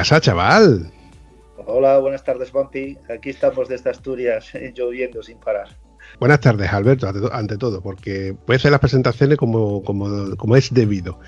Pasa, 0.00 0.18
chaval? 0.18 0.90
Hola, 1.66 1.98
buenas 1.98 2.24
tardes, 2.24 2.50
Bumpy. 2.50 2.96
Aquí 3.14 3.28
estamos 3.28 3.68
desde 3.68 3.90
Asturias, 3.90 4.50
lloviendo 4.74 5.22
sin 5.22 5.36
parar. 5.36 5.68
Buenas 6.18 6.40
tardes, 6.40 6.72
Alberto, 6.72 7.06
ante, 7.30 7.58
todo, 7.58 7.82
porque 7.82 8.34
voy 8.46 8.54
a 8.54 8.56
hacer 8.56 8.70
las 8.70 8.80
presentaciones 8.80 9.36
como, 9.36 9.82
como, 9.84 10.34
como 10.38 10.56
es 10.56 10.72
debido. 10.72 11.18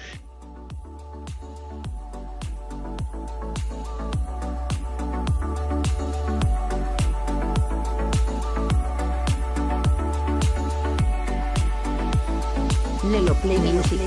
Lelo 13.10 13.34
Play 13.34 13.58
Music. 13.58 14.00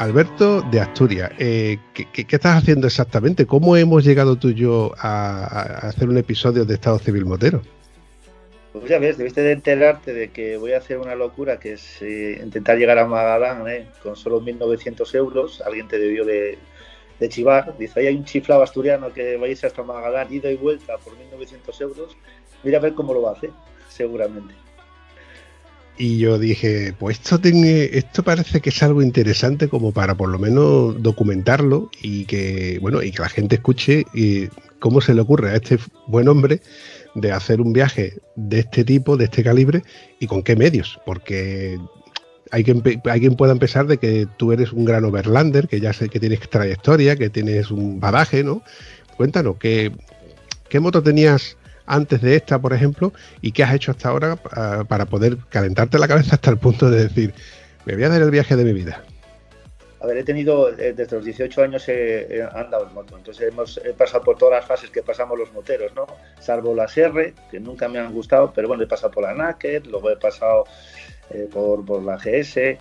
Alberto 0.00 0.62
de 0.62 0.80
Asturias, 0.80 1.30
eh, 1.38 1.76
¿qué, 1.92 2.24
estás 2.26 2.56
haciendo 2.56 2.86
exactamente? 2.86 3.44
¿Cómo 3.44 3.76
hemos 3.76 4.02
llegado 4.02 4.36
tú 4.36 4.48
y 4.48 4.54
yo 4.54 4.92
a, 4.96 5.88
hacer 5.88 6.08
un 6.08 6.16
episodio 6.16 6.64
de 6.64 6.72
Estado 6.72 6.98
Civil 6.98 7.26
Motero? 7.26 7.60
Pues 8.72 8.88
ya 8.88 8.98
ves, 8.98 9.18
debiste 9.18 9.42
de 9.42 9.52
enterarte 9.52 10.14
de 10.14 10.30
que 10.30 10.56
voy 10.56 10.72
a 10.72 10.78
hacer 10.78 10.96
una 10.96 11.14
locura 11.14 11.60
que 11.60 11.74
es 11.74 12.00
eh, 12.00 12.40
intentar 12.42 12.78
llegar 12.78 12.96
a 12.96 13.04
Magadán 13.04 13.68
eh, 13.68 13.88
con 14.02 14.16
solo 14.16 14.40
1.900 14.40 15.14
euros. 15.16 15.60
Alguien 15.66 15.86
te 15.86 15.98
debió 15.98 16.24
de, 16.24 16.56
de 17.18 17.28
chivar. 17.28 17.76
Dice, 17.76 18.00
ahí 18.00 18.06
hay 18.06 18.16
un 18.16 18.24
chiflado 18.24 18.62
asturiano 18.62 19.12
que 19.12 19.36
va 19.36 19.48
a 19.48 19.50
irse 19.50 19.66
hasta 19.66 19.82
Magadán, 19.82 20.32
ida 20.32 20.50
y 20.50 20.56
vuelta 20.56 20.96
por 20.96 21.12
1.900 21.12 21.78
euros. 21.82 22.16
Mira 22.62 22.78
a 22.78 22.80
ver 22.80 22.94
cómo 22.94 23.12
lo 23.12 23.28
hace, 23.28 23.50
seguramente. 23.90 24.54
Y 26.02 26.16
yo 26.16 26.38
dije, 26.38 26.94
pues 26.98 27.18
esto, 27.18 27.38
tiene, 27.38 27.84
esto 27.92 28.22
parece 28.22 28.62
que 28.62 28.70
es 28.70 28.82
algo 28.82 29.02
interesante 29.02 29.68
como 29.68 29.92
para 29.92 30.14
por 30.14 30.30
lo 30.30 30.38
menos 30.38 30.94
documentarlo 31.02 31.90
y 32.00 32.24
que, 32.24 32.78
bueno, 32.80 33.02
y 33.02 33.10
que 33.10 33.20
la 33.20 33.28
gente 33.28 33.56
escuche 33.56 34.06
y 34.14 34.46
cómo 34.78 35.02
se 35.02 35.12
le 35.12 35.20
ocurre 35.20 35.50
a 35.50 35.56
este 35.56 35.78
buen 36.06 36.26
hombre 36.28 36.62
de 37.14 37.32
hacer 37.32 37.60
un 37.60 37.74
viaje 37.74 38.14
de 38.34 38.60
este 38.60 38.82
tipo, 38.82 39.18
de 39.18 39.26
este 39.26 39.44
calibre 39.44 39.82
y 40.18 40.26
con 40.26 40.42
qué 40.42 40.56
medios, 40.56 40.98
porque 41.04 41.78
hay 42.50 42.64
quien, 42.64 42.82
hay 43.04 43.20
quien 43.20 43.36
pueda 43.36 43.52
empezar 43.52 43.86
de 43.86 43.98
que 43.98 44.26
tú 44.38 44.52
eres 44.52 44.72
un 44.72 44.86
gran 44.86 45.04
overlander, 45.04 45.68
que 45.68 45.80
ya 45.80 45.92
sé 45.92 46.08
que 46.08 46.18
tienes 46.18 46.40
trayectoria, 46.48 47.16
que 47.16 47.28
tienes 47.28 47.70
un 47.70 48.00
badaje, 48.00 48.42
¿no? 48.42 48.62
Cuéntanos, 49.18 49.58
¿qué, 49.58 49.92
qué 50.70 50.80
moto 50.80 51.02
tenías 51.02 51.58
antes 51.86 52.20
de 52.20 52.36
esta, 52.36 52.58
por 52.58 52.72
ejemplo, 52.72 53.12
y 53.40 53.52
qué 53.52 53.62
has 53.62 53.74
hecho 53.74 53.90
hasta 53.90 54.08
ahora 54.08 54.34
uh, 54.34 54.84
para 54.84 55.06
poder 55.06 55.38
calentarte 55.48 55.98
la 55.98 56.08
cabeza 56.08 56.36
hasta 56.36 56.50
el 56.50 56.58
punto 56.58 56.90
de 56.90 57.04
decir, 57.04 57.34
me 57.84 57.94
voy 57.94 58.04
a 58.04 58.08
dar 58.08 58.22
el 58.22 58.30
viaje 58.30 58.56
de 58.56 58.64
mi 58.64 58.72
vida? 58.72 59.02
A 60.02 60.06
ver, 60.06 60.16
he 60.16 60.24
tenido, 60.24 60.70
eh, 60.78 60.94
desde 60.94 61.16
los 61.16 61.24
18 61.26 61.62
años 61.62 61.86
andado 62.54 62.86
en 62.88 62.94
moto, 62.94 63.18
entonces 63.18 63.48
hemos 63.48 63.78
he 63.84 63.92
pasado 63.92 64.24
por 64.24 64.38
todas 64.38 64.60
las 64.60 64.66
fases 64.66 64.88
que 64.90 65.02
pasamos 65.02 65.38
los 65.38 65.52
moteros, 65.52 65.94
¿no? 65.94 66.06
Salvo 66.40 66.74
las 66.74 66.96
R, 66.96 67.34
que 67.50 67.60
nunca 67.60 67.86
me 67.86 67.98
han 67.98 68.12
gustado, 68.12 68.50
pero 68.54 68.66
bueno, 68.68 68.82
he 68.82 68.86
pasado 68.86 69.10
por 69.10 69.24
la 69.24 69.34
Naked, 69.34 69.84
luego 69.84 70.10
he 70.10 70.16
pasado 70.16 70.64
eh, 71.30 71.48
por, 71.52 71.84
por, 71.84 72.02
la 72.02 72.16
GS, 72.16 72.78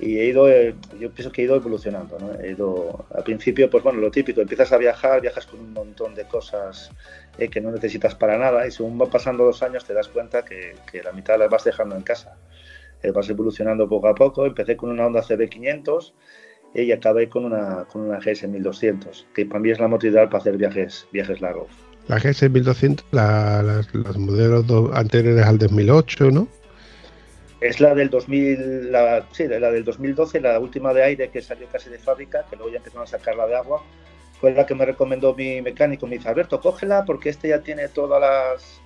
y 0.00 0.18
he 0.18 0.26
ido, 0.26 0.48
eh, 0.48 0.74
yo 0.98 1.10
pienso 1.10 1.32
que 1.32 1.42
he 1.42 1.44
ido 1.44 1.56
evolucionando, 1.56 2.18
¿no? 2.18 2.38
He 2.40 2.52
ido, 2.52 3.06
al 3.12 3.24
principio, 3.24 3.68
pues 3.68 3.82
bueno, 3.82 3.98
lo 4.00 4.10
típico, 4.10 4.40
empiezas 4.40 4.72
a 4.72 4.76
viajar, 4.76 5.20
viajas 5.20 5.46
con 5.46 5.60
un 5.60 5.72
montón 5.72 6.14
de 6.14 6.24
cosas 6.24 6.90
eh, 7.38 7.48
que 7.48 7.60
no 7.60 7.70
necesitas 7.70 8.14
para 8.14 8.36
nada 8.36 8.66
y 8.66 8.70
según 8.70 8.98
van 8.98 9.10
pasando 9.10 9.44
los 9.44 9.62
años 9.62 9.84
te 9.84 9.94
das 9.94 10.08
cuenta 10.08 10.44
que, 10.44 10.74
que 10.90 11.02
la 11.02 11.12
mitad 11.12 11.38
las 11.38 11.48
vas 11.48 11.64
dejando 11.64 11.96
en 11.96 12.02
casa. 12.02 12.36
Eh, 13.02 13.12
vas 13.12 13.28
evolucionando 13.30 13.88
poco 13.88 14.08
a 14.08 14.14
poco, 14.14 14.44
empecé 14.44 14.76
con 14.76 14.90
una 14.90 15.06
Honda 15.06 15.22
CB500 15.22 16.12
eh, 16.74 16.82
y 16.82 16.92
acabé 16.92 17.28
con 17.28 17.44
una, 17.44 17.84
con 17.84 18.02
una 18.02 18.18
GS 18.18 18.48
1200, 18.48 19.28
que 19.34 19.46
para 19.46 19.60
mí 19.60 19.70
es 19.70 19.78
la 19.78 19.86
moto 19.86 20.06
ideal 20.06 20.28
para 20.28 20.38
hacer 20.38 20.56
viajes, 20.56 21.06
viajes 21.12 21.40
largos. 21.40 21.68
La 22.08 22.18
GS 22.18 22.50
1200, 22.50 23.06
la, 23.12 23.62
la, 23.62 23.82
los 23.92 24.18
modelos 24.18 24.64
anteriores 24.94 25.46
al 25.46 25.58
2008, 25.58 26.30
¿no? 26.32 26.48
Es 27.60 27.80
la 27.80 27.94
del 27.94 28.10
2000, 28.10 28.92
la, 28.92 29.26
sí, 29.32 29.46
la 29.46 29.70
del 29.70 29.84
2012, 29.84 30.40
la 30.40 30.58
última 30.58 30.92
de 30.92 31.02
aire 31.02 31.28
que 31.30 31.42
salió 31.42 31.68
casi 31.68 31.90
de 31.90 31.98
fábrica, 31.98 32.46
que 32.48 32.56
luego 32.56 32.70
ya 32.70 32.78
empezaron 32.78 33.04
a 33.04 33.06
sacarla 33.06 33.46
de 33.46 33.56
agua. 33.56 33.82
Fue 34.40 34.52
la 34.52 34.66
que 34.66 34.74
me 34.74 34.84
recomendó 34.84 35.34
mi 35.34 35.60
mecánico. 35.62 36.06
Me 36.06 36.16
dice, 36.16 36.28
Alberto, 36.28 36.60
cógela 36.60 37.04
porque 37.04 37.28
este 37.28 37.48
ya 37.48 37.60
tiene 37.60 37.88
todas 37.88 38.20
las, 38.20 38.80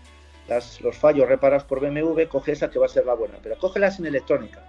las, 0.49 0.81
los 0.81 0.97
fallos 0.97 1.29
reparados 1.29 1.65
por 1.65 1.81
BMW, 1.81 2.23
coge 2.29 2.53
esa 2.53 2.71
que 2.71 2.79
va 2.79 2.87
a 2.87 2.89
ser 2.89 3.07
la 3.07 3.15
buena. 3.15 3.39
Pero 3.43 3.59
cógela 3.59 3.91
sin 3.91 4.07
electrónica. 4.07 4.65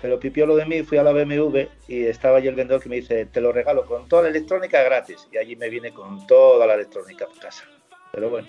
Pero 0.00 0.18
pipió 0.18 0.46
lo 0.46 0.56
de 0.56 0.66
mí, 0.66 0.82
fui 0.82 0.98
a 0.98 1.02
la 1.02 1.12
BMW 1.12 1.60
y 1.88 2.04
estaba 2.04 2.38
allí 2.38 2.48
el 2.48 2.54
vendedor 2.54 2.82
que 2.82 2.88
me 2.88 2.96
dice, 2.96 3.26
te 3.26 3.40
lo 3.40 3.52
regalo 3.52 3.86
con 3.86 4.08
toda 4.08 4.22
la 4.22 4.28
electrónica 4.28 4.82
gratis. 4.82 5.28
Y 5.32 5.38
allí 5.38 5.56
me 5.56 5.68
viene 5.68 5.92
con 5.92 6.26
toda 6.26 6.66
la 6.66 6.74
electrónica 6.74 7.26
por 7.26 7.38
casa. 7.38 7.64
Pero 8.12 8.30
bueno 8.30 8.48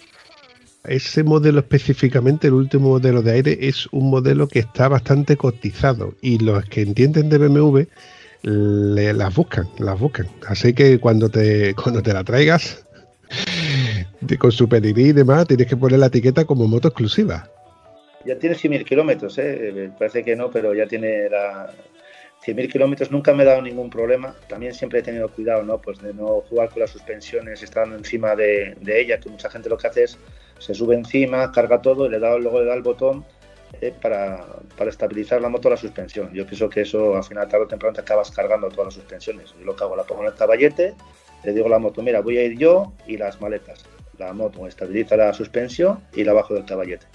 ese 0.88 1.24
modelo 1.24 1.60
específicamente, 1.60 2.48
el 2.48 2.54
último 2.54 2.90
modelo 2.90 3.22
de 3.22 3.32
aire, 3.32 3.58
es 3.62 3.88
un 3.92 4.10
modelo 4.10 4.48
que 4.48 4.60
está 4.60 4.88
bastante 4.88 5.36
cotizado 5.36 6.14
y 6.22 6.40
los 6.40 6.66
que 6.66 6.82
entienden 6.82 7.30
de 7.30 7.38
BMW 7.38 7.82
le, 8.46 9.14
las 9.14 9.36
buscan, 9.36 9.68
las 9.80 10.00
buscan. 10.00 10.28
Así 10.48 10.74
que 10.74 11.00
cuando 11.00 11.30
te, 11.30 11.74
cuando 11.84 12.02
te 12.02 12.14
la 12.14 12.24
traigas 12.24 12.86
con 14.40 14.52
su 14.52 14.70
pedigrí 14.70 15.10
y 15.10 15.14
demás, 15.14 15.48
tienes 15.48 15.68
que 15.68 15.78
poner 15.78 16.00
la 16.00 16.08
etiqueta 16.08 16.46
como 16.46 16.68
moto 16.68 16.88
exclusiva. 16.88 17.50
Ya 18.26 18.40
tiene 18.40 18.56
100.000 18.56 18.86
kilómetros, 18.86 19.38
¿eh? 19.38 19.92
parece 20.00 20.24
que 20.24 20.36
no, 20.36 20.50
pero 20.50 20.74
ya 20.74 20.88
tiene 20.88 21.30
la, 21.30 21.72
100.000 22.44 22.72
kilómetros 22.72 23.12
nunca 23.12 23.34
me 23.34 23.44
he 23.44 23.46
dado 23.46 23.62
ningún 23.62 23.90
problema. 23.90 24.36
También 24.48 24.74
siempre 24.74 25.00
he 25.00 25.04
tenido 25.04 25.30
cuidado, 25.30 25.64
¿no? 25.64 25.80
Pues 25.80 26.02
de 26.02 26.14
no 26.14 26.42
jugar 26.50 26.70
con 26.70 26.82
las 26.82 26.92
suspensiones 26.92 27.62
estando 27.62 27.96
encima 27.96 28.36
de, 28.36 28.76
de, 28.82 29.02
ella, 29.02 29.20
que 29.20 29.30
mucha 29.30 29.50
gente 29.50 29.70
lo 29.70 29.78
que 29.78 29.88
hace 29.88 30.04
es 30.04 30.18
se 30.60 30.74
sube 30.74 30.96
encima, 30.96 31.52
carga 31.52 31.82
todo 31.82 32.06
y 32.06 32.10
le 32.10 32.20
da, 32.20 32.38
luego 32.38 32.62
le 32.62 32.66
da 32.66 32.76
el 32.76 32.82
botón 32.82 33.26
eh, 33.82 33.94
para, 34.02 34.46
estabilizar 34.88 35.42
la 35.42 35.50
moto 35.50 35.70
la 35.70 35.78
suspensión. 35.78 36.34
Yo 36.34 36.46
pienso 36.46 36.70
que 36.70 36.82
eso 36.82 37.16
al 37.16 37.24
final 37.24 37.48
tarde 37.48 37.66
o 37.66 37.68
temprano 37.68 37.94
te 37.94 38.02
acabas 38.02 38.32
cargando 38.32 38.70
todas 38.70 38.86
las 38.86 38.94
suspensiones. 38.94 39.54
Yo 39.60 39.66
lo 39.66 39.76
que 39.76 39.84
hago, 39.84 39.96
la 39.96 40.04
pongo 40.04 40.22
en 40.22 40.28
el 40.28 40.36
caballete, 40.36 40.94
le 41.44 41.54
digo 41.54 41.68
a 41.68 41.70
la 41.70 41.80
moto, 41.80 42.02
mira, 42.02 42.22
voy 42.22 42.38
a 42.38 42.44
ir 42.44 42.58
yo 42.58 42.94
y 43.08 43.18
las 43.18 43.40
maletas. 43.42 43.86
La 44.18 44.34
moto 44.34 44.66
estabiliza 44.68 45.18
la 45.18 45.34
suspensión 45.34 46.00
y 46.14 46.24
la 46.24 46.34
bajo 46.34 46.54
del 46.54 46.66
caballete. 46.66 47.06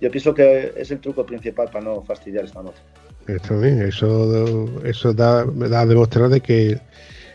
Yo 0.00 0.10
pienso 0.10 0.32
que 0.32 0.72
es 0.76 0.90
el 0.90 1.00
truco 1.00 1.26
principal 1.26 1.68
para 1.70 1.84
no 1.84 2.02
fastidiar 2.02 2.44
esta 2.44 2.62
moto. 2.62 2.78
Eso, 3.26 3.62
eso, 3.62 4.66
eso 4.84 5.12
da, 5.12 5.44
me 5.44 5.68
da 5.68 5.82
a 5.82 5.86
demostrar 5.86 6.30
de 6.30 6.40
que 6.40 6.80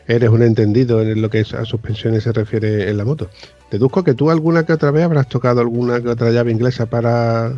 eres 0.08 0.30
un 0.30 0.44
entendido 0.44 1.02
en 1.02 1.22
lo 1.22 1.30
que 1.30 1.40
a 1.40 1.66
suspensiones 1.66 2.24
se 2.24 2.32
refiere 2.32 2.90
en 2.90 2.98
la 2.98 3.06
moto. 3.06 3.30
Deduzco 3.72 4.04
que 4.04 4.14
tú 4.14 4.30
alguna 4.30 4.66
que 4.66 4.74
otra 4.74 4.92
vez 4.92 5.04
habrás 5.04 5.28
tocado 5.28 5.62
alguna 5.62 6.02
que 6.02 6.10
otra 6.10 6.32
llave 6.32 6.52
inglesa 6.52 6.86
para 6.86 7.54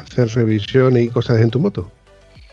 hacer 0.00 0.28
revisiones 0.28 1.04
y 1.04 1.08
cosas 1.08 1.40
en 1.40 1.50
tu 1.50 1.58
moto. 1.58 1.90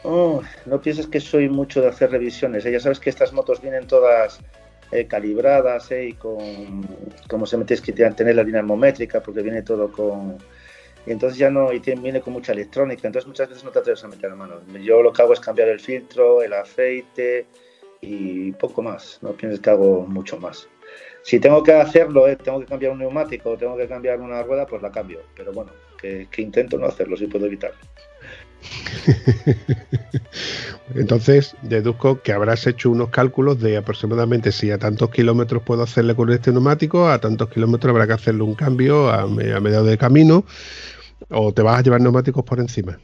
Oh, 0.04 0.42
no 0.66 0.82
pienses 0.82 1.08
que 1.08 1.20
soy 1.20 1.50
mucho 1.50 1.82
de 1.82 1.88
hacer 1.88 2.12
revisiones. 2.12 2.66
¿eh? 2.66 2.72
Ya 2.72 2.80
sabes 2.80 3.00
que 3.00 3.10
estas 3.10 3.34
motos 3.34 3.62
vienen 3.62 3.88
todas 3.88 4.40
eh, 4.92 5.06
calibradas 5.06 5.92
¿eh? 5.92 6.10
y 6.10 6.14
con, 6.14 6.88
como 7.28 7.46
se 7.46 7.58
me 7.58 7.66
tienes 7.66 7.82
que 7.82 7.92
tener 7.92 8.36
la 8.36 8.44
dinamométrica 8.44 9.22
porque 9.22 9.42
viene 9.42 9.64
todo 9.64 9.92
con, 9.92 10.38
y 11.08 11.12
entonces 11.12 11.40
ya 11.40 11.50
no, 11.50 11.72
y 11.72 11.80
tiene, 11.80 12.02
viene 12.02 12.22
con 12.22 12.34
mucha 12.34 12.52
electrónica, 12.52 13.08
entonces 13.08 13.28
muchas 13.28 13.48
veces 13.48 13.64
no 13.64 13.72
te 13.72 13.80
atreves 13.80 14.04
a 14.04 14.10
meter 14.10 14.30
la 14.30 14.36
mano. 14.36 14.56
Yo 14.82 15.02
lo 15.02 15.14
que 15.14 15.22
hago 15.22 15.32
es 15.32 15.40
cambiar 15.40 15.70
el 15.70 15.80
filtro, 15.80 16.42
el 16.42 16.52
aceite 16.52 17.48
y 18.02 18.52
poco 18.52 18.82
más, 18.82 19.20
no 19.22 19.32
pienses 19.32 19.62
que 19.62 19.70
hago 19.70 20.06
mucho 20.06 20.38
más. 20.38 20.68
Si 21.24 21.40
tengo 21.40 21.64
que 21.64 21.72
hacerlo, 21.72 22.28
eh, 22.28 22.36
tengo 22.36 22.60
que 22.60 22.66
cambiar 22.66 22.92
un 22.92 23.00
neumático, 23.00 23.58
tengo 23.58 23.78
que 23.78 23.88
cambiar 23.88 24.20
una 24.20 24.44
rueda, 24.44 24.66
pues 24.66 24.82
la 24.82 24.92
cambio, 24.92 25.22
pero 25.34 25.54
bueno, 25.54 25.72
que, 25.98 26.28
que 26.32 26.42
intento 26.42 26.78
no 26.78 26.86
hacerlo 26.86 27.18
si 27.18 27.28
puedo 27.28 27.46
evitarlo. 27.46 27.80
Entonces, 30.96 31.56
deduzco 31.62 32.22
que 32.22 32.32
habrás 32.32 32.66
hecho 32.68 32.90
unos 32.90 33.10
cálculos 33.10 33.60
de 33.60 33.78
aproximadamente 33.78 34.52
si 34.52 34.72
a 34.72 34.78
tantos 34.78 35.10
kilómetros 35.10 35.64
puedo 35.64 35.84
hacerle 35.84 36.16
con 36.16 36.32
este 36.32 36.52
neumático, 36.52 37.08
a 37.08 37.20
tantos 37.20 37.50
kilómetros 37.50 37.92
habrá 37.92 38.08
que 38.08 38.14
hacerle 38.14 38.44
un 38.44 38.56
cambio 38.56 39.10
a, 39.10 39.22
a 39.22 39.28
mediados 39.28 39.88
de 39.88 39.98
camino, 39.98 40.46
o 41.30 41.54
te 41.54 41.62
vas 41.62 41.80
a 41.80 41.84
llevar 41.84 42.02
neumáticos 42.02 42.44
por 42.44 42.60
encima. 42.60 43.00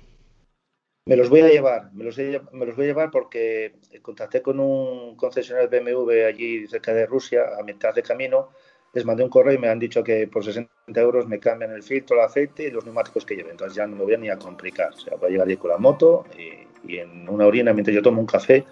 Me 1.06 1.18
los 1.18 1.30
voy 1.30 1.42
a 1.42 1.50
llevar, 1.50 1.92
me 1.94 2.06
los, 2.06 2.18
me 2.18 2.66
los 2.66 2.78
voy 2.78 2.86
a 2.86 2.88
llevar 2.88 3.12
porque 3.12 3.74
contacté 4.02 4.42
con 4.42 4.62
un 4.62 5.18
concesionario 5.18 5.70
BMW 5.70 6.26
allí 6.26 6.66
cerca 6.68 6.94
de 6.94 7.06
Rusia, 7.06 7.44
a 7.60 7.64
mitad 7.64 7.94
de 7.94 8.04
camino, 8.04 8.52
les 8.94 9.06
mandé 9.06 9.24
un 9.24 9.30
correo 9.30 9.54
y 9.54 9.58
me 9.58 9.68
han 9.68 9.80
dicho 9.80 10.04
que 10.04 10.28
por 10.28 10.46
60 10.46 10.70
euros 10.96 11.28
me 11.28 11.40
cambian 11.40 11.72
el 11.72 11.82
filtro, 11.82 12.16
el 12.16 12.26
aceite 12.26 12.68
y 12.68 12.72
los 12.72 12.86
neumáticos 12.86 13.26
que 13.26 13.36
lleven. 13.36 13.52
Entonces 13.52 13.76
ya 13.76 13.88
no 13.88 13.96
me 13.96 14.04
voy 14.04 14.14
a 14.14 14.18
ni 14.18 14.30
a 14.30 14.38
complicar. 14.38 14.94
O 14.94 15.00
sea, 15.00 15.18
voy 15.18 15.30
a 15.30 15.32
llegar 15.32 15.48
ahí 15.48 15.58
con 15.58 15.72
la 15.72 15.78
moto 15.78 16.26
y, 16.38 16.98
en 16.98 17.28
una 17.28 17.46
orina, 17.48 17.74
mientras 17.74 17.96
yo 17.96 18.02
tomo 18.02 18.20
un 18.20 18.28
café, 18.28 18.66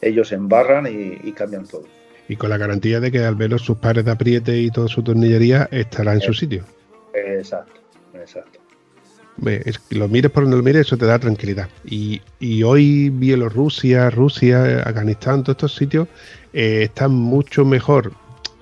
ellos 0.00 0.32
embarran 0.32 0.86
y, 0.86 1.30
cambian 1.32 1.66
todo. 1.66 1.84
Y 2.26 2.36
con 2.36 2.50
la 2.50 2.56
garantía 2.56 3.00
de 3.00 3.12
que 3.12 3.20
al 3.20 3.36
menos 3.36 3.62
sus 3.62 3.76
pares 3.76 4.04
de 4.04 4.10
apriete 4.10 4.56
y 4.56 4.70
toda 4.70 4.88
su 4.88 5.02
tornillería 5.02 5.68
estará 5.70 6.14
en 6.14 6.20
su 6.20 6.32
sitio. 6.32 6.64
Exacto, 7.14 7.80
exacto. 8.14 8.60
lo 9.90 10.08
mires 10.08 10.30
por 10.30 10.44
donde 10.44 10.56
lo 10.56 10.62
mires, 10.62 10.86
eso 10.86 10.96
te 10.96 11.06
da 11.06 11.18
tranquilidad. 11.18 11.68
Y, 11.84 12.22
y 12.40 12.62
hoy 12.62 13.10
Bielorrusia, 13.10 14.10
Rusia, 14.10 14.80
Afganistán, 14.80 15.42
todos 15.42 15.56
estos 15.56 15.74
sitios 15.76 16.08
eh, 16.52 16.84
están 16.84 17.12
mucho 17.12 17.64
mejor 17.64 18.12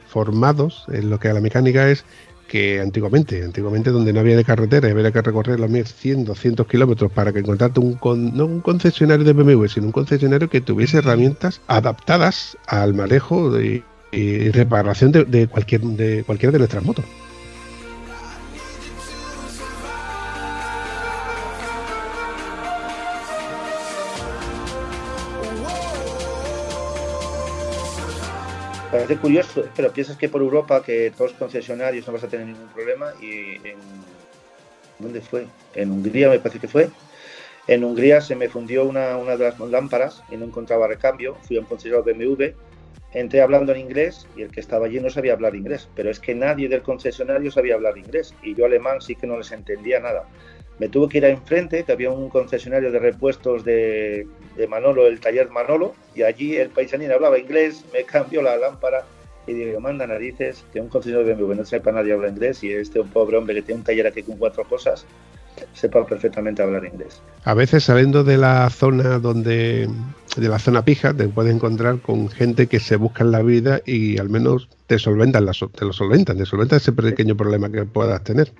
formados 0.09 0.85
en 0.89 1.11
lo 1.11 1.19
que 1.19 1.29
a 1.29 1.35
la 1.35 1.41
mecánica 1.41 1.89
es 1.91 2.05
que 2.49 2.81
antiguamente, 2.81 3.45
antiguamente 3.45 3.91
donde 3.91 4.13
no 4.13 4.21
había 4.21 4.37
de 4.37 4.45
carretera 4.45 4.89
había 4.89 5.13
que 5.13 5.23
recorrer 5.23 5.61
los 5.61 5.71
100, 5.71 6.25
200 6.25 6.67
kilómetros 6.67 7.13
para 7.13 7.33
que 7.33 7.41
encontrarte 7.41 7.79
un, 7.79 7.99
no 8.35 8.47
un 8.47 8.61
concesionario 8.61 9.25
de 9.25 9.35
BMW, 9.35 9.67
sino 9.67 9.87
un 9.87 9.93
concesionario 9.93 10.49
que 10.49 10.63
tuviese 10.63 10.99
herramientas 10.99 11.61
adaptadas 11.69 12.57
al 12.67 12.95
manejo 12.95 13.61
y, 13.61 13.85
reparación 14.51 15.13
de, 15.13 15.47
cualquier, 15.49 15.83
de 15.83 16.25
cualquiera 16.25 16.51
de 16.51 16.59
nuestras 16.59 16.83
motos. 16.83 17.05
Parece 28.91 29.19
curioso, 29.19 29.65
pero 29.77 29.93
piensas 29.93 30.17
que 30.17 30.31
por 30.31 30.41
Europa, 30.41 30.83
que 30.83 31.11
todos 31.11 31.33
los 31.33 31.39
concesionarios 31.39 32.07
no 32.07 32.15
vas 32.15 32.25
a 32.25 32.29
tener 32.29 32.47
ningún 32.47 32.69
problema, 32.69 33.13
y 33.21 33.57
en. 33.57 33.79
¿Dónde 34.99 35.21
fue? 35.21 35.47
En 35.75 35.91
Hungría 35.91 36.31
me 36.31 36.39
parece 36.39 36.59
que 36.59 36.69
fue. 36.69 36.89
En 37.67 37.85
Hungría 37.85 38.23
se 38.23 38.35
me 38.35 38.49
fundió 38.49 38.87
una, 38.87 39.19
una 39.19 39.37
de 39.37 39.45
las 39.45 39.61
lámparas 39.61 40.25
y 40.31 40.37
no 40.37 40.47
encontraba 40.47 40.89
recambio. 40.89 41.37
Fui 41.43 41.59
a 41.59 41.61
un 41.61 41.67
concesionario 41.67 42.15
BMW, 42.15 42.55
entré 43.13 43.43
hablando 43.43 43.73
en 43.73 43.81
inglés 43.81 44.27
y 44.37 44.43
el 44.43 44.51
que 44.51 44.61
estaba 44.61 44.87
allí 44.87 45.01
no 45.01 45.11
sabía 45.11 45.35
hablar 45.35 45.55
inglés, 45.55 45.89
pero 45.95 46.11
es 46.11 46.19
que 46.19 46.35
nadie 46.35 46.69
del 46.69 46.83
concesionario 46.83 47.51
sabía 47.51 47.75
hablar 47.75 47.99
inglés 47.99 48.35
y 48.43 48.55
yo 48.55 48.65
alemán 48.65 49.03
sí 49.03 49.15
que 49.15 49.27
no 49.27 49.37
les 49.37 49.53
entendía 49.53 50.01
nada. 50.01 50.25
Me 50.79 50.89
tuve 50.89 51.11
que 51.11 51.19
ir 51.19 51.27
a 51.27 51.29
enfrente, 51.29 51.85
que 51.85 51.93
había 51.93 52.11
un 52.11 52.31
concesionario 52.31 52.91
de 52.91 52.99
repuestos 52.99 53.65
de, 53.65 54.27
Manolo, 54.67 55.07
el 55.07 55.21
taller 55.21 55.51
Manolo, 55.51 55.95
y 56.15 56.23
allí 56.23 56.57
el 56.57 56.71
paisanín 56.71 57.13
hablaba 57.13 57.39
inglés, 57.39 57.85
me 57.93 58.05
cambió 58.05 58.43
la 58.43 58.57
lámpara 58.57 59.05
y 59.47 59.55
digo, 59.55 59.81
manda 59.81 60.07
narices, 60.07 60.65
que 60.73 60.81
un 60.81 60.89
concesionario 60.89 61.29
de 61.29 61.35
BMW 61.35 61.55
no 61.55 61.65
sepa 61.65 61.93
nadie 61.93 62.13
habla 62.13 62.29
inglés 62.29 62.63
y 62.63 62.73
este 62.73 63.01
un 63.01 63.09
pobre 63.09 63.37
hombre 63.37 63.55
que 63.55 63.63
tiene 63.63 63.81
un 63.81 63.85
taller 63.85 64.07
aquí 64.07 64.23
con 64.23 64.37
cuatro 64.37 64.65
cosas, 64.65 65.07
sepa 65.73 66.07
perfectamente 66.07 66.63
hablar 66.63 66.85
inglés. 66.85 67.23
A 67.45 67.55
veces 67.55 67.85
saliendo 67.85 68.25
de 68.25 68.37
la 68.37 68.69
zona 68.71 69.19
donde, 69.19 69.89
de 70.37 70.49
la 70.49 70.59
zona 70.59 70.85
pija, 70.85 71.15
te 71.15 71.29
puedes 71.29 71.55
encontrar 71.55 72.01
con 72.01 72.29
gente 72.29 72.67
que 72.67 72.81
se 72.81 72.97
busca 72.97 73.25
en 73.25 73.33
la 73.33 73.43
vida 73.43 73.81
y 73.87 74.19
al 74.19 74.29
menos 74.29 74.69
te 74.87 74.99
solventan, 74.99 75.47
te 75.75 75.85
lo 75.85 75.93
solventan, 75.93 76.37
te 76.37 76.45
solventan 76.45 76.79
ese 76.79 76.93
pequeño 76.93 77.37
problema 77.37 77.71
que 77.71 77.85
puedas 77.85 78.23
tener. 78.25 78.53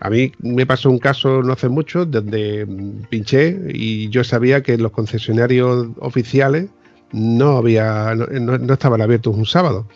A 0.00 0.10
mí 0.10 0.32
me 0.40 0.64
pasó 0.64 0.90
un 0.90 0.98
caso 0.98 1.42
no 1.42 1.52
hace 1.52 1.68
mucho 1.68 2.04
donde 2.06 2.66
pinché 3.10 3.58
y 3.72 4.08
yo 4.10 4.22
sabía 4.22 4.62
que 4.62 4.78
los 4.78 4.92
concesionarios 4.92 5.88
oficiales 5.98 6.68
no 7.12 7.56
había 7.56 8.14
no, 8.14 8.72
estaban 8.72 9.00
abiertos 9.00 9.36
un 9.36 9.46
sábado. 9.46 9.88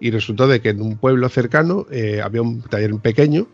Y 0.00 0.10
resultó 0.10 0.48
de 0.48 0.60
que 0.60 0.70
en 0.70 0.82
un 0.82 0.96
pueblo 0.96 1.28
cercano 1.28 1.86
eh, 1.90 2.20
había 2.22 2.42
un 2.42 2.60
taller 2.62 2.94
pequeño 2.96 3.46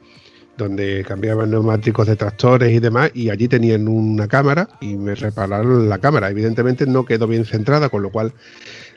donde 0.57 1.05
cambiaban 1.07 1.51
neumáticos 1.51 2.07
de 2.07 2.17
tractores 2.17 2.73
y 2.73 2.79
demás 2.79 3.11
y 3.15 3.31
allí 3.31 3.49
tenían 3.49 3.89
una 3.89 4.29
cámara 4.29 4.69
y 4.81 4.97
me 4.97 5.15
repararon 5.15 5.89
la 5.89 5.99
cámara. 5.99 6.31
Evidentemente 6.31 6.87
no 6.87 7.05
quedó 7.05 7.27
bien 7.27 7.45
centrada 7.45 7.91
con 7.91 8.03
lo 8.03 8.11
cual 8.11 8.33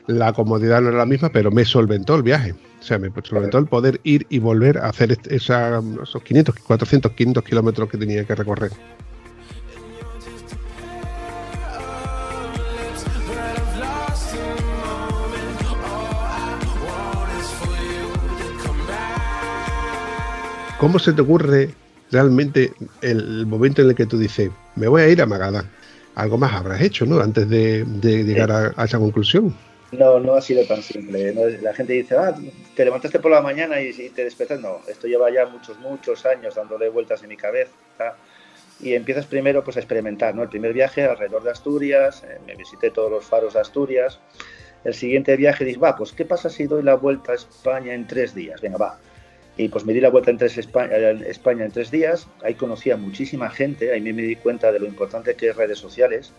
la 0.06 0.32
comodidad 0.32 0.80
no 0.80 0.88
era 0.88 0.98
la 0.98 1.06
misma 1.06 1.30
pero 1.30 1.50
me 1.50 1.64
solventó 1.64 2.14
el 2.14 2.22
viaje 2.22 2.54
o 2.78 2.82
sea, 2.82 2.98
me 2.98 3.10
todo 3.10 3.58
el 3.58 3.66
poder 3.66 4.00
ir 4.04 4.26
y 4.28 4.38
volver 4.38 4.78
a 4.78 4.88
hacer 4.88 5.18
esa, 5.28 5.82
esos 6.02 6.22
500, 6.22 6.54
400, 6.56 7.12
500 7.12 7.44
kilómetros 7.44 7.88
que 7.88 7.98
tenía 7.98 8.24
que 8.24 8.34
recorrer. 8.34 8.70
¿Cómo 20.78 20.98
se 20.98 21.14
te 21.14 21.22
ocurre 21.22 21.70
realmente 22.10 22.72
el 23.00 23.46
momento 23.46 23.80
en 23.82 23.88
el 23.88 23.94
que 23.94 24.06
tú 24.06 24.18
dices, 24.18 24.50
me 24.76 24.86
voy 24.88 25.02
a 25.02 25.08
ir 25.08 25.22
a 25.22 25.26
Magadán? 25.26 25.70
Algo 26.14 26.38
más 26.38 26.52
habrás 26.52 26.82
hecho, 26.82 27.06
¿no? 27.06 27.18
Antes 27.20 27.48
de, 27.48 27.84
llegar 28.02 28.74
a 28.76 28.84
esa 28.84 28.98
conclusión. 28.98 29.54
No, 29.98 30.20
no 30.20 30.34
ha 30.34 30.40
sido 30.40 30.64
tan 30.64 30.82
simple. 30.82 31.32
La 31.60 31.72
gente 31.72 31.92
dice, 31.92 32.16
ah, 32.16 32.34
te 32.74 32.84
levantaste 32.84 33.18
por 33.18 33.30
la 33.30 33.40
mañana 33.40 33.80
y, 33.80 33.92
te 34.10 34.24
despertas. 34.24 34.60
No, 34.60 34.80
esto 34.88 35.06
lleva 35.06 35.30
ya 35.30 35.46
muchos, 35.46 35.78
muchos 35.78 36.26
años 36.26 36.54
dándole 36.54 36.88
vueltas 36.88 37.22
en 37.22 37.28
mi 37.28 37.36
cabeza. 37.36 37.72
Y 38.80 38.94
empiezas 38.94 39.26
primero 39.26 39.64
pues, 39.64 39.76
a 39.76 39.80
experimentar. 39.80 40.34
¿no? 40.34 40.42
El 40.42 40.48
primer 40.48 40.72
viaje 40.72 41.04
alrededor 41.04 41.42
de 41.42 41.50
Asturias, 41.50 42.24
eh, 42.28 42.38
me 42.46 42.54
visité 42.54 42.90
todos 42.90 43.10
los 43.10 43.24
faros 43.24 43.54
de 43.54 43.60
Asturias. 43.60 44.20
El 44.84 44.94
siguiente 44.94 45.34
viaje 45.36 45.64
dices, 45.64 45.82
va, 45.82 45.96
pues 45.96 46.12
¿qué 46.12 46.24
pasa 46.24 46.50
si 46.50 46.66
doy 46.66 46.82
la 46.82 46.94
vuelta 46.94 47.32
a 47.32 47.34
España 47.34 47.94
en 47.94 48.06
tres 48.06 48.34
días? 48.34 48.60
Venga, 48.60 48.76
va. 48.76 48.98
Y 49.56 49.68
pues 49.68 49.86
me 49.86 49.94
di 49.94 50.00
la 50.00 50.10
vuelta 50.10 50.30
en 50.30 50.36
tres 50.36 50.58
España, 50.58 50.96
España 51.26 51.64
en 51.64 51.72
tres 51.72 51.90
días. 51.90 52.28
Ahí 52.42 52.54
conocí 52.54 52.90
a 52.90 52.98
muchísima 52.98 53.48
gente. 53.48 53.92
Ahí 53.92 54.00
me 54.02 54.12
di 54.12 54.36
cuenta 54.36 54.70
de 54.70 54.78
lo 54.78 54.86
importante 54.86 55.34
que 55.34 55.48
es 55.48 55.56
redes 55.56 55.78
sociales 55.78 56.34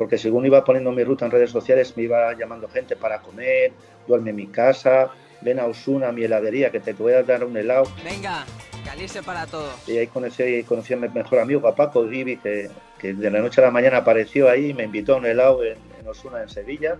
porque 0.00 0.16
según 0.16 0.46
iba 0.46 0.64
poniendo 0.64 0.90
mi 0.92 1.04
ruta 1.04 1.26
en 1.26 1.30
redes 1.30 1.50
sociales 1.50 1.94
me 1.94 2.04
iba 2.04 2.32
llamando 2.32 2.66
gente 2.70 2.96
para 2.96 3.20
comer, 3.20 3.70
duerme 4.08 4.30
en 4.30 4.36
mi 4.36 4.46
casa, 4.46 5.10
ven 5.42 5.60
a 5.60 5.66
Osuna, 5.66 6.08
a 6.08 6.12
mi 6.12 6.24
heladería, 6.24 6.70
que 6.70 6.80
te 6.80 6.94
voy 6.94 7.12
a 7.12 7.22
dar 7.22 7.44
un 7.44 7.54
helado. 7.54 7.84
Venga, 8.02 8.46
calice 8.82 9.22
para 9.22 9.44
todo. 9.44 9.68
Y 9.86 9.98
ahí 9.98 10.06
conocí, 10.06 10.62
conocí 10.62 10.94
a 10.94 10.96
mi 10.96 11.06
mejor 11.10 11.40
amigo, 11.40 11.68
a 11.68 11.74
Paco 11.74 12.08
Gibi, 12.08 12.38
que, 12.38 12.70
que, 12.98 13.12
de 13.12 13.30
la 13.30 13.40
noche 13.40 13.60
a 13.60 13.64
la 13.64 13.70
mañana 13.70 13.98
apareció 13.98 14.48
ahí 14.48 14.70
y 14.70 14.72
me 14.72 14.84
invitó 14.84 15.16
a 15.16 15.18
un 15.18 15.26
helado 15.26 15.62
en, 15.62 15.76
Osuna, 16.08 16.40
en 16.40 16.48
Sevilla, 16.48 16.96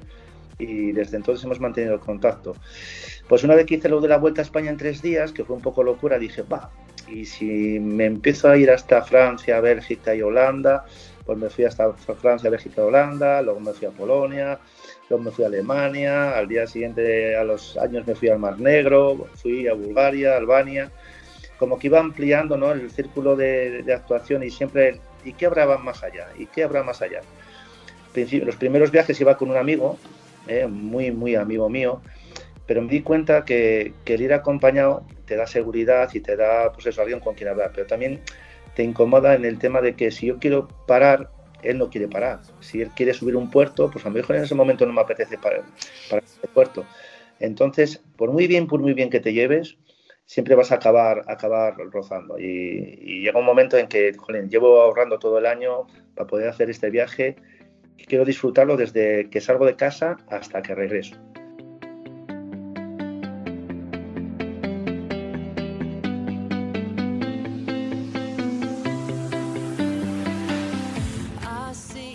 y 0.58 0.92
desde 0.92 1.16
entonces 1.16 1.42
hemos 1.46 1.58
mantenido 1.58 1.94
el 1.94 2.00
contacto. 2.00 2.54
Pues 3.30 3.44
una 3.44 3.54
vez 3.54 3.64
que 3.64 3.76
hice 3.76 3.88
lo 3.88 4.02
de 4.02 4.08
la 4.08 4.18
Vuelta 4.18 4.42
a 4.42 4.44
España 4.44 4.68
en 4.68 4.76
tres 4.76 5.00
días, 5.00 5.32
que 5.32 5.42
fue 5.42 5.56
un 5.56 5.62
poco 5.62 5.82
locura, 5.82 6.18
dije, 6.18 6.42
va, 6.42 6.70
y 7.08 7.24
si 7.24 7.80
me 7.80 8.04
empiezo 8.04 8.50
a 8.50 8.58
ir 8.58 8.70
hasta 8.70 9.00
Francia, 9.00 9.58
Bélgica 9.62 10.14
y 10.14 10.20
Holanda, 10.20 10.84
pues 11.24 11.38
me 11.38 11.50
fui 11.50 11.64
hasta 11.64 11.92
Francia, 11.92 12.50
Bélgica, 12.50 12.84
Holanda, 12.84 13.42
luego 13.42 13.60
me 13.60 13.72
fui 13.72 13.86
a 13.86 13.90
Polonia, 13.90 14.58
luego 15.08 15.24
me 15.24 15.30
fui 15.30 15.44
a 15.44 15.48
Alemania, 15.48 16.36
al 16.36 16.48
día 16.48 16.66
siguiente, 16.66 17.36
a 17.36 17.44
los 17.44 17.76
años 17.76 18.06
me 18.06 18.14
fui 18.14 18.28
al 18.28 18.38
Mar 18.38 18.58
Negro, 18.58 19.28
fui 19.34 19.68
a 19.68 19.74
Bulgaria, 19.74 20.36
Albania, 20.36 20.90
como 21.58 21.78
que 21.78 21.88
iba 21.88 22.00
ampliando 22.00 22.56
¿no? 22.56 22.72
el 22.72 22.90
círculo 22.90 23.36
de, 23.36 23.84
actuación 23.94 24.42
y 24.42 24.50
siempre, 24.50 25.00
¿y 25.24 25.34
qué 25.34 25.46
habrá 25.46 25.66
más 25.78 26.02
allá? 26.02 26.28
¿Y 26.38 26.46
qué 26.46 26.64
habrá 26.64 26.82
más 26.82 27.02
allá? 27.02 27.20
Los 28.14 28.56
primeros 28.56 28.90
viajes 28.90 29.20
iba 29.20 29.36
con 29.36 29.50
un 29.50 29.56
amigo, 29.56 29.98
eh, 30.48 30.66
muy, 30.66 31.10
muy 31.10 31.36
amigo 31.36 31.68
mío, 31.68 32.00
pero 32.66 32.82
me 32.82 32.88
di 32.88 33.02
cuenta 33.02 33.44
que, 33.44 33.92
que, 34.04 34.14
el 34.14 34.22
ir 34.22 34.32
acompañado 34.32 35.04
te 35.26 35.36
da 35.36 35.46
seguridad 35.46 36.08
y 36.14 36.20
te 36.20 36.34
da, 36.34 36.72
pues 36.72 36.86
eso, 36.86 37.02
alguien 37.02 37.20
con 37.20 37.34
quien 37.34 37.50
hablar, 37.50 37.72
pero 37.74 37.86
también 37.86 38.20
te 38.74 38.82
incomoda 38.82 39.34
en 39.34 39.44
el 39.44 39.58
tema 39.58 39.80
de 39.80 39.94
que 39.94 40.10
si 40.10 40.26
yo 40.26 40.38
quiero 40.38 40.68
parar, 40.86 41.30
él 41.62 41.78
no 41.78 41.90
quiere 41.90 42.08
parar. 42.08 42.40
Si 42.60 42.80
él 42.80 42.90
quiere 42.94 43.14
subir 43.14 43.36
un 43.36 43.50
puerto, 43.50 43.90
pues 43.90 44.04
a 44.04 44.08
lo 44.08 44.14
mejor 44.14 44.36
en 44.36 44.44
ese 44.44 44.54
momento 44.54 44.86
no 44.86 44.92
me 44.92 45.00
apetece 45.00 45.38
parar, 45.38 45.62
para 46.08 46.22
ese 46.22 46.46
puerto. 46.48 46.84
Entonces, 47.38 48.02
por 48.16 48.30
muy 48.32 48.46
bien, 48.46 48.66
por 48.66 48.80
muy 48.80 48.94
bien 48.94 49.10
que 49.10 49.20
te 49.20 49.32
lleves, 49.32 49.78
siempre 50.26 50.54
vas 50.54 50.70
a 50.72 50.76
acabar, 50.76 51.24
acabar 51.26 51.76
rozando. 51.90 52.38
Y, 52.38 53.22
llega 53.22 53.38
un 53.38 53.46
momento 53.46 53.76
en 53.76 53.88
que, 53.88 54.12
joder, 54.16 54.48
llevo 54.48 54.80
ahorrando 54.80 55.18
todo 55.18 55.38
el 55.38 55.46
año 55.46 55.86
para 56.14 56.26
poder 56.26 56.48
hacer 56.48 56.70
este 56.70 56.90
viaje 56.90 57.36
y 57.96 58.04
quiero 58.04 58.24
disfrutarlo 58.24 58.76
desde 58.76 59.28
que 59.28 59.40
salgo 59.40 59.66
de 59.66 59.76
casa 59.76 60.16
hasta 60.28 60.62
que 60.62 60.74
regreso. 60.74 61.16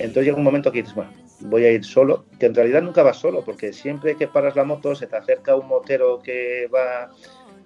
Entonces 0.05 0.25
llega 0.25 0.37
un 0.37 0.43
momento 0.43 0.71
que 0.71 0.79
dices, 0.81 0.95
bueno, 0.95 1.11
voy 1.41 1.65
a 1.65 1.71
ir 1.71 1.83
solo, 1.83 2.25
que 2.39 2.45
en 2.45 2.55
realidad 2.55 2.81
nunca 2.81 3.03
vas 3.03 3.17
solo, 3.17 3.43
porque 3.43 3.73
siempre 3.73 4.15
que 4.15 4.27
paras 4.27 4.55
la 4.55 4.63
moto 4.63 4.95
se 4.95 5.07
te 5.07 5.15
acerca 5.15 5.55
un 5.55 5.67
motero 5.67 6.19
que 6.23 6.69
va 6.73 7.11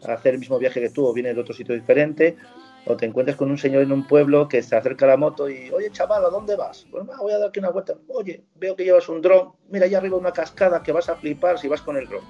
a 0.08 0.14
hacer 0.14 0.34
el 0.34 0.40
mismo 0.40 0.58
viaje 0.58 0.82
que 0.82 0.90
tú 0.90 1.06
o 1.06 1.14
viene 1.14 1.34
de 1.34 1.42
otro 1.42 1.54
sitio 1.54 1.76
diferente, 1.76 2.38
o 2.86 2.96
te 2.96 3.06
encuentras 3.06 3.38
con 3.38 3.52
un 3.52 3.58
señor 3.58 3.84
en 3.84 3.92
un 3.92 4.08
pueblo 4.08 4.48
que 4.48 4.64
se 4.64 4.76
acerca 4.76 5.06
a 5.06 5.10
la 5.10 5.18
moto 5.18 5.50
y, 5.50 5.70
oye 5.72 5.92
chaval, 5.92 6.26
¿a 6.26 6.30
dónde 6.30 6.56
vas? 6.56 6.88
Bueno, 6.90 7.12
voy 7.20 7.34
a 7.34 7.38
dar 7.38 7.50
aquí 7.50 7.60
una 7.60 7.70
vuelta. 7.70 7.94
Oye, 8.08 8.44
veo 8.56 8.76
que 8.76 8.84
llevas 8.84 9.10
un 9.10 9.22
dron, 9.22 9.52
mira 9.70 9.86
allá 9.86 9.98
arriba 9.98 10.18
una 10.18 10.32
cascada 10.32 10.82
que 10.82 10.92
vas 10.92 11.10
a 11.10 11.16
flipar 11.16 11.60
si 11.60 11.68
vas 11.68 11.82
con 11.82 11.98
el 11.98 12.08
dron. 12.08 12.24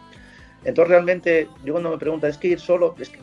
Entonces 0.66 0.89
realmente, 0.89 1.48
yo 1.63 1.74
cuando 1.74 1.92
me 1.92 1.98
preguntan, 1.98 2.32
¿es 2.32 2.38
que 2.38 2.50
ir 2.50 2.60
solo? 2.60 2.96
Es 3.00 3.10
que 3.10 3.20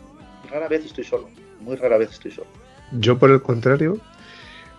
rara 0.50 0.68
vez 0.68 0.86
estoy 0.86 1.04
solo, 1.04 1.28
muy 1.60 1.76
rara 1.76 1.98
vez 1.98 2.12
estoy 2.12 2.30
solo. 2.30 2.48
Yo 2.92 3.18
por 3.18 3.30
el 3.30 3.42
contrario, 3.42 3.98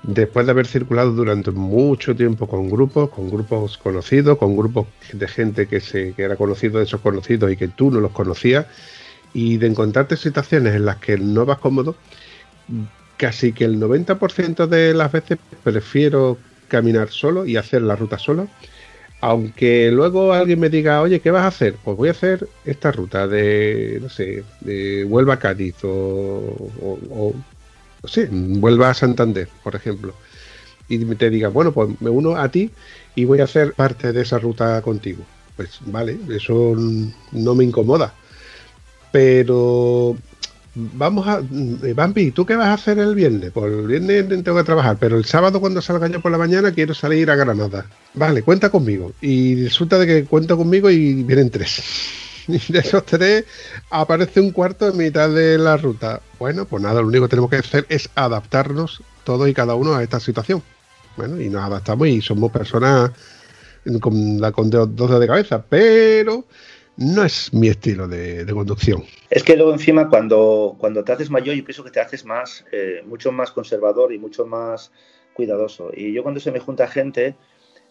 después 0.04 0.46
de 0.46 0.52
haber 0.52 0.68
circulado 0.68 1.12
durante 1.12 1.52
mucho 1.52 2.16
tiempo 2.16 2.48
con 2.48 2.70
grupos, 2.70 3.10
con 3.10 3.30
grupos 3.30 3.78
conocidos, 3.78 4.38
con 4.38 4.56
grupos 4.56 4.88
de 5.12 5.28
gente 5.28 5.68
que, 5.68 5.80
se, 5.82 6.14
que 6.14 6.24
era 6.24 6.36
conocido 6.36 6.80
de 6.80 6.86
esos 6.86 7.02
conocidos 7.02 7.52
y 7.52 7.58
que 7.58 7.68
tú 7.68 7.92
no 7.92 8.00
los 8.00 8.12
conocías, 8.12 8.66
y 9.34 9.58
de 9.58 9.68
encontrarte 9.68 10.16
situaciones 10.18 10.76
en 10.76 10.86
las 10.86 10.98
que 10.98 11.18
no 11.18 11.46
vas 11.46 11.60
cómodo, 11.60 11.96
casi 13.18 13.52
que 13.52 13.66
el 13.66 13.80
90% 13.80 14.68
de 14.68 14.94
las 14.94 15.12
veces 15.12 15.38
prefiero 15.64 16.38
caminar 16.68 17.10
solo 17.10 17.46
y 17.46 17.58
hacer 17.58 17.82
la 17.82 17.96
ruta 17.96 18.18
solo. 18.18 18.48
Aunque 19.20 19.90
luego 19.92 20.32
alguien 20.34 20.60
me 20.60 20.70
diga, 20.70 21.02
oye, 21.02 21.20
¿qué 21.20 21.32
vas 21.32 21.44
a 21.44 21.48
hacer? 21.48 21.76
Pues 21.84 21.98
voy 21.98 22.10
a 22.10 22.12
hacer 22.12 22.48
esta 22.66 22.92
ruta 22.92 23.28
de, 23.28 23.98
no 24.02 24.10
sé, 24.10 24.44
de 24.62 25.06
Huelva 25.06 25.36
a 25.36 25.40
Cádiz 25.40 25.76
o, 25.84 25.90
o, 25.90 27.34
Huelva 28.32 28.90
a 28.90 28.94
Santander, 28.94 29.50
por 29.64 29.76
ejemplo. 29.76 30.14
Y 30.90 31.04
te 31.16 31.30
diga, 31.30 31.50
bueno, 31.50 31.74
pues 31.74 31.90
me 32.00 32.10
uno 32.10 32.38
a 32.38 32.50
ti 32.50 32.72
y 33.16 33.26
voy 33.26 33.42
a 33.42 33.46
hacer 33.46 33.74
parte 33.74 34.14
de 34.14 34.22
esa 34.22 34.40
ruta 34.40 34.82
contigo. 34.82 35.24
Pues 35.56 35.80
vale, 35.86 36.18
eso 36.30 36.76
no 37.32 37.56
me 37.56 37.64
incomoda. 37.64 38.14
Pero 39.12 40.16
vamos 40.76 41.28
a. 41.28 41.42
Eh, 41.84 41.94
Bambi, 41.94 42.32
¿tú 42.32 42.46
qué 42.46 42.56
vas 42.56 42.68
a 42.68 42.74
hacer 42.74 43.00
el 43.00 43.16
viernes? 43.16 43.52
Pues 43.52 43.74
el 43.74 43.88
viernes 43.88 44.28
tengo 44.28 44.58
que 44.58 44.64
trabajar, 44.64 44.98
pero 45.00 45.18
el 45.18 45.26
sábado 45.26 45.60
cuando 45.60 45.82
salga 45.82 46.08
yo 46.08 46.22
por 46.22 46.32
la 46.32 46.38
mañana 46.38 46.72
quiero 46.72 46.94
salir 46.94 47.30
a 47.32 47.36
Granada. 47.36 47.86
Vale, 48.14 48.44
cuenta 48.44 48.70
conmigo. 48.70 49.12
Y 49.22 49.64
resulta 49.64 49.98
de 49.98 50.08
que 50.08 50.26
cuento 50.26 50.58
conmigo 50.58 50.90
y 50.90 51.24
vienen 51.24 51.50
tres. 51.50 51.82
De 52.70 52.80
esos 52.80 53.06
tres 53.06 53.46
aparece 53.90 54.40
un 54.40 54.52
cuarto 54.52 54.88
en 54.88 54.98
mitad 54.98 55.30
de 55.30 55.58
la 55.58 55.78
ruta. 55.78 56.22
Bueno, 56.40 56.66
pues 56.66 56.82
nada, 56.82 57.02
lo 57.02 57.08
único 57.08 57.26
que 57.26 57.32
tenemos 57.32 57.50
que 57.50 57.58
hacer 57.58 57.86
es 57.90 58.10
adaptarnos 58.16 59.02
todos 59.24 59.50
y 59.50 59.54
cada 59.54 59.76
uno 59.76 59.96
a 59.96 60.04
esta 60.04 60.20
situación. 60.20 60.64
Bueno, 61.18 61.42
y 61.42 61.50
nos 61.50 61.64
adaptamos 61.64 62.08
y 62.08 62.22
somos 62.22 62.52
personas 62.52 63.12
con, 64.00 64.40
con 64.40 64.70
dos 64.70 65.20
de 65.20 65.28
cabeza, 65.28 65.62
pero 65.68 66.46
no 66.98 67.24
es 67.24 67.54
mi 67.54 67.68
estilo 67.68 68.08
de, 68.08 68.46
conducción. 68.54 69.04
Es 69.30 69.44
que 69.44 69.56
luego 69.56 69.74
encima 69.74 70.10
cuando, 70.10 70.76
cuando 70.78 71.04
te 71.04 71.12
haces 71.12 71.30
mayor 71.30 71.56
yo 71.56 71.64
pienso 71.64 71.84
que 71.84 71.92
te 71.92 72.00
haces 72.00 72.26
más, 72.26 72.66
eh, 72.72 73.04
mucho 73.06 73.32
más 73.32 73.52
conservador 73.52 74.14
y 74.14 74.20
mucho 74.20 74.46
más 74.46 74.92
cuidadoso. 75.34 75.92
Y 75.94 76.14
yo 76.14 76.24
cuando 76.24 76.40
se 76.40 76.52
me 76.52 76.60
junta 76.60 76.88
gente, 76.88 77.36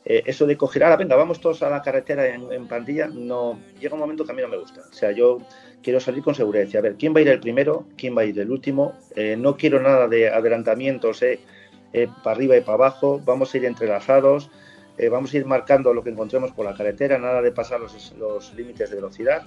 eh, 0.07 0.23
eso 0.25 0.47
de 0.47 0.57
coger, 0.57 0.85
ahora 0.85 0.97
venga, 0.97 1.17
vamos 1.17 1.41
todos 1.41 1.63
a 1.63 1.69
la 1.69 1.83
carretera 1.83 2.27
en, 2.27 2.67
pandilla, 2.67 3.09
no, 3.09 3.59
llega 3.79 3.95
un 3.95 4.01
momento 4.01 4.25
que 4.25 4.33
a 4.33 4.35
mí 4.35 4.41
no 4.41 4.49
me 4.49 4.57
gusta. 4.57 4.83
O 4.89 4.95
sea, 4.95 5.11
yo 5.11 5.39
quiero 5.83 6.01
salir 6.01 6.23
con 6.23 6.35
seguridad, 6.35 6.75
a 6.77 6.81
ver, 6.81 6.95
¿quién 6.97 7.15
va 7.15 7.19
a 7.19 7.23
ir 7.23 7.29
el 7.29 7.41
primero? 7.41 7.87
¿Quién 7.99 8.17
va 8.17 8.23
a 8.23 8.25
ir 8.25 8.39
el 8.39 8.51
último? 8.51 8.95
Eh, 9.15 9.37
no 9.37 9.57
quiero 9.57 9.83
nada 9.83 10.09
de 10.09 10.31
adelantamientos, 10.31 11.23
para 12.23 12.37
arriba 12.37 12.57
y 12.57 12.61
para 12.61 12.75
abajo, 12.75 13.21
vamos 13.25 13.53
a 13.53 13.57
ir 13.59 13.65
entrelazados. 13.65 14.51
Eh, 14.99 15.09
vamos 15.11 15.35
a 15.35 15.37
ir 15.37 15.45
marcando 15.45 15.93
lo 15.93 16.03
que 16.03 16.11
encontremos 16.11 16.53
por 16.53 16.65
la 16.65 16.75
carretera, 16.75 17.19
nada 17.19 17.43
de 17.43 17.53
pasar 17.53 17.81
los, 17.81 18.55
límites 18.55 18.89
de 18.89 18.97
velocidad 18.97 19.43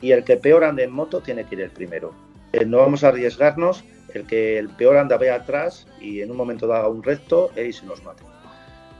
y 0.00 0.12
el 0.12 0.24
que 0.24 0.36
peor 0.36 0.64
ande 0.64 0.84
en 0.84 0.92
moto 0.92 1.20
tiene 1.20 1.44
que 1.44 1.56
ir 1.56 1.60
el 1.60 1.70
primero. 1.70 2.12
Eh, 2.52 2.64
no 2.64 2.78
vamos 2.78 3.04
a 3.04 3.08
arriesgarnos, 3.08 3.84
el 4.14 4.26
que 4.26 4.58
el 4.58 4.70
peor 4.70 4.96
anda 4.96 5.18
ve 5.18 5.30
atrás 5.30 5.86
y 6.00 6.20
en 6.20 6.30
un 6.30 6.36
momento 6.36 6.66
da 6.66 6.88
un 6.88 7.02
recto 7.02 7.50
y 7.56 7.72
se 7.72 7.84
nos 7.84 8.02
mate. 8.02 8.33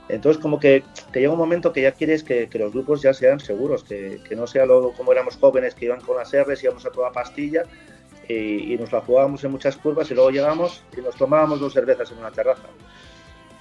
Entonces 0.08 0.42
como 0.42 0.61
que 0.61 0.84
te 1.12 1.20
llega 1.20 1.32
un 1.32 1.38
momento 1.38 1.73
que 1.73 1.82
ya 1.82 1.92
quieres 1.92 2.23
que, 2.23 2.49
los 2.54 2.73
grupos 2.73 3.02
ya 3.02 3.14
sean 3.14 3.40
seguros, 3.40 3.84
que, 3.84 4.20
no 4.37 4.46
sea 4.46 4.66
lo, 4.66 4.92
como 4.92 5.12
éramos 5.12 5.37
jóvenes 5.37 5.75
que 5.75 5.87
iban 5.87 6.00
con 6.00 6.16
las 6.16 6.32
R's, 6.32 6.62
íbamos 6.62 6.84
a 6.84 6.90
toda 6.90 7.11
pastilla 7.11 7.62
y, 8.28 8.76
nos 8.78 8.92
la 8.92 9.00
jugábamos 9.00 9.42
en 9.44 9.50
muchas 9.50 9.76
curvas 9.76 10.11
y 10.11 10.14
luego 10.14 10.30
llegamos 10.30 10.82
y 10.96 11.00
nos 11.00 11.14
tomábamos 11.16 11.61
dos 11.61 11.73
cervezas 11.73 12.11
en 12.12 12.18
una 12.18 12.30
terraza 12.30 12.68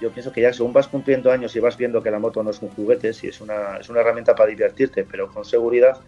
yo 0.00 0.10
pienso 0.10 0.32
que 0.32 0.42
ya 0.42 0.52
según 0.52 0.72
vas 0.72 0.88
cumpliendo 0.88 1.30
años 1.30 1.54
y 1.56 1.60
vas 1.60 1.76
viendo 1.76 2.02
que 2.02 2.10
la 2.10 2.18
moto 2.18 2.42
no 2.42 2.50
es 2.50 2.60
un 2.60 2.68
juguete, 2.70 3.12
si 3.12 3.28
es 3.28 3.40
una, 3.40 3.78
es 3.78 3.88
una 3.88 4.00
herramienta 4.00 4.34
para 4.34 4.50
divertirte, 4.50 5.04
pero 5.04 5.30
con 5.30 5.44
seguridad, 5.44 5.98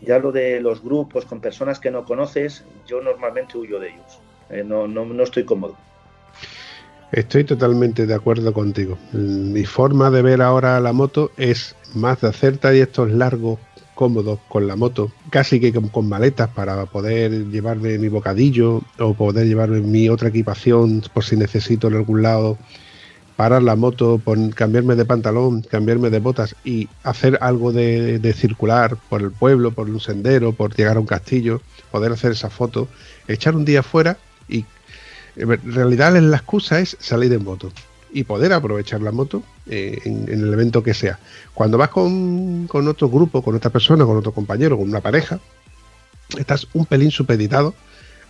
ya 0.00 0.18
lo 0.18 0.32
de 0.32 0.60
los 0.60 0.82
grupos 0.82 1.26
con 1.26 1.40
personas 1.40 1.78
que 1.78 1.90
no 1.90 2.04
conoces, 2.04 2.64
yo 2.86 3.00
normalmente 3.00 3.58
huyo 3.58 3.78
de 3.78 3.90
ellos. 3.90 4.20
Eh, 4.48 4.64
no, 4.64 4.88
no, 4.88 5.04
no 5.04 5.22
estoy 5.22 5.44
cómodo. 5.44 5.76
Estoy 7.12 7.42
totalmente 7.42 8.06
de 8.06 8.14
acuerdo 8.14 8.52
contigo. 8.52 8.96
Mi 9.12 9.64
forma 9.64 10.10
de 10.10 10.22
ver 10.22 10.42
ahora 10.42 10.78
la 10.78 10.92
moto 10.92 11.32
es 11.36 11.74
más 11.94 12.20
de 12.20 12.28
hacer 12.28 12.58
trayectos 12.58 13.10
largos, 13.10 13.58
cómodos 13.96 14.38
con 14.48 14.68
la 14.68 14.76
moto, 14.76 15.10
casi 15.28 15.58
que 15.58 15.72
con, 15.72 16.08
maletas 16.08 16.48
para 16.50 16.86
poder 16.86 17.48
llevarme 17.48 17.98
mi 17.98 18.08
bocadillo 18.08 18.80
o 18.98 19.14
poder 19.14 19.46
llevarme 19.46 19.80
mi 19.80 20.08
otra 20.08 20.28
equipación 20.28 21.02
por 21.12 21.24
si 21.24 21.36
necesito 21.36 21.88
en 21.88 21.94
algún 21.94 22.22
lado 22.22 22.56
parar 23.34 23.62
la 23.62 23.74
moto, 23.74 24.20
cambiarme 24.54 24.94
de 24.94 25.04
pantalón, 25.04 25.62
cambiarme 25.62 26.10
de 26.10 26.18
botas 26.20 26.54
y 26.62 26.88
hacer 27.02 27.38
algo 27.40 27.72
de, 27.72 28.34
circular 28.36 28.96
por 29.08 29.22
el 29.22 29.32
pueblo, 29.32 29.72
por 29.72 29.88
un 29.88 29.98
sendero, 29.98 30.52
por 30.52 30.76
llegar 30.76 30.96
a 30.96 31.00
un 31.00 31.06
castillo, 31.06 31.60
poder 31.90 32.12
hacer 32.12 32.32
esa 32.32 32.50
foto, 32.50 32.86
echar 33.28 33.56
un 33.56 33.64
día 33.64 33.82
fuera 33.82 34.18
y 34.48 34.64
en 35.36 35.74
realidad 35.74 36.16
la 36.16 36.36
excusa 36.36 36.80
es 36.80 36.96
salir 37.00 37.32
en 37.32 37.44
moto 37.44 37.72
y 38.12 38.24
poder 38.24 38.52
aprovechar 38.52 39.00
la 39.00 39.12
moto 39.12 39.42
eh, 39.66 39.98
en, 40.04 40.28
el 40.28 40.52
evento 40.52 40.82
que 40.82 40.94
sea. 40.94 41.18
Cuando 41.54 41.78
vas 41.78 41.90
con, 41.90 42.66
con 42.66 42.88
otro 42.88 43.08
grupo, 43.08 43.42
con 43.42 43.54
otra 43.54 43.70
persona, 43.70 44.04
con 44.04 44.16
otro 44.16 44.32
compañero, 44.32 44.76
con 44.76 44.88
una 44.88 45.00
pareja, 45.00 45.38
estás 46.36 46.66
un 46.72 46.86
pelín 46.86 47.10
supeditado 47.10 47.74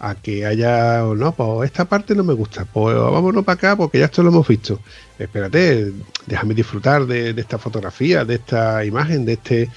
a 0.01 0.15
que 0.15 0.47
haya, 0.47 1.03
no, 1.03 1.33
pues 1.33 1.71
esta 1.71 1.85
parte 1.85 2.15
no 2.15 2.25
me 2.25 2.33
gusta, 2.33 2.65
pues 2.65 2.97
vámonos 2.97 3.45
para 3.45 3.55
acá 3.55 3.77
porque 3.77 3.99
ya 3.99 4.07
esto 4.07 4.23
lo 4.23 4.31
hemos 4.31 4.49
visto. 4.49 4.81
Espérate, 5.19 5.93
déjame 6.27 6.55
disfrutar 6.55 7.07
de, 7.07 7.31
esta 7.37 7.59
fotografía, 7.59 8.25
de 8.25 8.37
esta 8.37 8.83
imagen, 8.85 9.27
de 9.27 9.35
este, 9.35 9.69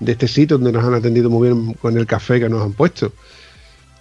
de 0.00 0.12
este 0.12 0.26
sitio 0.26 0.58
donde 0.58 0.72
nos 0.72 0.84
han 0.84 0.94
atendido 0.94 1.30
muy 1.30 1.48
bien 1.48 1.74
con 1.74 1.96
el 1.96 2.06
café 2.06 2.40
que 2.40 2.48
nos 2.48 2.62
han 2.62 2.72
puesto. 2.72 3.12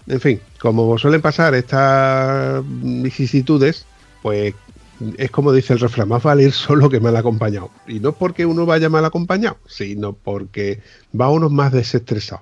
En 0.08 0.20
fin, 0.20 0.42
como 0.60 0.98
suelen 0.98 1.22
pasar 1.22 1.56
estas 1.56 2.64
vicisitudes, 2.66 3.86
pues 4.22 4.54
es 5.18 5.32
como 5.32 5.52
dice 5.54 5.74
el 5.74 5.80
refrán, 5.80 6.10
más 6.10 6.24
vale 6.24 6.44
ir 6.44 6.52
solo 6.52 6.90
que 6.90 7.00
mal 7.00 7.16
acompañado. 7.16 7.72
Y 7.88 8.00
no 8.00 8.14
porque 8.14 8.46
uno 8.46 8.66
vaya 8.66 8.90
mal 8.90 9.06
acompañado, 9.06 9.58
sino 9.68 10.14
porque 10.14 10.82
va 11.20 11.30
uno 11.30 11.50
más 11.50 11.72
desestresado. 11.72 12.42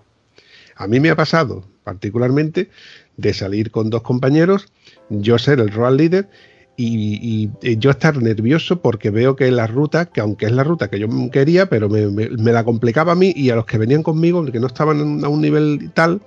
A 0.76 0.88
mí 0.88 1.00
me 1.00 1.10
ha 1.10 1.16
pasado 1.16 1.64
particularmente 1.84 2.70
de 3.18 3.34
salir 3.34 3.72
con 3.72 3.90
dos 3.90 4.02
compañeros, 4.02 4.68
yo 5.10 5.38
ser 5.38 5.60
el 5.60 5.72
road 5.72 5.96
leader 5.96 6.30
y, 6.78 7.50
yo 7.78 7.92
estar 7.92 8.22
nervioso 8.22 8.82
porque 8.82 9.10
veo 9.10 9.36
que 9.38 9.50
la 9.52 9.68
ruta, 9.68 10.08
que 10.08 10.20
aunque 10.20 10.48
es 10.48 10.52
la 10.52 10.64
ruta 10.64 10.90
que 10.90 11.00
yo 11.00 11.08
quería, 11.32 11.70
pero 11.70 11.88
me, 11.88 12.28
la 12.30 12.64
complicaba 12.66 13.14
a 13.14 13.16
mí 13.16 13.32
y 13.36 13.50
a 13.50 13.56
los 13.56 13.66
que 13.66 13.78
venían 13.78 14.04
conmigo, 14.04 14.44
que 14.46 14.60
no 14.60 14.68
estaban 14.68 15.24
a 15.24 15.30
un 15.30 15.42
nivel 15.42 15.92
tal, 15.94 16.22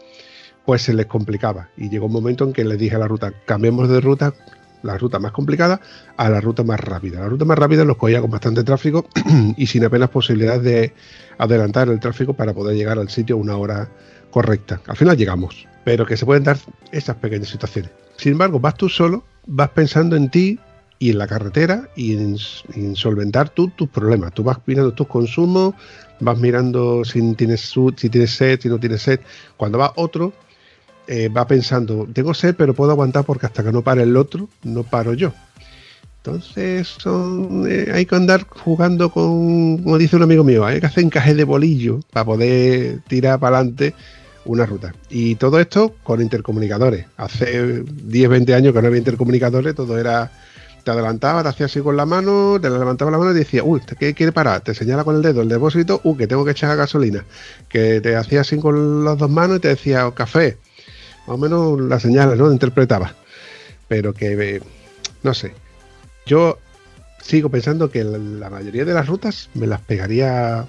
pues 0.69 0.83
se 0.83 0.93
les 0.93 1.07
complicaba. 1.07 1.71
Y 1.79 1.89
llegó 1.89 2.05
un 2.05 2.13
momento 2.13 2.45
en 2.45 2.53
que 2.53 2.63
les 2.63 2.79
dije 2.79 2.95
a 2.95 2.99
la 2.99 3.09
ruta, 3.09 3.33
cambiemos 3.47 3.89
de 3.89 4.03
ruta, 4.03 4.35
la 4.83 4.99
ruta 4.99 5.19
más 5.19 5.33
complicada 5.33 5.81
a 6.19 6.29
la 6.29 6.43
ruta 6.43 6.63
más 6.63 6.79
rápida. 6.79 7.21
La 7.21 7.29
ruta 7.31 7.47
más 7.47 7.57
rápida 7.57 7.87
los 7.87 7.97
cogía 7.97 8.21
con 8.21 8.31
bastante 8.31 8.63
tráfico 8.65 9.07
y 9.57 9.67
sin 9.67 9.87
apenas 9.87 10.11
posibilidad 10.11 10.61
de 10.61 10.93
adelantar 11.39 11.89
el 11.89 11.99
tráfico 11.99 12.35
para 12.35 12.53
poder 12.53 12.77
llegar 12.77 12.99
al 12.99 13.09
sitio 13.09 13.37
a 13.37 13.39
una 13.39 13.57
hora 13.57 13.89
correcta. 14.31 14.83
Al 14.87 14.99
final 14.99 15.17
llegamos 15.17 15.67
pero 15.85 16.05
que 16.05 16.19
se 16.19 16.27
pueden 16.27 16.45
dar 16.45 16.59
esas 16.93 17.17
pequeñas 17.17 17.49
situaciones. 17.49 17.91
Sin 18.19 18.33
embargo, 18.33 18.61
vas 18.61 18.75
tú 18.75 18.91
solo, 18.91 19.25
vas 19.47 19.71
pensando 19.71 20.17
en 20.17 20.29
ti 20.29 20.59
y 20.99 21.13
en 21.13 21.17
la 21.17 21.27
carretera 21.27 21.89
y 21.97 22.13
en, 22.13 22.37
solventar 22.95 23.49
tú 23.49 23.69
tus 23.69 23.89
problemas. 23.89 24.35
Tú 24.35 24.45
vas 24.45 24.59
mirando 24.67 24.93
tus 24.93 25.07
consumos, 25.07 25.75
vas 26.21 26.39
mirando 26.39 27.07
si 27.07 27.33
tienes, 27.37 27.75
si 27.97 28.11
tienes 28.11 28.33
sed, 28.33 28.61
si 28.61 28.69
no 28.69 28.79
tienes 28.79 29.01
sed. 29.01 29.21
Cuando 29.57 29.79
va 29.79 29.95
otro, 29.97 30.35
eh, 31.09 31.29
va 31.29 31.47
pensando, 31.47 32.07
tengo 32.12 32.35
sed, 32.35 32.55
pero 32.57 32.75
puedo 32.75 32.93
aguantar 32.93 33.25
porque 33.25 33.47
hasta 33.47 33.65
que 33.65 33.73
no 33.73 33.83
pare 33.83 34.03
el 34.03 34.17
otro, 34.17 34.49
no 34.62 34.83
paro 34.83 35.15
yo. 35.15 35.33
Entonces 36.19 36.97
eh, 37.67 37.91
hay 37.95 38.05
que 38.05 38.15
andar 38.15 38.47
jugando 38.49 39.11
con, 39.11 39.79
como 39.79 39.97
dice 39.97 40.17
un 40.17 40.23
amigo 40.23 40.45
mío, 40.45 40.67
hay 40.67 40.81
que 40.81 40.87
hacer 40.87 41.05
encaje 41.05 41.35
de 41.35 41.45
bolillo 41.45 42.00
para 42.12 42.27
poder 42.27 43.00
tirar 43.09 43.41
para 43.41 43.59
adelante 43.59 43.95
una 44.45 44.67
ruta. 44.67 44.95
Y 45.09 45.37
todo 45.37 45.59
esto 45.61 45.95
con 46.03 46.21
intercomunicadores. 46.21 47.07
Hace 47.17 47.83
10, 47.85 48.29
20 48.29 48.55
años 48.55 48.75
que 48.75 48.83
no 48.83 48.88
había 48.88 48.99
intercomunicadores, 48.99 49.75
todo 49.75 49.99
era 49.99 50.31
te 50.85 50.91
adelantaba, 50.91 51.43
te 51.43 51.50
hacía 51.50 51.67
así 51.67 51.81
con 51.81 51.97
la 51.97 52.07
mano, 52.07 52.59
te 52.61 52.71
levantaba 52.71 53.11
la 53.11 53.19
mano 53.19 53.33
y 53.33 53.35
decía, 53.35 53.62
uy, 53.62 53.81
¿qué 53.99 54.15
quiere 54.15 54.33
parar? 54.33 54.62
Te 54.62 54.75
señala 54.75 55.05
con 55.05 55.17
el 55.17 55.23
dedo 55.23 55.43
el 55.43 55.49
depósito, 55.49 56.00
uy, 56.05 56.17
que 56.17 56.27
tengo 56.27 56.45
que 56.45 56.53
echar 56.53 56.77
gasolina. 56.77 57.25
Que 57.69 58.00
te 58.00 58.17
hacía 58.17 58.41
así 58.41 58.59
con 58.59 59.05
las 59.05 59.19
dos 59.19 59.31
manos 59.31 59.59
y 59.59 59.61
te 59.61 59.69
decía, 59.69 60.07
oh, 60.07 60.15
café. 60.15 60.57
Más 61.28 61.35
o 61.35 61.38
menos 61.38 61.78
las 61.78 62.00
señales, 62.00 62.38
¿no? 62.38 62.50
Interpretaba. 62.50 63.14
Pero 63.87 64.14
que, 64.14 64.62
no 65.23 65.35
sé. 65.35 65.52
Yo 66.25 66.58
sigo 67.20 67.50
pensando 67.50 67.90
que 67.90 68.02
la 68.02 68.49
mayoría 68.49 68.87
de 68.87 68.94
las 68.94 69.06
rutas 69.06 69.50
me 69.52 69.66
las 69.66 69.82
pegaría 69.82 70.66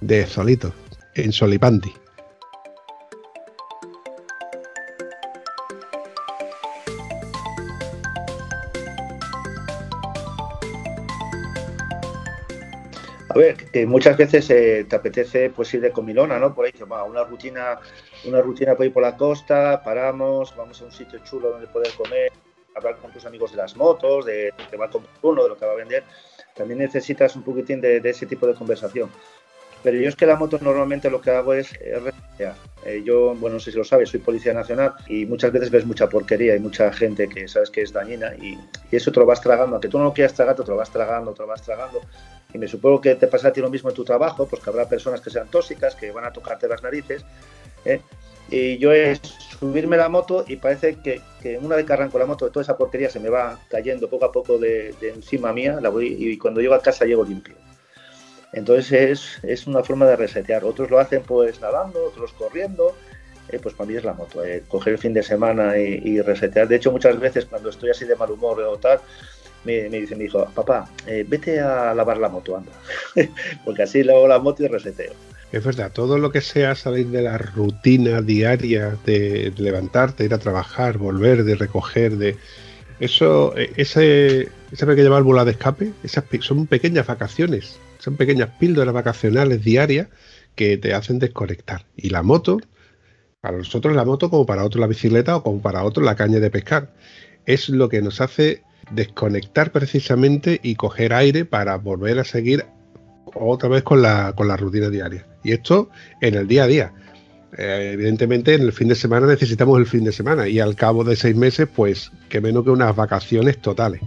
de 0.00 0.26
solito, 0.26 0.74
en 1.14 1.30
Solipandi. 1.32 1.94
A 13.28 13.38
ver, 13.38 13.56
que 13.56 13.86
muchas 13.86 14.16
veces 14.16 14.50
eh, 14.50 14.84
te 14.88 14.96
apetece 14.96 15.48
pues 15.50 15.72
ir 15.72 15.80
de 15.80 15.92
comilona, 15.92 16.40
¿no? 16.40 16.54
Por 16.54 16.66
ahí, 16.66 16.72
va, 16.90 17.04
una 17.04 17.22
rutina, 17.22 17.78
una 18.24 18.40
rutina 18.40 18.74
para 18.74 18.86
ir 18.86 18.92
por 18.92 19.02
la 19.02 19.16
costa, 19.16 19.82
paramos, 19.82 20.54
vamos 20.56 20.80
a 20.80 20.84
un 20.84 20.92
sitio 20.92 21.18
chulo 21.20 21.50
donde 21.50 21.66
poder 21.66 21.92
comer, 21.94 22.32
hablar 22.74 22.96
con 22.96 23.10
tus 23.10 23.24
amigos 23.26 23.50
de 23.52 23.58
las 23.58 23.76
motos, 23.76 24.24
de 24.26 24.52
lo 24.56 24.70
que 24.70 24.76
va 24.76 24.86
a 24.86 24.90
comprar 24.90 25.14
uno, 25.22 25.42
de 25.42 25.48
lo 25.50 25.56
que 25.56 25.66
va 25.66 25.72
a 25.72 25.76
vender. 25.76 26.04
También 26.54 26.78
necesitas 26.78 27.34
un 27.36 27.42
poquitín 27.42 27.80
de, 27.80 28.00
ese 28.04 28.26
tipo 28.26 28.46
de 28.46 28.54
conversación. 28.54 29.10
Pero 29.82 29.98
yo 29.98 30.08
es 30.08 30.14
que 30.14 30.26
la 30.26 30.36
moto 30.36 30.58
normalmente 30.60 31.10
lo 31.10 31.20
que 31.20 31.30
hago 31.30 31.54
es 31.54 31.72
eh, 31.80 33.02
yo, 33.04 33.34
bueno, 33.34 33.54
no 33.54 33.60
sé 33.60 33.72
si 33.72 33.78
lo 33.78 33.84
sabes, 33.84 34.10
soy 34.10 34.20
policía 34.20 34.52
nacional 34.52 34.94
y 35.08 35.26
muchas 35.26 35.50
veces 35.50 35.70
ves 35.70 35.84
mucha 35.84 36.08
porquería 36.08 36.54
y 36.54 36.60
mucha 36.60 36.92
gente 36.92 37.28
que 37.28 37.48
sabes 37.48 37.70
que 37.70 37.82
es 37.82 37.92
dañina 37.92 38.32
y, 38.36 38.58
y 38.90 38.96
eso 38.96 39.10
te 39.10 39.18
lo 39.18 39.26
vas 39.26 39.40
tragando, 39.40 39.74
aunque 39.74 39.88
tú 39.88 39.98
no 39.98 40.04
lo 40.04 40.12
quieras 40.12 40.34
tragar, 40.34 40.54
te 40.54 40.64
lo 40.64 40.76
vas 40.76 40.90
tragando, 40.90 41.32
te 41.32 41.42
lo 41.42 41.48
vas 41.48 41.62
tragando 41.62 42.00
y 42.54 42.58
me 42.58 42.68
supongo 42.68 43.00
que 43.00 43.14
te 43.14 43.26
pasa 43.26 43.48
a 43.48 43.52
ti 43.52 43.60
lo 43.60 43.70
mismo 43.70 43.88
en 43.88 43.96
tu 43.96 44.04
trabajo, 44.04 44.46
pues 44.46 44.62
que 44.62 44.70
habrá 44.70 44.88
personas 44.88 45.20
que 45.20 45.30
sean 45.30 45.48
tóxicas, 45.48 45.94
que 45.94 46.10
van 46.10 46.24
a 46.24 46.32
tocarte 46.32 46.68
las 46.68 46.82
narices. 46.82 47.24
¿Eh? 47.84 48.00
Y 48.50 48.78
yo 48.78 48.92
es 48.92 49.20
subirme 49.58 49.96
la 49.96 50.08
moto 50.08 50.44
y 50.46 50.56
parece 50.56 50.96
que, 50.96 51.22
una 51.58 51.76
vez 51.76 51.86
que 51.86 51.92
arranco 51.92 52.18
la 52.18 52.26
moto, 52.26 52.50
toda 52.50 52.62
esa 52.62 52.76
porquería 52.76 53.08
se 53.08 53.20
me 53.20 53.30
va 53.30 53.58
cayendo 53.70 54.10
poco 54.10 54.26
a 54.26 54.32
poco 54.32 54.58
de, 54.58 54.94
encima 55.00 55.52
mía 55.52 55.78
y 56.00 56.36
cuando 56.36 56.60
llego 56.60 56.74
a 56.74 56.82
casa 56.82 57.04
llego 57.04 57.24
limpio. 57.24 57.54
Entonces 58.52 58.92
es, 58.92 59.44
es, 59.44 59.66
una 59.66 59.82
forma 59.82 60.06
de 60.06 60.16
resetear. 60.16 60.64
Otros 60.64 60.90
lo 60.90 60.98
hacen 60.98 61.22
pues 61.22 61.60
nadando, 61.60 62.04
otros 62.04 62.32
corriendo. 62.32 62.94
Eh, 63.48 63.58
pues 63.58 63.74
para 63.74 63.88
mí 63.88 63.96
es 63.96 64.04
la 64.04 64.12
moto, 64.12 64.44
eh, 64.44 64.62
coger 64.68 64.94
el 64.94 64.98
fin 64.98 65.14
de 65.14 65.22
semana 65.22 65.78
y, 65.78 66.20
resetear. 66.20 66.68
De 66.68 66.76
hecho, 66.76 66.92
muchas 66.92 67.18
veces 67.18 67.46
cuando 67.46 67.70
estoy 67.70 67.90
así 67.90 68.04
de 68.04 68.16
mal 68.16 68.30
humor 68.30 68.60
o 68.60 68.76
tal, 68.78 69.00
me, 69.64 69.88
dice 69.88 70.14
mi 70.14 70.24
hijo, 70.24 70.44
papá, 70.54 70.88
vete 71.06 71.60
a 71.60 71.94
lavar 71.94 72.18
la 72.18 72.28
moto, 72.28 72.56
anda. 72.56 72.72
Porque 73.64 73.82
así 73.82 74.02
lavo 74.02 74.28
la 74.28 74.38
moto 74.38 74.62
y 74.62 74.68
reseteo. 74.68 75.12
Es 75.52 75.62
verdad, 75.62 75.92
todo 75.92 76.16
lo 76.16 76.32
que 76.32 76.40
sea 76.40 76.74
salir 76.74 77.08
de 77.08 77.20
la 77.20 77.36
rutina 77.36 78.22
diaria 78.22 78.96
de 79.04 79.52
levantarte, 79.58 80.24
ir 80.24 80.32
a 80.32 80.38
trabajar, 80.38 80.96
volver, 80.96 81.44
de 81.44 81.56
recoger, 81.56 82.16
de 82.16 82.36
eso, 83.00 83.54
e, 83.56 83.70
ese, 83.76 84.48
esa 84.70 84.86
pequeña 84.86 85.10
válvula 85.10 85.44
de 85.44 85.50
escape, 85.50 85.92
esas 86.02 86.24
son 86.40 86.66
pequeñas 86.66 87.06
vacaciones, 87.06 87.78
son 87.98 88.16
pequeñas 88.16 88.48
píldoras 88.58 88.94
vacacionales 88.94 89.62
diarias 89.62 90.08
que 90.54 90.78
te 90.78 90.94
hacen 90.94 91.18
desconectar. 91.18 91.84
Y 91.96 92.08
la 92.08 92.22
moto, 92.22 92.58
para 93.42 93.58
nosotros 93.58 93.94
la 93.94 94.06
moto, 94.06 94.30
como 94.30 94.46
para 94.46 94.64
otros 94.64 94.80
la 94.80 94.86
bicicleta 94.86 95.36
o 95.36 95.42
como 95.42 95.60
para 95.60 95.84
otros 95.84 96.06
la 96.06 96.16
caña 96.16 96.40
de 96.40 96.50
pescar, 96.50 96.94
es 97.44 97.68
lo 97.68 97.90
que 97.90 98.00
nos 98.00 98.22
hace 98.22 98.62
desconectar 98.90 99.70
precisamente 99.70 100.60
y 100.62 100.76
coger 100.76 101.12
aire 101.12 101.44
para 101.44 101.76
volver 101.76 102.18
a 102.20 102.24
seguir 102.24 102.64
otra 103.34 103.68
vez 103.68 103.82
con 103.82 104.00
la, 104.00 104.32
con 104.34 104.48
la 104.48 104.56
rutina 104.56 104.88
diaria. 104.88 105.26
Y 105.42 105.52
esto 105.52 105.90
en 106.20 106.34
el 106.34 106.46
día 106.46 106.64
a 106.64 106.66
día. 106.66 106.92
Eh, 107.56 107.90
evidentemente 107.94 108.54
en 108.54 108.62
el 108.62 108.72
fin 108.72 108.88
de 108.88 108.94
semana 108.94 109.26
necesitamos 109.26 109.78
el 109.78 109.86
fin 109.86 110.04
de 110.04 110.12
semana 110.12 110.48
y 110.48 110.58
al 110.58 110.74
cabo 110.74 111.04
de 111.04 111.16
seis 111.16 111.36
meses 111.36 111.68
pues 111.74 112.10
que 112.30 112.40
menos 112.40 112.64
que 112.64 112.70
unas 112.70 112.96
vacaciones 112.96 113.58
totales. 113.58 114.00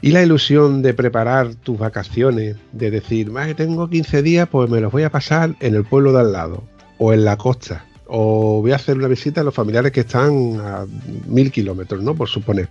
Y 0.00 0.10
la 0.10 0.22
ilusión 0.22 0.82
de 0.82 0.92
preparar 0.92 1.54
tus 1.54 1.78
vacaciones, 1.78 2.56
de 2.72 2.90
decir, 2.90 3.30
más 3.30 3.54
tengo 3.56 3.88
15 3.88 4.22
días, 4.22 4.48
pues 4.50 4.68
me 4.68 4.80
los 4.80 4.92
voy 4.92 5.02
a 5.02 5.10
pasar 5.10 5.54
en 5.60 5.74
el 5.74 5.84
pueblo 5.84 6.12
de 6.12 6.20
al 6.20 6.32
lado, 6.32 6.64
o 6.98 7.14
en 7.14 7.24
la 7.24 7.38
costa, 7.38 7.86
o 8.06 8.60
voy 8.60 8.72
a 8.72 8.76
hacer 8.76 8.98
una 8.98 9.08
visita 9.08 9.40
a 9.40 9.44
los 9.44 9.54
familiares 9.54 9.92
que 9.92 10.00
están 10.00 10.60
a 10.60 10.86
mil 11.26 11.50
kilómetros, 11.50 12.02
¿no? 12.02 12.14
Por 12.14 12.28
suponer. 12.28 12.68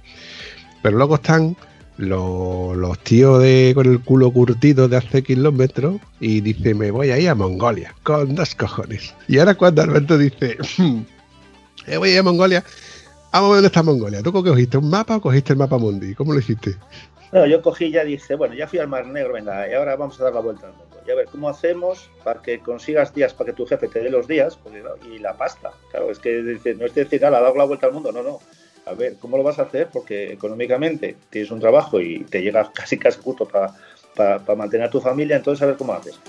Pero 0.84 0.97
luego 0.97 1.15
están 1.15 1.58
los, 1.97 2.99
tíos 2.99 3.41
de 3.41 3.71
con 3.75 3.88
el 3.88 4.01
culo 4.01 4.32
curtido 4.32 4.88
de 4.88 4.97
hace 4.97 5.23
kilómetros 5.23 5.97
y 6.19 6.41
dice, 6.41 6.73
me 6.73 6.91
voy 6.91 7.12
a 7.12 7.19
ir 7.19 7.29
a 7.29 7.36
Mongolia, 7.36 7.93
con 8.03 8.36
dos 8.36 8.56
cojones. 8.56 9.13
Y 9.27 9.39
ahora 9.39 9.56
cuando 9.56 9.82
Alberto 9.82 10.17
dice, 10.17 10.58
hmm, 10.77 11.01
me 11.88 11.97
voy 11.97 12.10
a 12.10 12.13
ir 12.13 12.19
a 12.19 12.23
Mongolia, 12.23 12.63
vamos 13.32 13.47
a 13.47 13.49
ver 13.49 13.56
dónde 13.58 13.67
está 13.67 13.84
Mongolia. 13.84 14.23
¿Tú 14.23 14.32
cogiste 14.32 14.77
un 14.77 14.89
mapa 14.89 15.17
o 15.17 15.21
cogiste 15.21 15.53
el 15.53 15.60
mapa 15.60 15.77
mundi? 15.77 16.15
¿Cómo 16.15 16.34
lo 16.34 16.39
hiciste? 16.39 16.75
No, 17.32 17.45
yo 17.47 17.62
cogí 17.62 17.89
ya 17.89 18.03
dije, 18.03 18.36
bueno, 18.36 18.53
ya 18.53 18.67
fui 18.67 18.79
al 18.79 18.88
Mar 18.88 19.08
Negro, 19.08 19.34
venga, 19.34 19.67
y 19.67 19.73
ahora 19.73 19.95
vamos 19.95 20.19
a 20.19 20.25
dar 20.25 20.34
la 20.34 20.41
vuelta 20.41 20.67
al 20.67 20.73
mundo. 20.73 20.97
Y 21.06 21.12
a 21.12 21.15
ver, 21.15 21.25
¿cómo 21.25 21.49
hacemos 21.49 22.10
para 22.23 22.41
que 22.41 22.60
consigas 22.60 23.13
días, 23.13 23.34
para 23.34 23.47
que 23.47 23.58
tu 23.58 23.65
jefe 23.65 23.88
te 23.88 24.01
dé 24.01 24.10
los 24.10 24.27
días? 24.27 24.58
y 25.12 25.19
la 25.19 25.34
pasta. 25.34 25.71
Claro, 25.91 26.12
es 26.12 26.19
que 26.19 26.41
no 26.77 26.86
es 26.86 26.93
decir, 26.93 27.21
nada, 27.21 27.41
dar 27.41 27.56
la 27.56 27.65
vuelta 27.65 27.88
al 27.88 27.93
mundo, 27.93 28.12
no, 28.12 28.23
no 28.23 28.39
a 28.85 28.93
ver, 28.93 29.15
¿cómo 29.19 29.37
lo 29.37 29.43
vas 29.43 29.59
a 29.59 29.63
hacer? 29.63 29.89
Porque 29.91 30.31
económicamente 30.31 31.15
tienes 31.29 31.51
un 31.51 31.59
trabajo 31.59 31.99
y 32.01 32.23
te 32.23 32.41
llega 32.41 32.71
casi 32.73 32.97
casi 32.97 33.21
justo 33.21 33.47
para, 33.47 33.73
para, 34.15 34.55
mantener 34.55 34.87
a 34.87 34.89
tu 34.89 35.01
familia, 35.01 35.37
entonces 35.37 35.61
a 35.63 35.67
ver 35.67 35.77
cómo 35.77 35.93
haces. 35.93 36.19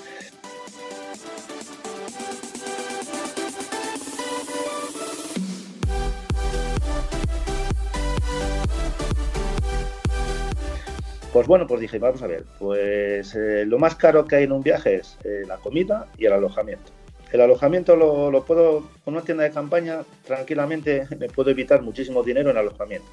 Pues 11.32 11.48
bueno, 11.48 11.66
pues 11.66 11.80
dije, 11.80 11.98
vamos 11.98 12.22
a 12.22 12.28
ver, 12.28 12.44
pues 12.60 13.34
eh, 13.34 13.64
lo 13.66 13.76
más 13.80 13.96
caro 13.96 14.24
que 14.24 14.36
hay 14.36 14.44
en 14.44 14.52
un 14.52 14.62
viaje 14.62 14.94
es 14.94 15.18
eh, 15.24 15.42
la 15.48 15.56
comida 15.56 16.06
y 16.16 16.26
el 16.26 16.32
alojamiento. 16.32 16.92
El 17.34 17.40
alojamiento 17.40 17.96
lo, 17.96 18.44
puedo, 18.44 18.88
con 19.04 19.14
una 19.14 19.24
tienda 19.24 19.42
de 19.42 19.50
campaña, 19.50 20.04
tranquilamente 20.24 21.08
me 21.18 21.28
puedo 21.28 21.50
evitar 21.50 21.82
muchísimo 21.82 22.22
dinero 22.22 22.48
en 22.50 22.58
alojamiento. 22.58 23.08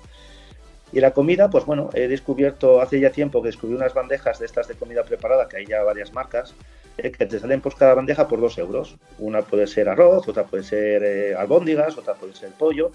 Y 0.94 1.00
la 1.00 1.10
comida, 1.10 1.50
pues 1.50 1.66
bueno, 1.66 1.90
he 1.96 2.08
descubierto 2.08 2.82
hace 2.82 3.00
ya 3.00 3.10
tiempo 3.10 3.42
que 3.42 3.48
descubrí 3.48 3.76
unas 3.76 3.96
bandejas 3.96 4.38
de 4.38 4.46
estas 4.46 4.68
de 4.68 4.76
comida 4.76 5.04
preparada, 5.04 5.48
que 5.48 5.58
hay 5.58 5.66
ya 5.66 5.82
varias 5.82 6.14
marcas, 6.14 6.54
eh, 7.00 7.12
que 7.12 7.26
te 7.26 7.40
salen 7.40 7.62
pues 7.62 7.74
cada 7.74 7.96
bandeja 7.96 8.28
por 8.28 8.40
dos 8.40 8.60
euros. 8.60 8.96
Una 9.18 9.42
puede 9.42 9.66
ser 9.66 9.90
arroz, 9.90 10.28
otra 10.28 10.44
puede 10.44 10.66
ser 10.66 11.04
eh, 11.04 11.34
albóndigas, 11.34 11.98
otra 11.98 12.14
puede 12.14 12.36
ser 12.36 12.52
pollo, 12.52 12.92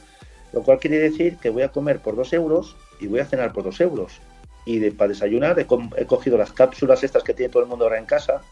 lo 0.52 0.62
cual 0.62 0.78
quiere 0.78 1.00
decir 1.00 1.38
que 1.38 1.50
voy 1.50 1.64
a 1.64 1.72
comer 1.72 1.98
por 1.98 2.14
dos 2.14 2.32
euros 2.34 2.76
y 3.00 3.08
voy 3.08 3.18
a 3.18 3.24
cenar 3.24 3.52
por 3.52 3.64
dos 3.64 3.80
euros. 3.80 4.20
Y 4.64 4.90
para 4.90 5.08
desayunar 5.08 5.58
he, 5.58 5.66
he 5.96 6.06
cogido 6.06 6.38
las 6.38 6.52
cápsulas 6.52 7.02
estas 7.02 7.24
que 7.24 7.34
tiene 7.34 7.50
todo 7.50 7.64
el 7.64 7.68
mundo 7.68 7.84
ahora 7.84 7.98
en 7.98 8.06
casa, 8.06 8.42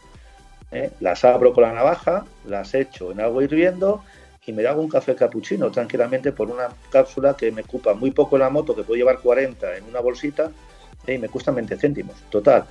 ¿eh? 0.71 0.91
las 0.99 1.23
abro 1.25 1.53
con 1.53 1.63
la 1.63 1.73
navaja, 1.73 2.25
las 2.45 2.73
echo 2.73 3.11
en 3.11 3.21
agua 3.21 3.43
hirviendo 3.43 4.03
y 4.45 4.53
me 4.53 4.65
hago 4.67 4.81
un 4.81 4.89
café 4.89 5.15
capuchino 5.15 5.71
tranquilamente 5.71 6.31
por 6.31 6.49
una 6.49 6.69
cápsula 6.91 7.35
que 7.35 7.51
me 7.51 7.61
ocupa 7.61 7.93
muy 7.93 8.11
poco 8.11 8.37
la 8.37 8.49
moto, 8.49 8.75
que 8.75 8.83
puedo 8.83 8.97
llevar 8.97 9.19
40 9.19 9.77
en 9.77 9.85
una 9.85 9.99
bolsita 9.99 10.51
¿eh? 11.07 11.15
y 11.15 11.17
me 11.17 11.29
cuesta 11.29 11.51
20 11.51 11.75
céntimos. 11.77 12.15
Total, 12.29 12.65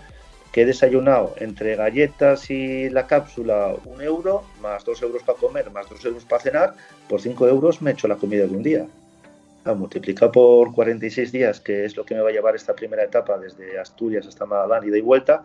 que 0.52 0.62
he 0.62 0.66
desayunado 0.66 1.34
entre 1.38 1.74
galletas 1.74 2.48
y 2.48 2.88
la 2.88 3.08
cápsula 3.08 3.74
un 3.86 4.00
euro, 4.00 4.44
más 4.62 4.84
dos 4.84 5.02
euros 5.02 5.24
para 5.24 5.36
comer, 5.36 5.68
más 5.72 5.88
dos 5.88 6.04
euros 6.04 6.24
para 6.24 6.42
cenar, 6.42 6.74
por 7.08 7.20
5 7.20 7.48
euros 7.48 7.82
me 7.82 7.90
he 7.90 7.94
hecho 7.94 8.06
la 8.06 8.14
comida 8.14 8.46
de 8.46 8.56
un 8.56 8.62
día. 8.62 8.86
Ah, 9.64 9.74
multiplica 9.74 10.30
por 10.30 10.72
46 10.72 11.32
días, 11.32 11.58
que 11.58 11.84
es 11.84 11.96
lo 11.96 12.04
que 12.04 12.14
me 12.14 12.20
va 12.20 12.28
a 12.28 12.32
llevar 12.32 12.54
esta 12.54 12.74
primera 12.74 13.02
etapa 13.02 13.36
desde 13.36 13.78
Asturias 13.78 14.26
hasta 14.28 14.46
Madalán 14.46 14.86
y 14.86 14.90
de 14.90 15.00
vuelta, 15.00 15.42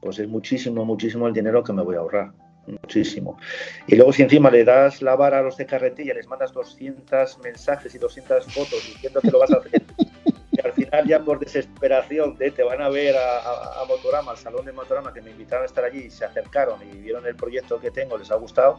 pues 0.00 0.18
es 0.18 0.28
muchísimo, 0.28 0.84
muchísimo 0.84 1.26
el 1.26 1.32
dinero 1.32 1.62
que 1.62 1.72
me 1.72 1.82
voy 1.82 1.96
a 1.96 2.00
ahorrar. 2.00 2.32
Muchísimo. 2.66 3.38
Y 3.86 3.94
luego 3.94 4.12
si 4.12 4.22
encima 4.22 4.50
le 4.50 4.64
das 4.64 5.00
la 5.00 5.14
vara 5.14 5.38
a 5.38 5.42
los 5.42 5.56
de 5.56 5.66
carretilla, 5.66 6.14
les 6.14 6.26
mandas 6.26 6.52
200 6.52 7.38
mensajes 7.38 7.94
y 7.94 7.98
200 7.98 8.44
fotos 8.46 8.84
diciendo 8.86 9.20
que 9.20 9.30
lo 9.30 9.38
vas 9.38 9.52
a 9.52 9.58
hacer, 9.58 9.82
y 10.50 10.60
al 10.60 10.72
final 10.72 11.06
ya 11.06 11.20
por 11.20 11.38
desesperación 11.38 12.36
de 12.36 12.50
te 12.50 12.64
van 12.64 12.82
a 12.82 12.88
ver 12.88 13.14
a, 13.16 13.84
Motorama, 13.86 14.32
al 14.32 14.36
salón 14.36 14.66
de 14.66 14.72
Motorama, 14.72 15.14
que 15.14 15.22
me 15.22 15.30
invitaron 15.30 15.62
a 15.62 15.66
estar 15.66 15.84
allí, 15.84 16.06
y 16.06 16.10
se 16.10 16.24
acercaron 16.24 16.80
y 16.82 16.96
vieron 16.96 17.24
el 17.26 17.36
proyecto 17.36 17.78
que 17.78 17.92
tengo, 17.92 18.18
les 18.18 18.32
ha 18.32 18.36
gustado, 18.36 18.78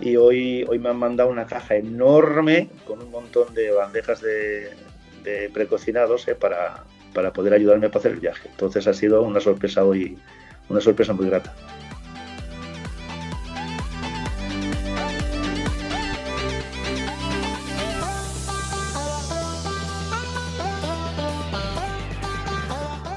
y 0.00 0.16
hoy, 0.16 0.64
hoy 0.68 0.78
me 0.78 0.88
han 0.88 0.96
mandado 0.96 1.28
una 1.28 1.46
caja 1.46 1.76
enorme 1.76 2.70
con 2.86 3.02
un 3.02 3.10
montón 3.10 3.52
de 3.52 3.72
bandejas 3.72 4.22
de, 4.22 4.70
precocinados 5.52 6.26
eh, 6.28 6.34
para, 6.34 6.84
para 7.12 7.32
poder 7.32 7.54
ayudarme 7.54 7.88
para 7.88 8.00
hacer 8.00 8.12
el 8.12 8.20
viaje. 8.20 8.48
Entonces 8.50 8.86
ha 8.86 8.94
sido 8.94 9.22
una 9.22 9.40
sorpresa 9.40 9.84
hoy 9.84 10.18
una 10.68 10.80
sorpresa 10.80 11.12
muy 11.12 11.26
grata. 11.26 11.54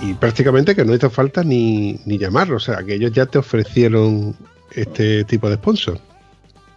y 0.01 0.13
prácticamente 0.13 0.75
que 0.75 0.85
no 0.85 0.93
hizo 0.93 1.09
falta 1.09 1.43
ni, 1.43 1.99
ni 2.05 2.19
llamarlo, 2.19 2.57
o 2.57 2.59
sea, 2.59 2.83
que 2.83 2.93
ellos 2.93 3.11
ya 3.11 3.25
te 3.25 3.39
ofrecieron 3.39 4.35
este 4.71 5.23
tipo 5.23 5.49
de 5.49 5.55
sponsor. 5.55 5.99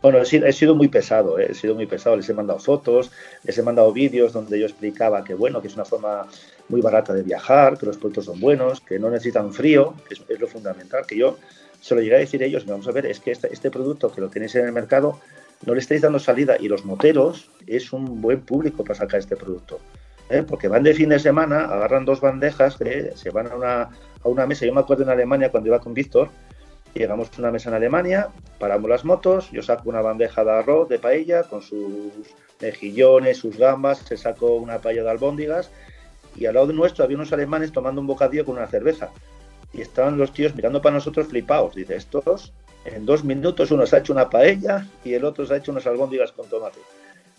Bueno, 0.00 0.18
he 0.20 0.52
sido 0.52 0.74
muy 0.76 0.88
pesado, 0.88 1.40
¿eh? 1.40 1.48
he 1.50 1.54
sido 1.54 1.74
muy 1.74 1.87
pesado. 1.87 2.16
Les 2.16 2.28
he 2.28 2.34
mandado 2.34 2.61
fotos, 2.61 3.11
les 3.42 3.58
he 3.58 3.62
mandado 3.62 3.92
vídeos 3.92 4.32
donde 4.32 4.58
yo 4.58 4.66
explicaba 4.66 5.24
que, 5.24 5.34
bueno, 5.34 5.61
que 5.61 5.66
es 5.66 5.74
una 5.74 5.84
forma 5.84 6.26
muy 6.68 6.80
barata 6.80 7.12
de 7.12 7.22
viajar, 7.22 7.76
que 7.78 7.87
los 7.87 7.96
productos 7.96 8.26
son 8.26 8.38
buenos, 8.38 8.80
que 8.80 8.98
no 8.98 9.11
necesitan 9.11 9.52
frío, 9.52 9.94
que 10.06 10.14
es, 10.14 10.40
lo 10.40 10.46
fundamental. 10.46 11.04
Que 11.04 11.16
yo 11.16 11.38
se 11.80 11.96
lo 11.96 12.00
llegué 12.00 12.14
a 12.14 12.18
decir 12.18 12.42
a 12.42 12.46
ellos, 12.46 12.64
vamos 12.64 12.87
a 12.87 12.92
ver, 12.92 13.06
es 13.06 13.18
que 13.18 13.32
este, 13.32 13.52
este, 13.52 13.70
producto 13.70 14.12
que 14.12 14.20
lo 14.20 14.28
tenéis 14.28 14.54
en 14.54 14.66
el 14.66 14.72
mercado 14.72 15.18
no 15.66 15.74
le 15.74 15.80
estáis 15.80 16.02
dando 16.02 16.20
salida 16.20 16.56
y 16.58 16.68
los 16.68 16.84
moteros 16.84 17.50
es 17.66 17.92
un 17.92 18.20
buen 18.20 18.40
público 18.40 18.84
para 18.84 18.94
sacar 18.94 19.18
este 19.18 19.37
producto. 19.37 19.80
¿eh? 20.30 20.44
Porque 20.46 20.68
van 20.68 20.84
de 20.84 20.94
fin 20.94 21.08
de 21.08 21.18
semana, 21.18 21.64
agarran 21.64 22.04
dos 22.04 22.20
bandejas, 22.20 22.80
¿eh? 22.82 23.12
se 23.16 23.30
van 23.30 23.48
a 23.48 23.56
una, 23.56 23.82
a 23.82 24.28
una 24.28 24.46
mesa. 24.46 24.64
Yo 24.64 24.74
me 24.74 24.80
acuerdo 24.80 25.02
en 25.02 25.08
Alemania 25.08 25.50
cuando 25.50 25.68
iba 25.68 25.80
con 25.80 25.94
Víctor, 25.94 26.30
Llegamos 26.98 27.28
a 27.28 27.40
una 27.40 27.52
mesa 27.52 27.68
en 27.68 27.76
Alemania, 27.76 28.30
paramos 28.58 28.90
las 28.90 29.04
motos, 29.04 29.52
yo 29.52 29.62
saco 29.62 29.88
una 29.88 30.00
bandeja 30.00 30.42
de 30.42 30.50
arroz, 30.50 30.88
de 30.88 30.98
paella, 30.98 31.44
con 31.44 31.62
sus 31.62 32.11
mejillones, 32.61 33.37
sus 33.38 33.56
gambas, 33.56 33.98
se 33.98 34.16
sacó 34.16 34.56
una 34.56 34.78
paella 34.78 35.04
de 35.04 35.11
albóndigas 35.11 35.70
y 36.34 36.46
al 36.46 36.54
lado 36.54 36.66
de 36.66 36.72
nuestro 36.74 37.04
había 37.04 37.16
unos 37.16 37.32
alemanes 37.32 37.70
tomando 37.70 38.00
un 38.00 38.08
bocadillo 38.08 38.44
con 38.44 38.56
una 38.56 38.66
cerveza. 38.66 39.11
Y 39.72 39.80
estaban 39.80 40.18
los 40.18 40.32
tíos 40.32 40.56
mirando 40.56 40.82
para 40.82 40.96
nosotros 40.96 41.28
flipados. 41.28 41.76
Dice, 41.76 41.94
estos 41.94 42.52
en 42.84 43.06
dos 43.06 43.22
minutos 43.22 43.70
uno 43.70 43.87
se 43.87 43.94
ha 43.94 44.00
hecho 44.00 44.12
una 44.12 44.28
paella 44.28 44.84
y 45.04 45.14
el 45.14 45.24
otro 45.24 45.46
se 45.46 45.54
ha 45.54 45.58
hecho 45.58 45.70
unas 45.70 45.87
albóndigas 45.87 46.32
con 46.32 46.48
tomate. 46.48 46.80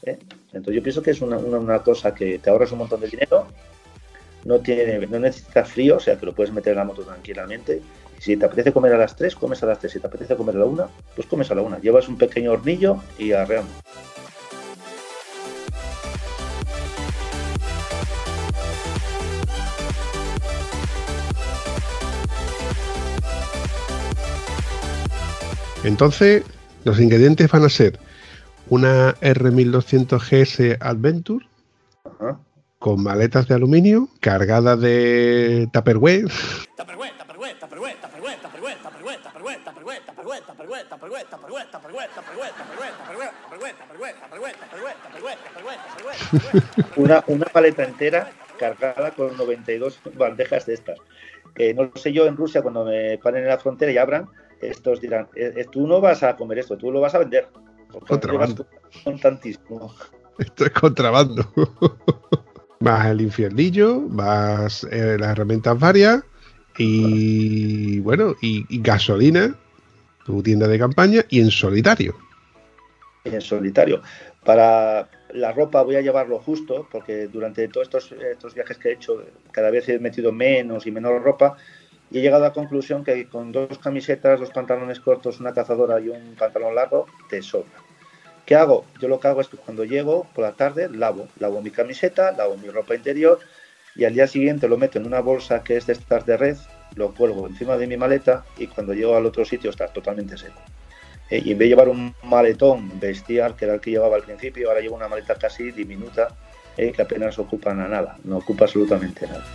¿eh? 0.04 0.20
Entonces 0.54 0.76
yo 0.76 0.82
pienso 0.82 1.02
que 1.02 1.12
es 1.12 1.20
una, 1.20 1.38
una, 1.38 1.80
cosa 1.80 2.16
que 2.16 2.40
te 2.40 2.50
ahorras 2.50 2.72
un 2.72 2.78
montón 2.78 3.02
de 3.02 3.08
dinero, 3.08 3.46
no, 4.46 4.60
tiene, 4.60 5.06
no 5.06 5.20
necesitas 5.20 5.70
frío, 5.70 5.98
o 5.98 6.00
sea 6.00 6.18
que 6.18 6.26
lo 6.26 6.34
puedes 6.34 6.54
meter 6.54 6.72
en 6.72 6.78
la 6.78 6.86
moto 6.86 7.02
tranquilamente 7.02 7.82
si 8.20 8.36
te 8.36 8.46
apetece 8.46 8.74
comer 8.74 8.94
a 8.94 8.98
las 8.98 9.16
3, 9.16 9.36
comes 9.36 9.64
a 9.64 9.66
las 9.66 9.80
3. 9.80 9.94
Si 9.94 10.00
te 10.00 10.08
apetece 10.08 10.36
comer 10.36 10.56
a 10.56 10.60
la 10.60 10.66
1, 10.66 10.90
pues 11.16 11.28
comes 11.28 11.50
a 11.52 11.56
la 11.56 11.62
1. 11.62 11.80
Llevas 11.80 12.08
un 12.08 12.18
pequeño 12.18 12.52
hornillo 12.52 12.98
y 13.18 13.32
arreando. 13.32 13.72
Entonces, 25.86 26.44
los 26.84 27.00
ingredientes 27.00 27.50
van 27.50 27.64
a 27.64 27.70
ser 27.70 28.00
una 28.68 29.16
R1200 29.22 30.20
GS 30.20 30.78
Adventure 30.82 31.46
con 32.80 33.02
maletas 33.02 33.48
de 33.48 33.56
aluminio 33.56 34.10
cargadas 34.20 34.80
de 34.82 35.70
Tupperware. 35.72 36.28
Tupperware 36.78 37.19
una, 46.96 47.24
una 47.28 47.46
paleta 47.46 47.84
entera 47.84 48.32
cargada 48.58 49.12
con 49.12 49.36
92 49.38 50.00
bandejas 50.16 50.66
de 50.66 50.74
estas. 50.74 51.00
Que 51.56 51.74
no 51.74 51.92
sé 51.96 52.14
yo 52.14 52.26
en 52.26 52.38
Rusia 52.38 52.62
cuando 52.62 52.86
me 52.86 53.18
paren 53.18 53.44
en 53.44 53.50
la 53.50 53.58
frontera 53.58 53.92
y 53.92 53.98
abran, 53.98 54.28
estos 54.62 55.02
dirán, 55.02 55.28
tú 55.72 55.88
no 55.88 56.02
vas 56.02 56.24
a 56.24 56.36
comer 56.36 56.60
esto, 56.60 56.78
tú 56.78 56.92
lo 56.92 57.02
vas 57.02 57.16
a 57.16 57.20
vender. 57.20 57.48
Contrabando. 58.08 58.68
tantísimo. 59.22 59.94
Esto 60.38 60.66
es 60.66 60.72
contrabando. 60.72 61.52
vas 62.80 63.08
el 63.08 63.22
infiernillo, 63.22 64.02
vas 64.08 64.84
las 64.84 65.32
herramientas 65.32 65.78
varias 65.80 66.24
y 66.80 68.00
bueno, 68.00 68.36
y, 68.42 68.82
gasolina, 68.82 69.56
tu 70.26 70.44
tienda 70.44 70.68
de 70.68 70.80
campaña 70.80 71.26
y 71.30 71.42
en 71.42 71.52
solitario. 71.52 72.16
En 73.24 73.42
solitario. 73.42 74.02
Para 74.44 75.10
la 75.34 75.52
ropa 75.52 75.84
voy 75.84 75.96
a 75.96 76.02
llevarlo 76.02 76.40
justo, 76.40 76.88
porque 76.92 77.28
durante 77.28 77.68
todos 77.68 77.88
estos, 77.88 78.12
estos 78.12 78.56
viajes 78.56 78.78
que 78.78 78.90
he 78.90 78.94
hecho, 78.94 79.24
cada 79.52 79.70
vez 79.70 79.90
he 79.90 80.00
metido 80.00 80.32
menos 80.32 80.88
y 80.88 80.92
menor 80.92 81.22
ropa 81.22 81.58
y 82.12 82.20
he 82.20 82.22
llegado 82.22 82.44
a 82.44 82.48
la 82.48 82.54
conclusión 82.54 83.04
que 83.04 83.28
con 83.28 83.52
dos 83.52 83.78
camisetas, 83.78 84.40
dos 84.40 84.50
pantalones 84.50 85.00
cortos, 85.00 85.40
una 85.40 85.54
cazadora 85.54 86.00
y 86.00 86.10
un 86.10 86.36
pantalón 86.36 86.76
largo, 86.76 87.06
te 87.30 87.42
sobra. 87.42 87.70
¿Qué 88.46 88.56
hago? 88.56 88.86
Yo 89.00 89.08
lo 89.08 89.20
que 89.20 89.28
hago 89.28 89.42
es 89.42 89.48
que 89.48 89.58
cuando 89.58 89.86
llego 89.86 90.28
por 90.34 90.44
la 90.44 90.54
tarde 90.54 90.90
lavo, 90.90 91.28
lavo 91.38 91.62
mi 91.62 91.70
camiseta, 91.70 92.32
lavo 92.32 92.58
mi 92.58 92.70
ropa 92.70 92.96
interior 92.96 93.40
y 93.96 94.06
al 94.06 94.14
día 94.16 94.26
siguiente 94.26 94.68
lo 94.68 94.78
meto 94.78 94.98
en 94.98 95.06
una 95.06 95.20
bolsa 95.20 95.64
que 95.64 95.78
es 95.78 95.86
de 95.86 95.94
estas 95.94 96.26
de 96.26 96.38
red, 96.38 96.58
lo 96.96 97.14
cuelgo 97.14 97.48
encima 97.48 97.78
de 97.78 97.88
mi 97.88 97.98
maleta 97.98 98.46
y 98.58 98.68
cuando 98.68 98.94
llego 98.94 99.16
al 99.16 99.26
otro 99.26 99.46
sitio 99.46 99.70
está 99.70 99.88
totalmente 99.88 100.38
seco. 100.38 100.60
Eh, 101.30 101.42
y 101.46 101.52
en 101.52 101.58
vez 101.58 101.66
de 101.66 101.70
llevar 101.70 101.90
un 101.90 102.16
maletón 102.24 103.00
bestial, 103.00 103.56
que 103.56 103.66
era 103.66 103.76
el 103.76 103.82
que 103.82 103.92
llevaba 103.92 104.16
al 104.16 104.24
principio, 104.24 104.70
ahora 104.70 104.82
llevo 104.82 104.96
una 104.96 105.08
maleta 105.08 105.36
casi 105.36 105.72
diminuta 105.72 106.30
eh, 106.78 106.92
que 106.92 107.02
apenas 107.02 107.38
ocupa 107.38 107.74
nada, 107.74 108.18
no 108.24 108.38
ocupa 108.38 108.66
absolutamente 108.66 109.28
nada. 109.28 109.46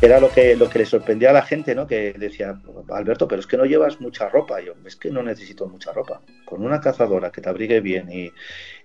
Era 0.00 0.20
lo 0.20 0.30
que, 0.30 0.56
lo 0.56 0.68
que 0.68 0.80
le 0.80 0.86
sorprendía 0.86 1.30
a 1.30 1.32
la 1.32 1.42
gente, 1.42 1.74
¿no? 1.74 1.86
Que 1.86 2.12
decía, 2.12 2.60
Alberto, 2.90 3.26
pero 3.28 3.40
es 3.40 3.46
que 3.46 3.56
no 3.56 3.64
llevas 3.64 4.00
mucha 4.00 4.28
ropa. 4.28 4.60
yo, 4.60 4.74
es 4.84 4.96
que 4.96 5.10
no 5.10 5.22
necesito 5.22 5.66
mucha 5.66 5.92
ropa. 5.92 6.20
Con 6.44 6.64
una 6.64 6.80
cazadora 6.80 7.30
que 7.30 7.40
te 7.40 7.48
abrigue 7.48 7.80
bien 7.80 8.10
y, 8.10 8.30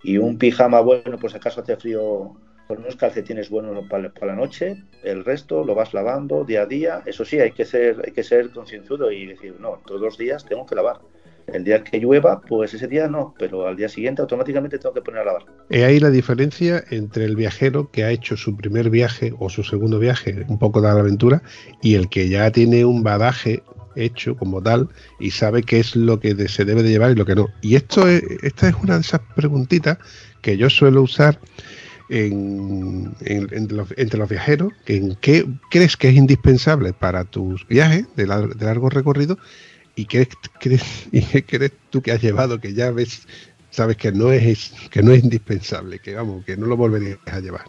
y 0.04 0.17
un 0.17 0.38
pijama 0.38 0.80
bueno, 0.82 1.17
pues 1.19 1.36
acaso 1.36 1.62
hace 1.62 1.76
frío, 1.76 2.36
con 2.69 2.78
unos 2.78 2.95
calcetines 2.95 3.50
buenos 3.50 3.88
para, 3.88 4.12
la 4.22 4.36
noche, 4.36 4.84
el 5.04 5.26
resto 5.26 5.63
lo 5.63 5.74
vas 5.74 5.93
lavando 5.95 6.43
día 6.43 6.62
a 6.62 6.65
día. 6.67 7.02
Eso 7.06 7.26
sí, 7.26 7.39
hay 7.39 7.52
que 7.52 7.65
ser, 7.65 8.00
hay 8.06 8.12
que 8.12 8.22
ser 8.22 8.52
concienzudo 8.52 9.12
y 9.12 9.26
decir, 9.26 9.56
no, 9.60 9.82
todos 9.86 10.00
los 10.00 10.17
días 10.19 10.45
tengo 10.45 10.67
que 10.67 10.76
lavar. 10.76 11.00
El 11.54 11.64
día 11.64 11.84
que 11.84 12.00
llueva, 12.00 12.42
pues 12.42 12.74
ese 12.74 12.88
día 12.88 13.08
no, 13.08 13.34
pero 13.38 13.68
al 13.68 13.76
día 13.76 13.90
siguiente 13.90 14.22
automáticamente 14.22 14.78
tengo 14.78 14.94
que 14.94 15.02
poner 15.02 15.22
a 15.22 15.26
lavar. 15.26 15.46
Es 15.70 15.84
ahí 15.84 16.00
la 16.00 16.10
diferencia 16.10 16.84
entre 16.90 17.26
el 17.26 17.36
viajero 17.36 17.90
que 17.92 18.04
ha 18.04 18.12
hecho 18.12 18.38
su 18.38 18.56
primer 18.56 18.90
viaje 18.90 19.34
o 19.40 19.50
su 19.50 19.64
segundo 19.64 20.00
viaje, 20.00 20.46
un 20.48 20.60
poco 20.60 20.82
de 20.82 20.88
la 20.88 21.00
aventura, 21.00 21.42
y 21.82 21.96
el 21.96 22.10
que 22.10 22.30
ya 22.30 22.52
tiene 22.52 22.86
un 22.86 23.04
badaje 23.04 23.64
hecho 23.96 24.36
como 24.36 24.62
tal 24.62 24.90
y 25.20 25.32
sabe 25.32 25.64
qué 25.64 25.80
es 25.80 25.96
lo 25.96 26.20
que 26.20 26.48
se 26.48 26.66
debe 26.66 26.84
de 26.84 26.90
llevar 26.90 27.12
y 27.12 27.16
lo 27.16 27.26
que 27.26 27.36
no. 27.36 27.48
Y 27.62 27.76
esto 27.76 28.08
es, 28.08 28.24
esta 28.42 28.70
es 28.70 28.76
una 28.82 28.96
de 28.96 29.02
esas 29.02 29.22
preguntitas 29.36 29.98
que 30.42 30.58
yo 30.58 30.70
suelo 30.70 31.02
usar 31.02 31.40
entre, 32.10 33.76
los, 34.18 34.30
viajeros, 34.30 34.74
en 34.88 35.16
qué 35.16 35.46
crees 35.70 35.96
que 35.96 36.10
es 36.10 36.16
indispensable 36.16 36.94
para 36.94 37.24
tus 37.24 37.68
viajes 37.68 38.08
de 38.16 38.26
largo 38.26 38.90
recorrido 38.90 39.38
¿Y 39.95 40.06
qué 40.06 40.28
crees, 40.60 41.08
y 41.12 41.21
crees 41.41 41.73
tú 41.89 42.02
que 42.02 42.12
has 42.12 42.21
llevado 42.21 42.60
que 42.60 42.73
ya 42.73 42.91
ves, 42.91 43.28
sabes 43.69 43.97
que 43.97 44.12
no 44.12 44.32
es 44.32 44.73
que 44.89 45.04
no 45.04 45.12
es 45.12 45.23
indispensable, 45.23 45.99
que 45.99 46.15
vamos, 46.15 46.45
que 46.45 46.56
no 46.56 46.67
lo 46.67 46.78
volverías 46.78 47.19
a 47.25 47.39
llevar? 47.39 47.65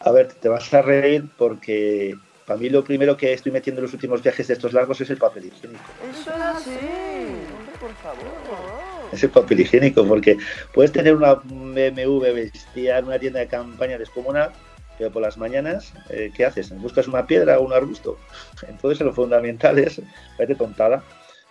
A 0.00 0.12
ver, 0.12 0.32
te 0.34 0.48
vas 0.48 0.72
a 0.74 0.82
reír 0.82 1.28
porque 1.36 2.14
para 2.46 2.60
mí 2.60 2.68
lo 2.70 2.84
primero 2.84 3.16
que 3.16 3.32
estoy 3.32 3.52
metiendo 3.52 3.80
en 3.80 3.84
los 3.84 3.94
últimos 3.94 4.22
viajes 4.22 4.46
de 4.48 4.54
estos 4.54 4.72
largos 4.72 5.00
es 5.00 5.10
el 5.10 5.18
papel 5.18 5.46
higiénico. 5.46 5.84
Eso 6.10 6.30
es 6.30 6.40
así, 6.40 6.70
hombre, 6.70 7.74
por 7.80 7.94
favor. 7.96 8.78
Es 9.12 9.22
el 9.22 9.30
papel 9.30 9.60
higiénico, 9.60 10.06
porque 10.06 10.38
puedes 10.72 10.92
tener 10.92 11.14
una 11.14 11.34
BMW 11.34 12.20
vestida 12.32 12.98
en 12.98 13.06
una 13.06 13.18
tienda 13.18 13.40
de 13.40 13.48
campaña 13.48 13.98
descomunal, 13.98 14.52
pero 14.96 15.10
por 15.10 15.22
las 15.22 15.36
mañanas, 15.36 15.92
eh, 16.10 16.30
¿qué 16.34 16.44
haces? 16.44 16.70
¿Buscas 16.80 17.06
una 17.08 17.26
piedra 17.26 17.58
o 17.58 17.66
un 17.66 17.72
arbusto? 17.72 18.18
Entonces 18.66 19.04
lo 19.04 19.12
fundamental 19.12 19.78
es, 19.78 20.00
parece 20.36 20.54
tontada, 20.54 21.02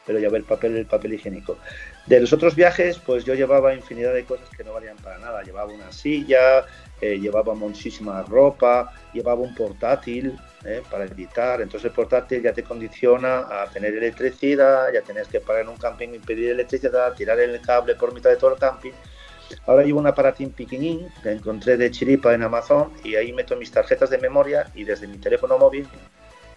pero 0.08 0.20
llevé 0.20 0.38
el 0.38 0.46
papel, 0.46 0.78
el 0.78 0.86
papel 0.86 1.16
higiénico. 1.16 1.58
De 2.06 2.22
los 2.22 2.32
otros 2.32 2.56
viajes, 2.56 2.98
pues 2.98 3.26
yo 3.26 3.36
llevaba 3.36 3.74
infinidad 3.74 4.14
de 4.14 4.24
cosas 4.24 4.48
que 4.56 4.64
no 4.64 4.72
valían 4.72 4.96
para 4.96 5.18
nada. 5.18 5.44
Llevaba 5.44 5.72
una 5.72 5.92
silla, 5.92 6.66
eh, 7.02 7.20
llevaba 7.20 7.54
muchísima 7.54 8.24
ropa, 8.24 8.94
llevaba 9.14 9.42
un 9.42 9.54
portátil 9.54 10.40
eh, 10.64 10.82
para 10.90 11.04
editar. 11.04 11.60
Entonces 11.60 11.90
el 11.90 11.92
portátil 11.92 12.42
ya 12.42 12.54
te 12.54 12.64
condiciona 12.64 13.40
a 13.40 13.68
tener 13.68 13.94
electricidad, 13.96 14.94
ya 14.94 15.02
tenés 15.02 15.28
que 15.28 15.42
parar 15.42 15.64
en 15.64 15.70
un 15.70 15.78
camping 15.78 16.10
y 16.14 16.20
pedir 16.20 16.52
electricidad, 16.52 17.14
tirar 17.14 17.38
el 17.42 17.60
cable 17.60 17.96
por 17.96 18.14
mitad 18.14 18.30
de 18.30 18.38
todo 18.38 18.54
el 18.54 18.60
camping. 18.60 18.94
Ahora 19.66 19.84
llevo 19.84 20.00
un 20.00 20.08
aparatín 20.08 20.52
pequeñín 20.52 21.10
que 21.22 21.32
encontré 21.32 21.76
de 21.76 21.92
chiripa 21.92 22.34
en 22.34 22.44
Amazon 22.44 22.94
y 23.04 23.16
ahí 23.16 23.34
meto 23.34 23.58
mis 23.58 23.72
tarjetas 23.72 24.10
de 24.10 24.18
memoria 24.18 24.72
y 24.74 24.86
desde 24.86 25.08
mi 25.08 25.18
teléfono 25.18 25.58
móvil 25.58 25.88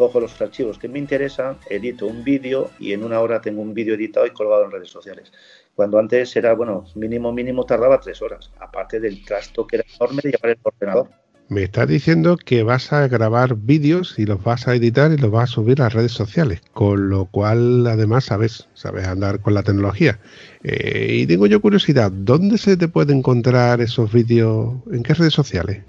cojo 0.00 0.18
los 0.18 0.40
archivos 0.40 0.78
que 0.78 0.88
me 0.88 0.98
interesan, 0.98 1.58
edito 1.68 2.06
un 2.06 2.24
vídeo 2.24 2.70
y 2.78 2.94
en 2.94 3.04
una 3.04 3.20
hora 3.20 3.42
tengo 3.42 3.60
un 3.60 3.74
vídeo 3.74 3.94
editado 3.94 4.26
y 4.26 4.30
colgado 4.30 4.64
en 4.64 4.70
redes 4.70 4.88
sociales. 4.88 5.30
Cuando 5.74 5.98
antes 5.98 6.34
era, 6.36 6.54
bueno, 6.54 6.86
mínimo, 6.94 7.32
mínimo 7.32 7.66
tardaba 7.66 8.00
tres 8.00 8.22
horas, 8.22 8.50
aparte 8.58 8.98
del 8.98 9.22
trasto 9.24 9.66
que 9.66 9.76
era 9.76 9.84
enorme 9.96 10.22
de 10.24 10.30
llevar 10.30 10.50
el 10.52 10.58
ordenador. 10.62 11.10
Me 11.50 11.64
estás 11.64 11.86
diciendo 11.86 12.38
que 12.38 12.62
vas 12.62 12.92
a 12.94 13.08
grabar 13.08 13.56
vídeos 13.56 14.18
y 14.18 14.24
los 14.24 14.42
vas 14.42 14.68
a 14.68 14.74
editar 14.74 15.12
y 15.12 15.18
los 15.18 15.30
vas 15.30 15.50
a 15.50 15.52
subir 15.52 15.82
a 15.82 15.84
las 15.84 15.94
redes 15.94 16.12
sociales, 16.12 16.62
con 16.72 17.10
lo 17.10 17.26
cual 17.26 17.86
además 17.86 18.24
sabes, 18.24 18.68
sabes 18.72 19.06
andar 19.06 19.40
con 19.40 19.52
la 19.52 19.62
tecnología. 19.62 20.18
Eh, 20.62 21.08
y 21.10 21.26
tengo 21.26 21.46
yo 21.46 21.60
curiosidad, 21.60 22.10
¿dónde 22.10 22.56
se 22.56 22.78
te 22.78 22.88
puede 22.88 23.12
encontrar 23.12 23.82
esos 23.82 24.10
vídeos? 24.12 24.76
¿En 24.90 25.02
qué 25.02 25.12
redes 25.12 25.34
sociales? 25.34 25.82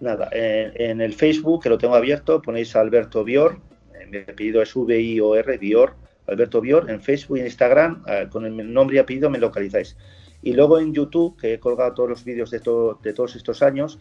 Nada, 0.00 0.28
en, 0.32 1.00
el 1.00 1.12
Facebook, 1.12 1.62
que 1.62 1.68
lo 1.68 1.78
tengo 1.78 1.94
abierto, 1.94 2.40
ponéis 2.40 2.76
Alberto 2.76 3.24
Bior, 3.24 3.58
eh, 3.94 4.06
mi 4.06 4.18
apellido 4.18 4.62
es 4.62 4.74
V-I-O-R, 4.74 5.58
Bior, 5.58 5.96
Alberto 6.28 6.60
Bior, 6.60 6.88
en 6.88 7.00
Facebook 7.00 7.38
y 7.38 7.40
en 7.40 7.46
Instagram, 7.46 8.04
eh, 8.06 8.28
con 8.30 8.44
el 8.46 8.72
nombre 8.72 8.96
y 8.96 8.98
apellido 9.00 9.28
me 9.28 9.38
localizáis. 9.38 9.96
Y 10.42 10.52
luego 10.52 10.78
en 10.78 10.94
YouTube, 10.94 11.36
que 11.36 11.54
he 11.54 11.58
colgado 11.58 11.94
todos 11.94 12.08
los 12.08 12.24
vídeos 12.24 12.50
de, 12.50 12.58
de 12.58 13.12
todos 13.12 13.34
estos 13.34 13.60
años, 13.62 13.98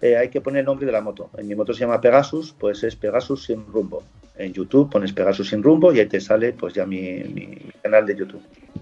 eh, 0.00 0.16
hay 0.16 0.28
que 0.28 0.40
poner 0.40 0.60
el 0.60 0.66
nombre 0.66 0.86
de 0.86 0.92
la 0.92 1.00
moto. 1.00 1.30
En 1.36 1.48
mi 1.48 1.54
moto 1.54 1.74
se 1.74 1.80
llama 1.80 2.00
Pegasus, 2.00 2.54
pues 2.58 2.82
es 2.84 2.96
Pegasus 2.96 3.44
sin 3.44 3.66
rumbo. 3.66 4.02
En 4.40 4.54
YouTube 4.54 4.90
pones 4.90 5.12
Pegasus 5.12 5.50
sin 5.50 5.62
rumbo 5.62 5.92
y 5.92 6.00
ahí 6.00 6.06
te 6.06 6.20
sale 6.20 6.52
pues 6.54 6.72
ya 6.72 6.86
mi, 6.86 7.22
canal 7.82 8.06
de 8.06 8.16
YouTube. 8.16 8.40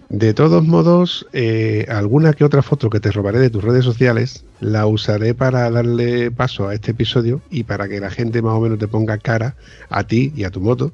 De 0.08 0.32
todos 0.32 0.64
modos, 0.64 1.26
eh, 1.32 1.84
alguna 1.88 2.32
que 2.32 2.44
otra 2.44 2.62
foto 2.62 2.88
que 2.88 3.00
te 3.00 3.10
robaré 3.10 3.40
de 3.40 3.50
tus 3.50 3.64
redes 3.64 3.84
sociales 3.84 4.44
la 4.60 4.86
usaré 4.86 5.34
para 5.34 5.68
darle 5.70 6.30
paso 6.30 6.68
a 6.68 6.74
este 6.74 6.92
episodio 6.92 7.42
y 7.50 7.64
para 7.64 7.88
que 7.88 8.00
la 8.00 8.10
gente 8.10 8.40
más 8.40 8.54
o 8.54 8.60
menos 8.60 8.78
te 8.78 8.88
ponga 8.88 9.18
cara 9.18 9.56
a 9.90 10.04
ti 10.04 10.32
y 10.36 10.44
a 10.44 10.50
tu 10.50 10.60
moto. 10.60 10.92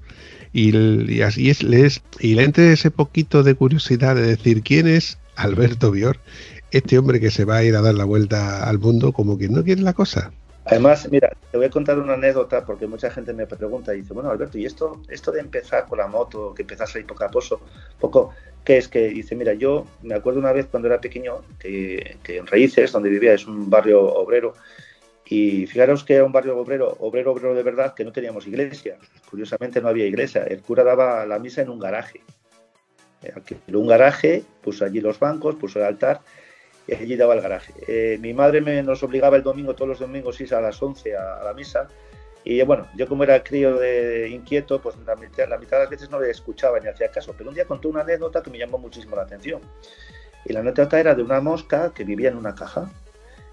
Y, 0.53 1.21
así 1.21 1.51
es, 1.51 1.63
les, 1.63 2.03
y 2.21 2.35
le 2.35 2.45
entre 2.45 2.73
ese 2.73 2.91
poquito 2.91 3.43
de 3.43 3.55
curiosidad 3.55 4.15
de 4.15 4.23
decir 4.23 4.63
quién 4.63 4.87
es 4.87 5.19
Alberto 5.37 5.91
Bior 5.91 6.19
este 6.71 6.99
hombre 6.99 7.21
que 7.21 7.31
se 7.31 7.45
va 7.45 7.59
a 7.59 7.65
ir 7.65 7.77
a 7.77 7.83
dar 7.83 7.95
la 7.95 8.05
vuelta 8.05 8.69
al 8.69 8.81
mundo 8.81 9.13
como 9.13 9.39
que 9.39 9.49
no 9.49 9.63
quiere 9.63 9.83
la 9.83 9.93
cosa. 9.93 10.33
Además, 10.67 11.11
mira, 11.11 11.31
te 11.51 11.59
voy 11.59 11.67
a 11.67 11.71
contar 11.71 11.99
una 11.99 12.15
anécdota 12.15 12.65
porque 12.65 12.87
mucha 12.87 13.11
gente 13.11 13.35
me 13.35 13.47
pregunta 13.47 13.95
y 13.95 13.99
dice, 13.99 14.15
bueno, 14.15 14.31
Alberto, 14.31 14.57
¿y 14.57 14.65
esto, 14.65 15.03
esto 15.09 15.31
de 15.31 15.41
empezar 15.41 15.87
con 15.87 15.99
la 15.99 16.07
moto, 16.07 16.55
que 16.55 16.63
empezás 16.63 16.97
ahí 16.97 17.05
poco 17.05 17.25
a 17.25 17.31
poco, 17.31 17.61
poco, 18.01 18.35
qué 18.65 18.79
es 18.79 18.89
que 18.89 19.09
dice, 19.09 19.37
mira, 19.37 19.53
yo 19.53 19.87
me 20.03 20.15
acuerdo 20.15 20.41
una 20.41 20.53
vez 20.53 20.67
cuando 20.67 20.89
era 20.89 21.03
pequeño 21.03 21.43
que, 21.59 22.17
en 22.27 22.47
Raíces, 22.47 22.93
donde 22.93 23.11
vivía, 23.11 23.35
es 23.35 23.47
un 23.47 23.69
barrio 23.69 24.03
obrero, 24.03 24.55
y 25.27 25.67
fijaros 25.67 26.03
que 26.03 26.15
era 26.15 26.25
un 26.25 26.33
barrio 26.33 26.57
obrero, 26.59 26.97
obrero, 26.99 27.33
obrero 27.33 27.55
de 27.55 27.63
verdad, 27.63 27.95
que 27.95 28.05
no 28.05 28.13
teníamos 28.13 28.47
iglesia. 28.47 28.97
Curiosamente 29.29 29.81
no 29.81 29.89
había 29.89 30.07
iglesia. 30.07 30.45
El 30.45 30.61
cura 30.61 30.85
daba 30.85 31.25
la 31.25 31.39
misa 31.39 31.63
en 31.63 31.71
un 31.71 31.79
garaje. 31.79 32.21
En 33.23 33.77
un 33.77 33.87
garaje, 33.87 34.45
puso 34.63 34.85
allí 34.85 35.01
los 35.01 35.19
bancos, 35.19 35.55
puso 35.55 35.79
el 35.79 35.87
altar 35.87 36.21
y 36.87 36.95
allí 36.95 37.17
daba 37.17 37.35
el 37.35 37.41
garaje. 37.41 37.73
Eh, 37.87 38.19
mi 38.21 38.35
madre 38.35 38.61
me, 38.61 38.83
nos 38.83 39.03
obligaba 39.03 39.37
el 39.37 39.43
domingo, 39.43 39.75
todos 39.75 39.89
los 39.89 39.99
domingos, 39.99 40.41
a 40.53 40.61
las 40.61 40.83
11 40.83 41.17
a, 41.17 41.43
la 41.45 41.55
misa. 41.55 41.89
Y 42.45 42.61
bueno, 42.63 42.87
yo 42.95 43.09
como 43.09 43.25
era 43.25 43.43
crío 43.43 43.79
inquieto, 44.27 44.81
pues 44.81 44.97
la 45.07 45.17
mitad, 45.17 45.49
la 45.49 45.57
mitad 45.57 45.79
de 45.79 45.85
las 45.85 45.91
veces 45.91 46.11
no 46.11 46.21
le 46.21 46.31
escuchaba 46.31 46.79
ni 46.79 46.89
hacía 46.89 47.11
caso. 47.11 47.35
Pero 47.37 47.49
un 47.49 47.55
día 47.55 47.65
contó 47.65 47.89
una 47.89 48.03
anécdota 48.03 48.43
que 48.43 48.51
me 48.51 48.59
llamó 48.59 48.77
muchísimo 48.79 49.17
la 49.17 49.23
atención. 49.23 49.63
Y 50.45 50.53
la 50.53 50.61
anécdota 50.61 51.01
era 51.01 51.15
de 51.15 51.23
una 51.23 51.41
mosca 51.41 51.93
que 51.95 52.05
vivía 52.05 52.29
en 52.29 52.37
una 52.37 52.55
caja. 52.55 52.91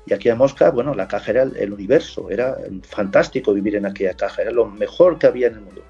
Y 0.05 0.13
aquella 0.13 0.35
mosca, 0.35 0.71
bueno, 0.71 0.93
la 0.93 1.07
caja 1.07 1.31
era 1.31 1.43
el, 1.43 1.71
universo, 1.71 2.29
era 2.29 2.57
fantástico 2.83 3.53
vivir 3.53 3.75
en 3.75 3.85
aquella 3.85 4.15
caja, 4.15 4.41
era 4.41 4.51
lo 4.51 4.65
mejor 4.65 5.19
que 5.19 5.27
había 5.27 5.47
en 5.47 5.53
el 5.53 5.61
mundo. 5.61 5.83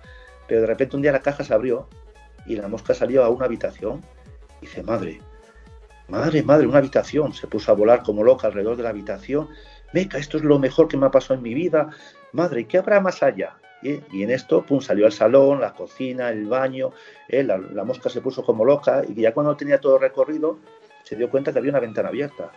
Pero 0.47 0.61
de 0.61 0.67
repente 0.67 0.95
un 0.95 1.01
día 1.01 1.13
la 1.13 1.21
caja 1.21 1.43
se 1.43 1.53
abrió 1.53 1.87
y 2.45 2.55
la 2.57 2.67
mosca 2.67 2.93
salió 2.93 3.23
a 3.23 3.29
una 3.29 3.45
habitación. 3.45 4.01
Y 4.61 4.67
dice, 4.67 4.83
madre, 4.83 5.21
Madre, 6.11 6.43
madre, 6.43 6.67
una 6.67 6.79
habitación. 6.79 7.33
Se 7.33 7.47
puso 7.47 7.71
a 7.71 7.75
volar 7.75 8.03
como 8.03 8.21
loca 8.21 8.47
alrededor 8.47 8.75
de 8.75 8.83
la 8.83 8.89
habitación. 8.89 9.47
Meca, 9.93 10.17
esto 10.17 10.35
es 10.35 10.43
lo 10.43 10.59
mejor 10.59 10.89
que 10.89 10.97
me 10.97 11.05
ha 11.05 11.09
pasado 11.09 11.35
en 11.35 11.41
mi 11.41 11.53
vida. 11.53 11.89
Madre, 12.33 12.65
¿qué 12.65 12.79
habrá 12.79 12.99
más 12.99 13.23
allá? 13.23 13.55
Y, 13.81 14.21
en 14.21 14.29
esto, 14.29 14.65
pum, 14.65 14.81
salió 14.81 15.05
al 15.05 15.13
salón, 15.13 15.61
la 15.61 15.73
cocina, 15.73 16.29
el 16.29 16.47
baño. 16.47 16.91
Eh, 17.29 17.43
la, 17.43 17.57
mosca 17.85 18.09
se 18.09 18.19
puso 18.19 18.43
como 18.43 18.65
loca 18.65 19.03
y 19.07 19.21
ya 19.21 19.33
cuando 19.33 19.55
tenía 19.55 19.79
todo 19.79 19.97
recorrido, 19.99 20.59
se 21.03 21.15
dio 21.15 21.29
cuenta 21.29 21.53
que 21.53 21.59
había 21.59 21.71
una 21.71 21.79
ventana 21.79 22.09
abierta. 22.09 22.51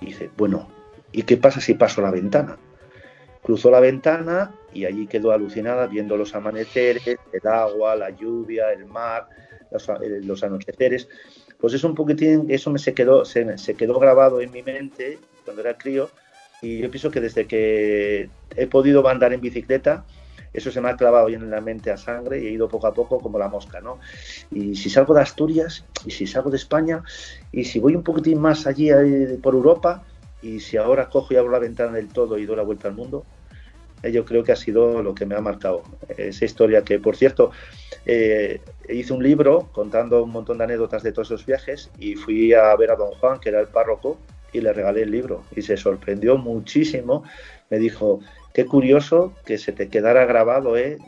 Dice, 0.00 0.30
bueno, 0.36 0.68
¿y 1.10 1.24
qué 1.24 1.38
pasa 1.38 1.60
si 1.60 1.74
paso 1.74 2.00
la 2.02 2.12
ventana? 2.12 2.56
Cruzó 3.42 3.68
la 3.68 3.80
ventana 3.80 4.54
y 4.72 4.84
allí 4.84 5.08
quedó 5.08 5.32
alucinada 5.32 5.88
viendo 5.88 6.16
los 6.16 6.36
amaneceres, 6.36 7.18
el 7.32 7.48
agua, 7.48 7.96
la 7.96 8.10
lluvia, 8.10 8.70
el 8.70 8.84
mar, 8.84 9.26
los, 9.72 9.88
eh, 9.88 10.20
los 10.22 10.44
anocheceres 10.44 11.08
pues 11.58 11.74
es 11.74 11.84
un 11.84 11.94
poquitín, 11.94 12.46
eso 12.48 12.70
me 12.70 12.78
se 12.78 12.94
quedó, 12.94 13.24
se, 13.24 13.58
se 13.58 13.74
quedó 13.74 13.98
grabado 13.98 14.40
en 14.40 14.50
mi 14.50 14.62
mente 14.62 15.18
cuando 15.44 15.62
era 15.62 15.76
crío 15.76 16.10
y 16.62 16.78
yo 16.78 16.90
pienso 16.90 17.10
que 17.10 17.20
desde 17.20 17.46
que 17.46 18.28
he 18.56 18.66
podido 18.66 19.06
andar 19.08 19.32
en 19.32 19.40
bicicleta, 19.40 20.04
eso 20.52 20.70
se 20.70 20.80
me 20.80 20.88
ha 20.88 20.96
clavado 20.96 21.26
bien 21.26 21.42
en 21.42 21.50
la 21.50 21.60
mente 21.60 21.90
a 21.90 21.96
sangre 21.96 22.40
y 22.40 22.46
he 22.46 22.50
ido 22.50 22.68
poco 22.68 22.86
a 22.86 22.94
poco 22.94 23.20
como 23.20 23.38
la 23.38 23.48
mosca, 23.48 23.80
¿no? 23.80 23.98
Y 24.50 24.74
si 24.74 24.88
salgo 24.88 25.12
de 25.12 25.20
Asturias, 25.20 25.84
y 26.06 26.10
si 26.10 26.26
salgo 26.26 26.50
de 26.50 26.56
España, 26.56 27.02
y 27.52 27.64
si 27.64 27.78
voy 27.78 27.94
un 27.94 28.02
poquitín 28.02 28.40
más 28.40 28.66
allí 28.66 28.90
eh, 28.90 29.38
por 29.42 29.54
Europa, 29.54 30.02
y 30.40 30.60
si 30.60 30.76
ahora 30.78 31.10
cojo 31.10 31.34
y 31.34 31.36
abro 31.36 31.52
la 31.52 31.58
ventana 31.58 31.92
del 31.92 32.08
todo 32.08 32.38
y 32.38 32.46
doy 32.46 32.56
la 32.56 32.62
vuelta 32.62 32.88
al 32.88 32.94
mundo, 32.94 33.24
yo 34.12 34.24
creo 34.24 34.44
que 34.44 34.52
ha 34.52 34.56
sido 34.56 35.02
lo 35.02 35.14
que 35.14 35.26
me 35.26 35.34
ha 35.34 35.40
marcado. 35.40 35.82
Esa 36.16 36.44
historia 36.44 36.82
que, 36.82 36.98
por 36.98 37.16
cierto, 37.16 37.50
eh, 38.04 38.60
hice 38.88 39.12
un 39.12 39.22
libro 39.22 39.68
contando 39.72 40.22
un 40.22 40.30
montón 40.30 40.58
de 40.58 40.64
anécdotas 40.64 41.02
de 41.02 41.12
todos 41.12 41.28
esos 41.28 41.46
viajes 41.46 41.90
y 41.98 42.14
fui 42.14 42.52
a 42.52 42.74
ver 42.76 42.90
a 42.90 42.96
don 42.96 43.10
Juan, 43.12 43.40
que 43.40 43.48
era 43.48 43.60
el 43.60 43.68
párroco, 43.68 44.18
y 44.52 44.60
le 44.60 44.72
regalé 44.72 45.02
el 45.02 45.10
libro. 45.10 45.44
Y 45.54 45.62
se 45.62 45.76
sorprendió 45.76 46.36
muchísimo. 46.38 47.24
Me 47.68 47.78
dijo, 47.78 48.20
qué 48.54 48.64
curioso 48.64 49.34
que 49.44 49.58
se 49.58 49.72
te 49.72 49.88
quedara 49.88 50.24
grabado 50.24 50.76
¿eh? 50.76 50.98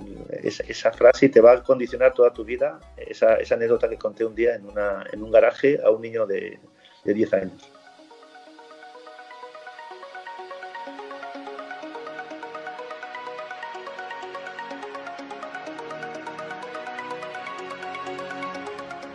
esa, 0.42 0.92
frase 0.92 1.26
y 1.26 1.28
te 1.28 1.40
va 1.40 1.52
a 1.52 1.62
condicionar 1.62 2.14
toda 2.14 2.32
tu 2.32 2.44
vida. 2.44 2.80
Esa, 2.96 3.38
anécdota 3.50 3.88
que 3.88 3.96
conté 3.96 4.24
un 4.24 4.34
día 4.34 4.54
en, 4.54 4.66
una, 4.66 5.04
en 5.12 5.22
un 5.22 5.30
garaje 5.30 5.78
a 5.82 5.90
un 5.90 6.02
niño 6.02 6.26
de, 6.26 6.58
de 7.04 7.14
10 7.14 7.32
años. 7.34 7.78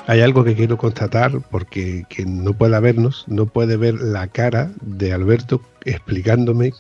Hay 0.05 0.19
algo 0.19 0.43
que 0.43 0.53
quiero 0.53 0.77
constatar 0.77 1.39
porque 1.49 2.03
quien 2.09 2.43
no 2.43 2.53
pueda 2.53 2.81
vernos 2.81 3.23
no 3.27 3.45
puede 3.45 3.77
ver 3.77 3.95
la 3.95 4.27
cara 4.27 4.69
de 4.81 5.13
Alberto 5.13 5.61
explicándome 5.85 6.73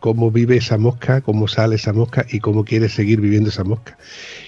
cómo 0.00 0.30
vive 0.30 0.56
esa 0.56 0.78
mosca, 0.78 1.20
cómo 1.20 1.46
sale 1.46 1.76
esa 1.76 1.92
mosca 1.92 2.24
y 2.30 2.40
cómo 2.40 2.64
quiere 2.64 2.88
seguir 2.88 3.20
viviendo 3.20 3.50
esa 3.50 3.64
mosca. 3.64 3.98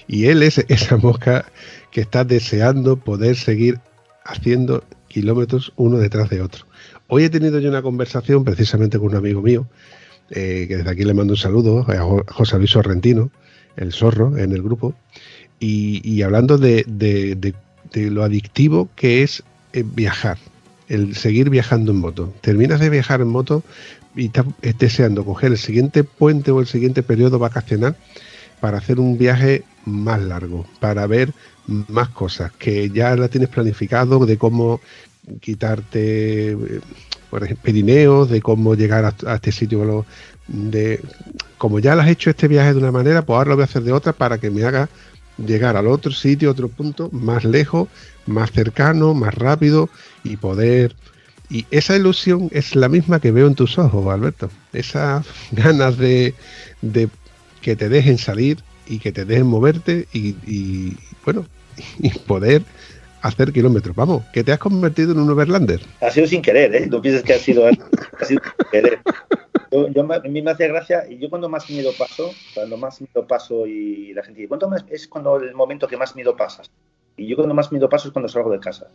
Y 0.07 0.25
él 0.25 0.41
es 0.41 0.57
esa 0.67 0.97
mosca 0.97 1.45
que 1.91 2.01
está 2.01 2.23
deseando 2.23 2.97
poder 2.97 3.35
seguir 3.35 3.79
haciendo 4.25 4.83
kilómetros 5.07 5.71
uno 5.75 5.99
detrás 5.99 6.31
de 6.31 6.41
otro. 6.41 6.65
Hoy 7.07 7.23
he 7.23 7.29
tenido 7.29 7.59
yo 7.59 7.69
una 7.69 7.83
conversación 7.83 8.43
precisamente 8.43 8.97
con 8.97 9.09
un 9.09 9.15
amigo 9.15 9.43
mío, 9.43 9.67
eh, 10.31 10.65
que 10.67 10.77
desde 10.77 10.89
aquí 10.89 11.03
le 11.03 11.13
mando 11.13 11.33
un 11.33 11.37
saludo 11.37 11.85
a 11.87 12.33
José 12.33 12.57
Luis 12.57 12.71
Sorrentino, 12.71 13.29
el 13.75 13.93
zorro 13.93 14.37
en 14.39 14.53
el 14.53 14.63
grupo, 14.63 14.95
y, 15.59 16.21
hablando 16.21 16.59
de, 16.59 16.83
de, 16.87 17.35
de 17.35 17.55
de 17.93 18.09
lo 18.09 18.23
adictivo 18.23 18.89
que 18.95 19.23
es 19.23 19.43
eh, 19.73 19.83
viajar, 19.85 20.37
el 20.87 21.15
seguir 21.15 21.49
viajando 21.49 21.91
en 21.91 21.99
moto. 21.99 22.33
Terminas 22.41 22.79
de 22.79 22.89
viajar 22.89 23.21
en 23.21 23.27
moto 23.27 23.63
y 24.15 24.25
estás 24.25 24.45
deseando 24.79 25.25
coger 25.25 25.51
el 25.51 25.57
siguiente 25.57 26.03
puente 26.03 26.51
o 26.51 26.59
el 26.59 26.67
siguiente 26.67 27.03
periodo 27.03 27.39
vacacional 27.39 27.95
para 28.59 28.79
hacer 28.79 28.99
un 28.99 29.17
viaje 29.17 29.63
más 29.85 30.21
largo, 30.21 30.65
para 30.79 31.05
ver 31.07 31.33
más 31.67 32.09
cosas, 32.09 32.51
que 32.53 32.89
ya 32.89 33.15
la 33.15 33.27
tienes 33.27 33.49
planificado 33.49 34.25
de 34.25 34.37
cómo 34.37 34.81
quitarte, 35.41 36.51
eh, 36.51 36.79
por 37.29 37.43
ejemplo, 37.43 37.63
Pirineos, 37.63 38.29
de 38.29 38.41
cómo 38.41 38.75
llegar 38.75 39.05
a, 39.05 39.35
este 39.35 39.51
sitio, 39.51 40.05
de 40.47 41.01
como 41.57 41.79
ya 41.79 41.95
lo 41.95 42.01
has 42.01 42.09
hecho 42.09 42.29
este 42.29 42.47
viaje 42.47 42.73
de 42.73 42.79
una 42.79 42.91
manera, 42.91 43.23
pues 43.23 43.37
ahora 43.37 43.49
lo 43.49 43.55
voy 43.57 43.63
a 43.63 43.65
hacer 43.65 43.83
de 43.83 43.91
otra 43.91 44.13
para 44.13 44.37
que 44.37 44.49
me 44.49 44.63
haga 44.63 44.89
llegar 45.37 45.77
al 45.77 45.87
otro 45.87 46.11
sitio, 46.11 46.51
otro 46.51 46.67
punto, 46.67 47.09
más 47.11 47.43
lejos, 47.43 47.87
más 48.25 48.51
cercano, 48.51 49.13
más 49.13 49.33
rápido 49.33 49.89
y 50.23 50.37
poder... 50.37 50.95
Y 51.49 51.65
esa 51.71 51.95
ilusión 51.95 52.49
es 52.51 52.75
la 52.75 52.89
misma 52.89 53.21
que 53.21 53.31
veo 53.31 53.47
en 53.47 53.55
tus 53.55 53.77
ojos, 53.77 54.05
Alberto. 54.13 54.49
Esas 54.73 55.25
ganas 55.51 55.97
de, 55.97 56.33
de 56.81 57.07
que 57.61 57.75
te 57.75 57.87
dejen 57.87 58.17
salir 58.17 58.57
y 58.85 58.99
que 58.99 59.11
te 59.11 59.25
dejen 59.25 59.47
moverte 59.47 60.07
y, 60.13 60.95
bueno, 61.23 61.45
y 61.99 62.09
poder 62.09 62.63
hacer 63.21 63.51
kilómetros. 63.51 63.95
Vamos, 63.95 64.23
que 64.33 64.43
te 64.43 64.51
has 64.51 64.59
convertido 64.59 65.11
en 65.11 65.19
un 65.19 65.29
overlander. 65.29 65.81
Ha 66.01 66.11
sido 66.11 66.27
sin 66.27 66.41
querer, 66.41 66.75
¿eh? 66.75 66.87
No 66.87 67.01
pienses 67.01 67.23
que 67.23 67.33
ha 67.33 67.39
sido, 67.39 67.65
ha 67.67 68.25
sido 68.25 68.41
sin 68.41 68.69
querer. 68.71 68.99
Yo, 69.71 69.89
yo, 69.89 70.01
a 70.13 70.19
mí 70.19 70.41
me 70.41 70.51
hace 70.51 70.67
gracia, 70.67 71.05
y 71.09 71.17
yo 71.17 71.29
cuando 71.29 71.49
más 71.49 71.69
miedo 71.69 71.91
paso, 71.97 72.31
cuando 72.53 72.77
más 72.77 73.01
miedo 73.01 73.27
paso 73.27 73.67
y 73.67 74.13
la 74.13 74.23
gente 74.23 74.39
dice, 74.39 74.47
¿cuánto 74.47 74.69
más? 74.69 74.85
es 74.89 75.07
cuando 75.07 75.37
el 75.37 75.53
momento 75.53 75.87
que 75.87 75.97
más 75.97 76.15
miedo 76.15 76.35
pasas? 76.37 76.71
Y 77.17 77.27
yo 77.27 77.35
cuando 77.35 77.53
más 77.53 77.71
miedo 77.71 77.89
paso 77.89 78.07
es 78.07 78.13
cuando 78.13 78.29
salgo 78.29 78.51
de 78.51 78.59
casa. 78.59 78.87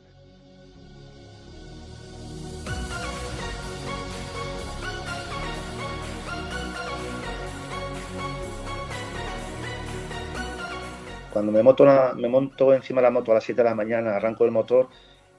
Cuando 11.32 11.50
me, 11.50 11.62
moto 11.62 11.86
me 12.16 12.28
monto 12.28 12.74
encima 12.74 13.00
de 13.00 13.06
la 13.06 13.10
moto 13.10 13.32
a 13.32 13.36
las 13.36 13.44
7 13.44 13.62
de 13.62 13.68
la 13.68 13.74
mañana, 13.74 14.16
arranco 14.16 14.44
el 14.44 14.50
motor 14.50 14.88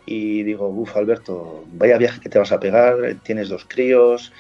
y 0.06 0.44
digo, 0.44 0.68
uff, 0.68 0.96
Alberto, 0.98 1.64
vaya 1.68 1.98
viaje 1.98 2.20
que 2.20 2.30
te 2.30 2.40
vas 2.40 2.52
a 2.52 2.60
pegar, 2.60 2.98
tienes 3.24 3.50
dos 3.50 3.66
críos, 3.66 4.34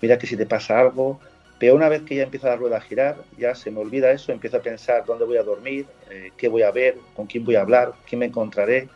mira 0.00 0.18
que 0.18 0.26
si 0.26 0.36
te 0.36 0.46
pasa 0.46 0.80
algo. 0.80 1.20
Pero 1.58 1.74
una 1.74 1.90
vez 1.90 2.02
que 2.02 2.14
ya 2.16 2.22
empieza 2.22 2.48
la 2.48 2.56
rueda 2.56 2.78
a 2.78 2.80
girar, 2.80 3.16
ya 3.36 3.54
se 3.54 3.70
me 3.70 3.80
olvida 3.80 4.10
eso, 4.12 4.32
empiezo 4.32 4.56
a 4.56 4.62
pensar 4.62 5.04
dónde 5.04 5.26
voy 5.26 5.36
a 5.36 5.42
dormir, 5.42 5.84
eh, 6.10 6.30
qué 6.38 6.48
voy 6.48 6.62
a 6.62 6.70
ver, 6.70 6.96
con 7.14 7.26
quién 7.26 7.44
voy 7.44 7.56
a 7.56 7.60
hablar, 7.60 7.92
quién 8.08 8.20
me 8.20 8.26
encontraré, 8.26 8.88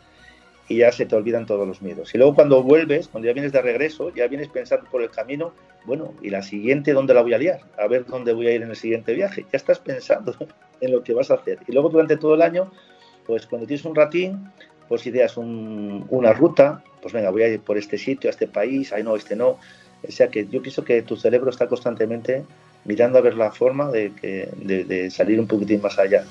y 0.67 0.77
ya 0.77 0.91
se 0.91 1.05
te 1.05 1.15
olvidan 1.15 1.45
todos 1.45 1.67
los 1.67 1.83
miedos. 1.83 2.13
Y 2.15 2.17
luego 2.17 2.33
cuando 2.33 2.63
vuelves, 2.63 3.07
cuando 3.07 3.27
ya 3.27 3.33
vienes 3.33 3.51
de 3.51 3.61
regreso, 3.61 4.11
ya 4.13 4.27
vienes 4.27 4.47
pensando 4.47 4.89
por 4.89 5.03
el 5.03 5.11
camino, 5.11 5.53
bueno, 5.85 6.13
¿y 6.21 6.31
la 6.31 6.41
siguiente 6.41 6.93
dónde 6.93 7.13
la 7.13 7.21
voy 7.21 7.33
a 7.33 7.37
liar? 7.37 7.59
A 7.77 7.87
ver 7.87 8.05
dónde 8.05 8.33
voy 8.33 8.47
a 8.47 8.51
ir 8.53 8.63
en 8.63 8.69
el 8.71 8.75
siguiente 8.75 9.13
viaje. 9.13 9.45
Ya 9.51 9.57
estás 9.57 9.79
pensando 9.79 10.35
en 10.81 10.91
lo 10.91 11.03
que 11.03 11.13
vas 11.13 11.29
a 11.29 11.35
hacer. 11.35 11.59
Y 11.67 11.71
luego 11.71 11.89
durante 11.89 12.17
todo 12.17 12.33
el 12.33 12.41
año, 12.41 12.71
pues 13.25 13.45
cuando 13.45 13.67
tienes 13.67 13.85
un 13.85 13.95
ratín, 13.95 14.51
pues 14.87 15.05
ideas 15.05 15.37
una 15.37 16.33
ruta, 16.33 16.83
pues 17.01 17.13
venga, 17.13 17.29
voy 17.29 17.43
a 17.43 17.47
ir 17.47 17.59
por 17.59 17.77
este 17.77 17.97
sitio, 17.97 18.29
a 18.29 18.31
este 18.31 18.47
país, 18.47 18.91
ay 18.93 19.03
no, 19.03 19.15
este 19.15 19.35
no. 19.35 19.59
O 20.07 20.11
sea 20.11 20.29
que 20.29 20.47
yo 20.47 20.61
pienso 20.61 20.83
que 20.83 21.01
tu 21.01 21.15
cerebro 21.15 21.49
está 21.49 21.67
constantemente 21.67 22.43
mirando 22.85 23.17
a 23.17 23.21
ver 23.21 23.35
la 23.35 23.51
forma 23.51 23.89
de, 23.89 24.11
que, 24.13 24.49
de 24.55 25.09
salir 25.09 25.39
un 25.39 25.47
poquitín 25.47 25.81
más 25.81 25.97
allá. 25.97 26.25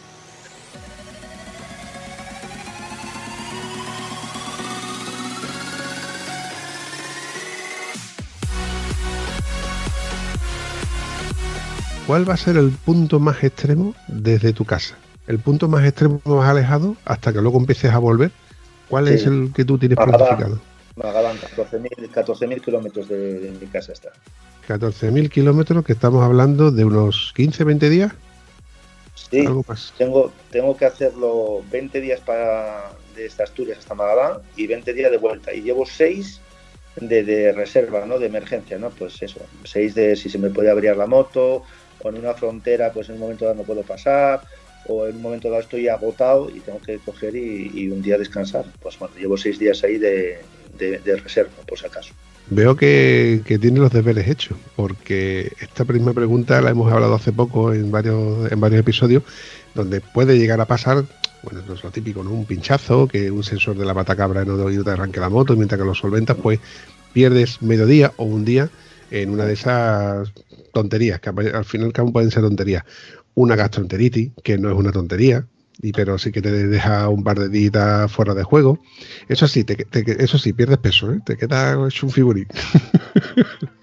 ¿cuál 12.06 12.28
va 12.28 12.34
a 12.34 12.37
ser 12.37 12.56
el 12.56 12.70
punto 12.70 13.18
más 13.18 13.42
extremo 13.42 13.94
desde 14.08 14.52
tu 14.52 14.64
casa? 14.64 14.96
El 15.26 15.38
punto 15.38 15.68
más 15.68 15.84
extremo 15.84 16.20
más 16.24 16.48
alejado 16.48 16.96
hasta 17.04 17.32
que 17.32 17.40
luego 17.40 17.58
empieces 17.58 17.90
a 17.92 17.98
volver. 17.98 18.30
¿Cuál 18.88 19.08
es 19.08 19.26
el 19.26 19.52
que 19.54 19.64
tú 19.64 19.78
tienes 19.78 19.96
planificado? 19.96 20.60
Magadán, 20.96 21.37
14.000 21.38 22.61
kilómetros 22.61 23.09
de, 23.09 23.52
mi 23.61 23.66
casa 23.66 23.92
está. 23.92 24.12
14.000 24.68 25.28
kilómetros, 25.28 25.85
que 25.85 25.92
estamos 25.92 26.22
hablando 26.22 26.70
de 26.70 26.85
unos 26.85 27.33
15, 27.37 27.64
20 27.64 27.90
días. 27.90 28.12
Sí, 29.30 29.44
Tengo, 29.98 30.33
tengo 30.50 30.76
que 30.76 30.85
hacerlo 30.85 31.62
20 31.70 32.00
días 32.00 32.20
para 32.20 32.92
de 33.16 33.26
estas 33.26 33.50
Asturias 33.50 33.78
hasta 33.78 33.94
Magadán 33.94 34.38
y 34.57 34.66
20 34.66 34.92
días 34.92 35.11
de 35.11 35.18
vuelta. 35.18 35.52
Y 35.52 35.62
llevo 35.62 35.87
6 35.87 36.40
de, 37.00 37.24
de, 37.24 37.52
reserva, 37.52 38.07
¿no? 38.07 38.18
De 38.18 38.26
emergencia, 38.26 38.78
¿no? 38.78 38.90
Pues 38.90 39.20
eso, 39.22 39.40
6 39.64 39.94
de 39.94 40.16
si 40.16 40.30
se 40.30 40.38
me 40.38 40.50
puede 40.50 40.70
abrir 40.70 40.96
la 40.96 41.07
moto, 41.07 41.64
o 42.02 42.09
en 42.09 42.16
una 42.16 42.35
frontera, 42.35 42.92
pues 42.92 43.09
en 43.09 43.16
un 43.16 43.22
momento 43.22 43.44
dado 43.44 43.57
no 43.57 43.62
puedo 43.64 43.83
pasar, 43.83 44.42
o 44.87 45.07
en 45.07 45.16
un 45.16 45.22
momento 45.22 45.48
dado 45.48 45.62
estoy 45.62 45.88
agotado 45.88 46.50
y 46.50 46.61
tengo 46.61 46.80
que 46.80 46.98
coger 46.98 47.35
y, 47.35 47.88
un 47.88 48.02
día 48.02 48.18
descansar. 48.18 48.66
Pues 48.80 48.98
bueno, 48.98 49.14
llevo 49.16 49.37
seis 49.37 49.59
días 49.59 49.83
ahí 49.85 49.98
de, 49.98 50.38
reserva, 50.78 51.52
por 51.66 51.78
si 51.78 51.87
acaso. 51.87 52.14
Veo 52.50 52.76
que, 52.76 53.42
tiene 53.60 53.80
los 53.80 53.90
deberes 53.90 54.28
hechos, 54.28 54.58
porque 54.76 55.52
esta 55.60 55.84
primera 55.84 56.12
pregunta 56.12 56.60
la 56.60 56.70
hemos 56.70 56.92
hablado 56.92 57.14
hace 57.14 57.32
poco 57.32 57.72
en 57.72 57.90
varios, 57.90 58.52
en 58.52 58.60
varios 58.60 58.80
episodios, 58.80 59.22
donde 59.74 60.02
puede 60.02 60.38
llegar 60.38 60.60
a 60.60 60.66
pasar, 60.66 61.04
bueno, 61.42 61.60
es 61.72 61.82
lo 61.82 61.90
típico, 61.90 62.22
¿no? 62.22 62.30
Un 62.30 62.44
pinchazo, 62.44 63.08
que 63.08 63.30
un 63.30 63.42
sensor 63.42 63.78
de 63.78 63.87
la 63.87 63.94
batacabra 63.94 64.44
no 64.44 64.56
te 64.56 64.90
arranque 64.90 65.20
la 65.20 65.30
moto, 65.30 65.56
mientras 65.56 65.80
que 65.80 65.87
lo 65.87 65.94
solventas, 65.94 66.37
pues 66.37 66.60
pierdes 67.14 67.62
mediodía 67.62 68.12
o 68.16 68.24
un 68.24 68.44
día 68.44 68.68
en 69.10 69.30
una 69.30 69.46
de 69.46 69.54
esas 69.54 70.30
tonterías, 70.72 71.20
que 71.20 71.30
al 71.30 71.64
final 71.64 71.92
pueden 72.12 72.30
ser 72.30 72.42
tonterías. 72.42 72.84
Una 73.34 73.56
gastroenteritis, 73.56 74.32
que 74.42 74.58
no 74.58 74.70
es 74.70 74.76
una 74.76 74.92
tontería, 74.92 75.46
y 75.82 75.92
pero 75.92 76.18
sí 76.18 76.32
que 76.32 76.42
te 76.42 76.50
deja 76.50 77.08
un 77.08 77.24
par 77.24 77.38
de 77.38 77.48
días 77.48 78.10
fuera 78.12 78.34
de 78.34 78.42
juego. 78.42 78.78
Eso 79.28 79.48
sí, 79.48 79.64
te, 79.64 79.87
eso 80.22 80.38
sí, 80.38 80.52
pierdes 80.52 80.78
peso, 80.78 81.12
¿eh? 81.12 81.20
te 81.24 81.37
queda 81.37 81.72
hecho 81.87 82.06
un 82.06 82.12
figurín. 82.12 82.46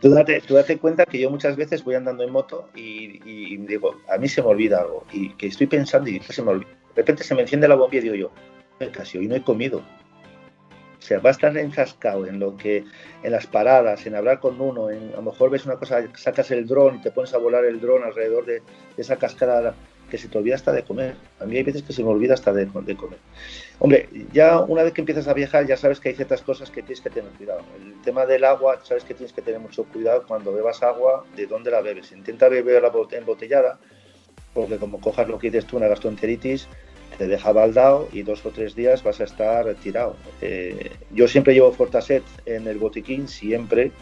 Tú 0.00 0.08
date, 0.08 0.78
cuenta 0.78 1.04
que 1.04 1.20
yo 1.20 1.28
muchas 1.28 1.56
veces 1.56 1.84
voy 1.84 1.94
andando 1.94 2.24
en 2.24 2.32
moto 2.32 2.70
y, 2.74 3.58
digo, 3.58 4.00
a 4.08 4.16
mí 4.16 4.28
se 4.28 4.40
me 4.40 4.48
olvida 4.48 4.80
algo, 4.80 5.04
y 5.12 5.34
que 5.34 5.48
estoy 5.48 5.66
pensando 5.66 6.08
y 6.08 6.20
se 6.20 6.42
me 6.42 6.52
olvida. 6.52 6.70
De 6.94 7.02
repente 7.02 7.22
se 7.22 7.34
me 7.34 7.42
enciende 7.42 7.68
la 7.68 7.74
bombilla 7.74 8.00
y 8.00 8.04
digo 8.04 8.14
yo, 8.14 8.88
casi 8.88 9.18
hoy 9.18 9.28
no 9.28 9.34
he 9.34 9.42
comido. 9.42 9.78
O 9.78 11.02
sea, 11.02 11.18
va 11.18 11.30
a 11.30 11.32
estar 11.32 11.56
enfrascado 11.56 12.26
en 12.26 12.38
lo 12.38 12.56
que, 12.56 12.84
en 13.22 13.32
las 13.32 13.46
paradas, 13.46 14.06
en 14.06 14.14
hablar 14.14 14.40
con 14.40 14.60
uno, 14.60 14.90
en, 14.90 15.12
a 15.12 15.16
lo 15.16 15.22
mejor 15.22 15.50
ves 15.50 15.66
una 15.66 15.76
cosa, 15.76 16.02
sacas 16.14 16.50
el 16.50 16.66
dron 16.66 16.96
y 16.96 17.02
te 17.02 17.10
pones 17.10 17.34
a 17.34 17.38
volar 17.38 17.64
el 17.64 17.80
dron 17.80 18.02
alrededor 18.02 18.46
de, 18.46 18.62
esa 18.96 19.16
cascada 19.16 19.74
que 20.10 20.18
se 20.18 20.28
te 20.28 20.36
olvida 20.36 20.56
hasta 20.56 20.72
de 20.72 20.82
comer. 20.82 21.14
A 21.40 21.46
mí 21.46 21.56
hay 21.56 21.62
veces 21.62 21.82
que 21.82 21.92
se 21.92 22.02
me 22.02 22.10
olvida 22.10 22.34
hasta 22.34 22.52
de, 22.52 22.66
de, 22.66 22.96
comer. 22.96 23.18
Hombre, 23.78 24.08
ya 24.32 24.60
una 24.60 24.82
vez 24.82 24.92
que 24.92 25.00
empiezas 25.00 25.28
a 25.28 25.32
viajar 25.32 25.66
ya 25.66 25.76
sabes 25.76 26.00
que 26.00 26.10
hay 26.10 26.14
ciertas 26.14 26.42
cosas 26.42 26.70
que 26.70 26.82
tienes 26.82 27.00
que 27.00 27.10
tener 27.10 27.30
cuidado. 27.32 27.62
El 27.80 28.02
tema 28.02 28.26
del 28.26 28.44
agua, 28.44 28.80
sabes 28.82 29.04
que 29.04 29.14
tienes 29.14 29.32
que 29.32 29.40
tener 29.40 29.60
mucho 29.60 29.84
cuidado 29.84 30.24
cuando 30.26 30.52
bebas 30.52 30.82
agua, 30.82 31.24
de 31.36 31.46
dónde 31.46 31.70
la 31.70 31.80
bebes. 31.80 32.12
Intenta 32.12 32.48
beberla 32.48 32.92
embotellada, 33.12 33.78
porque 34.52 34.76
como 34.76 35.00
cojas 35.00 35.28
lo 35.28 35.38
que 35.38 35.50
dices 35.50 35.66
tú, 35.66 35.76
una 35.78 35.88
gastroenteritis, 35.88 36.68
te 37.18 37.26
deja 37.26 37.52
baldado 37.52 38.08
y 38.12 38.22
dos 38.22 38.44
o 38.46 38.50
tres 38.50 38.74
días 38.74 39.02
vas 39.02 39.20
a 39.20 39.24
estar 39.24 39.64
retirado. 39.64 40.16
Eh, 40.40 40.90
yo 41.12 41.28
siempre 41.28 41.54
llevo 41.54 41.72
Fortaset 41.72 42.22
en 42.46 42.66
el 42.66 42.78
botiquín, 42.78 43.28
siempre. 43.28 43.92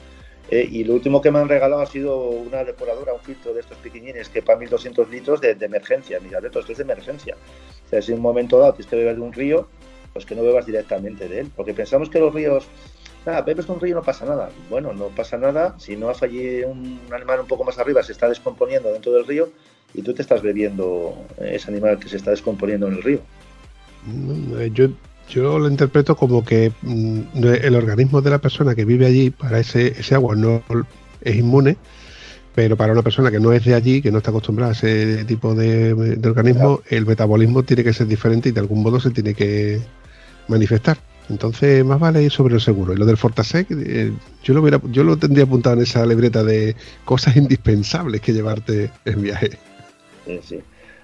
Eh, 0.50 0.66
y 0.70 0.84
lo 0.84 0.94
último 0.94 1.20
que 1.20 1.30
me 1.30 1.38
han 1.38 1.48
regalado 1.48 1.82
ha 1.82 1.86
sido 1.86 2.18
una 2.18 2.64
depuradora, 2.64 3.12
un 3.12 3.20
filtro 3.20 3.52
de 3.52 3.60
estos 3.60 3.76
pequeñines 3.78 4.28
que 4.28 4.42
para 4.42 4.58
1200 4.58 5.10
litros 5.10 5.40
de, 5.40 5.56
emergencia. 5.60 6.18
Mira, 6.20 6.38
esto 6.38 6.60
es 6.60 6.78
de 6.78 6.84
emergencia. 6.84 7.36
O 7.86 7.88
sea, 7.88 8.00
si 8.00 8.12
en 8.12 8.18
un 8.18 8.22
momento 8.22 8.58
dado 8.58 8.72
tienes 8.72 8.88
que 8.88 8.96
beber 8.96 9.16
de 9.16 9.22
un 9.22 9.32
río, 9.32 9.68
pues 10.12 10.24
que 10.24 10.34
no 10.34 10.42
bebas 10.42 10.64
directamente 10.64 11.28
de 11.28 11.40
él. 11.40 11.50
Porque 11.54 11.74
pensamos 11.74 12.08
que 12.08 12.18
los 12.18 12.32
ríos, 12.32 12.66
nada, 13.26 13.42
bebes 13.42 13.66
de 13.66 13.72
un 13.72 13.80
río 13.80 13.94
no 13.94 14.02
pasa 14.02 14.24
nada. 14.24 14.50
Bueno, 14.70 14.94
no 14.94 15.08
pasa 15.08 15.36
nada. 15.36 15.74
Si 15.78 15.96
no 15.96 16.08
ha 16.08 16.14
fallado 16.14 16.70
un 16.70 17.00
animal 17.12 17.40
un 17.40 17.46
poco 17.46 17.64
más 17.64 17.78
arriba, 17.78 18.02
se 18.02 18.12
está 18.12 18.28
descomponiendo 18.28 18.90
dentro 18.90 19.12
del 19.12 19.26
río, 19.26 19.50
y 19.94 20.02
tú 20.02 20.14
te 20.14 20.22
estás 20.22 20.42
bebiendo 20.42 21.14
ese 21.38 21.70
animal 21.70 21.98
que 21.98 22.08
se 22.08 22.16
está 22.16 22.30
descomponiendo 22.30 22.86
en 22.88 22.94
el 22.94 23.02
río. 23.02 23.20
Mm, 24.06 24.60
eh, 24.60 24.72
yo 25.30 25.58
lo 25.58 25.68
interpreto 25.68 26.16
como 26.16 26.44
que 26.44 26.72
mm, 26.82 27.44
el 27.62 27.74
organismo 27.74 28.20
de 28.20 28.30
la 28.30 28.38
persona 28.38 28.74
que 28.74 28.84
vive 28.84 29.06
allí 29.06 29.30
para 29.30 29.60
ese, 29.60 29.88
ese 29.98 30.14
agua 30.14 30.34
no 30.36 30.62
es 31.20 31.36
inmune, 31.36 31.76
pero 32.54 32.76
para 32.76 32.92
una 32.92 33.02
persona 33.02 33.30
que 33.30 33.40
no 33.40 33.52
es 33.52 33.64
de 33.64 33.74
allí, 33.74 34.02
que 34.02 34.10
no 34.10 34.18
está 34.18 34.30
acostumbrada 34.30 34.72
a 34.72 34.74
ese 34.74 35.24
tipo 35.24 35.54
de, 35.54 35.92
organismo, 36.24 36.80
el 36.88 37.06
metabolismo 37.06 37.62
tiene 37.62 37.84
que 37.84 37.92
ser 37.92 38.06
diferente 38.06 38.48
y 38.48 38.52
de 38.52 38.60
algún 38.60 38.82
modo 38.82 38.98
se 39.00 39.10
tiene 39.10 39.34
que 39.34 39.80
manifestar. 40.48 40.98
Entonces, 41.28 41.84
más 41.84 42.00
vale 42.00 42.22
ir 42.22 42.30
sobre 42.30 42.54
el 42.54 42.60
seguro. 42.60 42.94
Y 42.94 42.96
lo 42.96 43.04
del 43.04 43.18
Fortasec, 43.18 43.66
eh, 43.70 44.10
yo, 44.42 44.54
lo 44.54 44.62
hubiera, 44.62 44.80
yo 44.90 45.04
lo 45.04 45.18
tendría 45.18 45.44
apuntado 45.44 45.76
en 45.76 45.82
esa 45.82 46.06
libreta 46.06 46.42
de 46.42 46.74
cosas 47.04 47.36
indispensables 47.36 48.22
que 48.22 48.32
llevarte 48.32 48.90
en 49.04 49.22
viaje 49.22 49.50
sí, 50.28 50.40
sí. 50.42 50.60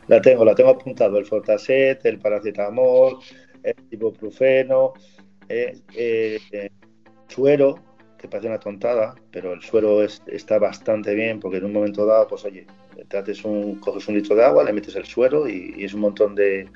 La 0.07 0.21
tengo, 0.21 0.45
la 0.45 0.55
tengo 0.55 0.71
apuntado, 0.71 1.19
el 1.19 1.25
Fortaset, 1.25 2.05
el 2.05 2.19
paracetamol, 2.19 3.19
ibuprofeno, 3.91 4.93
eh, 5.49 5.79
eh, 5.95 6.71
suero, 7.29 7.79
que 8.19 8.29
parece 8.29 8.49
una 8.49 8.59
tontada, 8.59 9.15
pero 9.31 9.53
el 9.53 9.63
suero 9.63 10.03
está 10.03 10.59
bastante 10.59 11.15
bien 11.15 11.41
porque 11.41 11.59
en 11.59 11.67
un 11.67 11.73
momento 11.73 12.07
dado, 12.07 12.29
pues 12.29 12.45
oye, 12.45 12.67
trates 13.09 13.45
un, 13.45 13.77
coges 13.77 14.09
un 14.09 14.15
litro 14.15 14.35
de 14.37 14.45
agua, 14.45 14.65
le 14.65 14.73
metes 14.73 14.97
el 14.97 15.05
suero 15.05 15.49
y, 15.49 15.75
es 15.85 15.95
un 15.95 16.01
montón 16.01 16.35
de, 16.35 16.69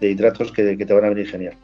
hidratos 0.00 0.52
que, 0.52 0.76
te 0.76 0.92
van 0.92 1.04
a 1.04 1.08
venir 1.10 1.28
genial. 1.28 1.56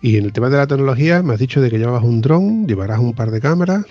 Y 0.00 0.18
en 0.18 0.24
el 0.24 0.32
tema 0.32 0.50
de 0.50 0.58
la 0.58 0.66
tecnología, 0.66 1.22
me 1.22 1.34
has 1.34 1.40
dicho 1.40 1.60
de 1.60 1.70
que 1.70 1.78
llevabas 1.78 2.04
un 2.04 2.20
dron, 2.20 2.66
llevarás 2.66 2.98
un 2.98 3.14
par 3.14 3.30
de 3.30 3.40
cámaras. 3.40 3.84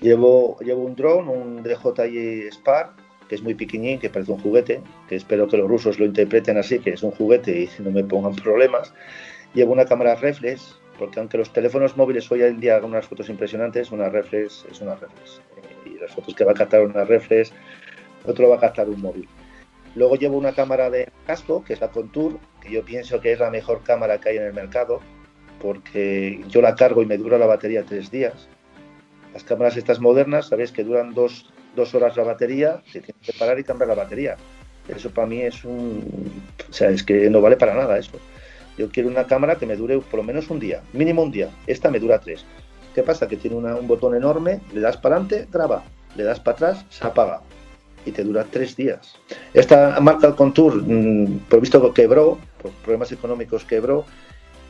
Llevo, 0.00 0.58
llevo 0.60 0.84
un 0.84 0.94
dron, 0.94 1.28
un 1.28 1.62
DJI 1.62 2.48
Spark, 2.50 2.99
que 3.30 3.36
es 3.36 3.44
muy 3.44 3.54
pequeñín, 3.54 4.00
que 4.00 4.10
parece 4.10 4.32
un 4.32 4.40
juguete, 4.40 4.82
que 5.08 5.14
espero 5.14 5.46
que 5.46 5.56
los 5.56 5.68
rusos 5.68 6.00
lo 6.00 6.04
interpreten 6.04 6.58
así, 6.58 6.80
que 6.80 6.90
es 6.90 7.04
un 7.04 7.12
juguete 7.12 7.60
y 7.60 7.70
no 7.80 7.92
me 7.92 8.02
pongan 8.02 8.34
problemas. 8.34 8.92
Llevo 9.54 9.72
una 9.72 9.84
cámara 9.84 10.16
reflex, 10.16 10.80
porque 10.98 11.20
aunque 11.20 11.38
los 11.38 11.52
teléfonos 11.52 11.96
móviles 11.96 12.28
hoy 12.32 12.42
en 12.42 12.58
día 12.58 12.74
hagan 12.74 12.90
unas 12.90 13.06
fotos 13.06 13.28
impresionantes, 13.28 13.92
una 13.92 14.08
reflex 14.08 14.66
es 14.68 14.80
una 14.80 14.96
reflex. 14.96 15.40
Y 15.86 15.90
las 16.00 16.10
fotos 16.10 16.34
que 16.34 16.42
va 16.42 16.50
a 16.50 16.54
captar 16.54 16.82
una 16.82 17.04
reflex, 17.04 17.52
otro 18.26 18.48
va 18.48 18.56
a 18.56 18.58
captar 18.58 18.88
un 18.88 19.00
móvil. 19.00 19.28
Luego 19.94 20.16
llevo 20.16 20.36
una 20.36 20.52
cámara 20.52 20.90
de 20.90 21.08
casco, 21.24 21.62
que 21.62 21.74
es 21.74 21.80
la 21.80 21.92
Contour, 21.92 22.40
que 22.60 22.72
yo 22.72 22.84
pienso 22.84 23.20
que 23.20 23.30
es 23.30 23.38
la 23.38 23.50
mejor 23.52 23.84
cámara 23.84 24.18
que 24.18 24.30
hay 24.30 24.38
en 24.38 24.44
el 24.46 24.54
mercado, 24.54 25.00
porque 25.62 26.42
yo 26.48 26.62
la 26.62 26.74
cargo 26.74 27.00
y 27.00 27.06
me 27.06 27.16
dura 27.16 27.38
la 27.38 27.46
batería 27.46 27.84
tres 27.84 28.10
días. 28.10 28.48
Las 29.32 29.44
cámaras 29.44 29.76
estas 29.76 30.00
modernas, 30.00 30.48
sabéis 30.48 30.72
que 30.72 30.82
duran 30.82 31.14
dos, 31.14 31.52
dos 31.76 31.94
horas 31.94 32.16
la 32.16 32.24
batería, 32.24 32.82
se 32.86 33.00
tiene 33.00 33.20
que 33.22 33.32
parar 33.32 33.58
y 33.58 33.64
cambiar 33.64 33.88
la 33.88 33.94
batería. 33.94 34.36
Eso 34.88 35.10
para 35.10 35.26
mí 35.26 35.40
es 35.42 35.64
un... 35.64 36.42
O 36.68 36.72
sea, 36.72 36.90
es 36.90 37.02
que 37.02 37.30
no 37.30 37.40
vale 37.40 37.56
para 37.56 37.74
nada 37.74 37.98
eso. 37.98 38.12
Yo 38.76 38.88
quiero 38.90 39.08
una 39.08 39.26
cámara 39.26 39.56
que 39.56 39.66
me 39.66 39.76
dure 39.76 39.98
por 39.98 40.18
lo 40.18 40.22
menos 40.24 40.50
un 40.50 40.58
día, 40.58 40.82
mínimo 40.92 41.22
un 41.22 41.30
día. 41.30 41.50
Esta 41.66 41.90
me 41.90 42.00
dura 42.00 42.18
tres. 42.18 42.44
¿Qué 42.94 43.02
pasa? 43.02 43.28
Que 43.28 43.36
tiene 43.36 43.56
un 43.56 43.86
botón 43.86 44.14
enorme, 44.14 44.60
le 44.72 44.80
das 44.80 44.96
para 44.96 45.16
adelante, 45.16 45.46
graba, 45.52 45.84
le 46.16 46.24
das 46.24 46.40
para 46.40 46.56
atrás, 46.56 46.84
se 46.88 47.06
apaga. 47.06 47.42
y 48.06 48.12
te 48.12 48.24
dura 48.24 48.46
tres 48.50 48.76
días. 48.76 49.16
Esta 49.52 50.00
marca 50.00 50.26
el 50.26 50.34
Contour, 50.34 50.82
mm, 50.82 51.40
por 51.50 51.60
visto 51.60 51.92
quebró, 51.92 52.38
por 52.62 52.70
problemas 52.82 53.12
económicos 53.12 53.64
quebró, 53.64 54.06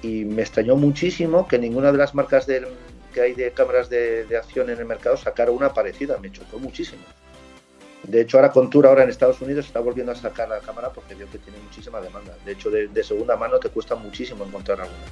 y 0.03 0.25
me 0.25 0.43
extrañó 0.43 0.77
muchísimo 0.77 1.47
que 1.47 1.59
ninguna 1.59 1.93
de 1.93 1.99
las 1.99 2.15
marcas 2.15 2.47
que 3.11 3.21
hay 3.21 3.35
de 3.35 3.51
cámaras 3.53 3.91
de, 3.91 4.27
acción 4.37 4.71
en 4.71 4.79
el 4.79 4.85
mercado 4.85 5.17
sacara 5.17 5.51
una 5.51 5.73
parecida, 5.73 6.19
me 6.19 6.31
chocó 6.33 6.59
muchísimo. 6.59 7.03
De 8.03 8.23
hecho, 8.23 8.39
ahora 8.39 8.51
Contour 8.51 8.87
ahora 8.87 9.05
en 9.05 9.11
Estados 9.11 9.41
Unidos 9.41 9.67
está 9.67 9.81
volviendo 9.81 10.13
a 10.13 10.15
sacar 10.15 10.49
la 10.49 10.61
cámara 10.61 10.91
porque 10.91 11.15
veo 11.15 11.31
que 11.31 11.39
tiene 11.39 11.59
muchísima 11.59 12.01
demanda. 12.01 12.35
De 12.45 12.53
hecho, 12.53 12.71
de, 12.71 12.89
de 12.89 13.05
segunda 13.05 13.37
mano 13.37 13.59
te 13.59 13.69
cuesta 13.69 13.95
muchísimo 13.95 14.45
encontrar 14.45 14.81
alguna. 14.81 15.05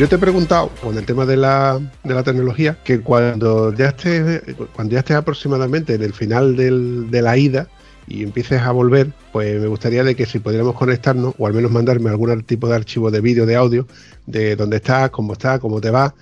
Yo 0.00 0.08
te 0.08 0.14
he 0.14 0.18
preguntado 0.18 0.70
con 0.80 0.96
el 0.96 1.04
tema 1.04 1.26
de 1.26 1.36
la, 1.36 1.78
de 2.04 2.14
la 2.14 2.22
tecnología 2.22 2.78
que 2.82 3.00
cuando 3.02 3.74
ya 3.74 3.88
estés 3.88 4.40
cuando 4.74 4.94
ya 4.94 5.00
estés 5.00 5.14
aproximadamente 5.18 5.92
en 5.92 6.02
el 6.02 6.14
final 6.14 6.56
de 6.56 7.20
la 7.20 7.36
ida 7.36 7.68
y 8.08 8.22
empieces 8.22 8.62
a 8.62 8.72
volver, 8.72 9.12
pues 9.30 9.60
me 9.60 9.66
gustaría 9.66 10.02
de 10.02 10.16
que 10.16 10.24
si 10.24 10.38
pudiéramos 10.38 10.74
conectarnos 10.74 11.34
o 11.36 11.46
al 11.46 11.52
menos 11.52 11.70
mandarme 11.70 12.08
algún 12.08 12.42
tipo 12.44 12.66
de 12.66 12.76
archivo 12.76 13.10
de 13.10 13.20
vídeo, 13.20 13.44
de 13.44 13.56
audio, 13.56 13.86
de 14.24 14.56
dónde 14.56 14.76
estás, 14.76 15.10
cómo 15.10 15.34
estás, 15.34 15.60
cómo 15.60 15.82
te 15.82 15.90
va, 15.90 16.14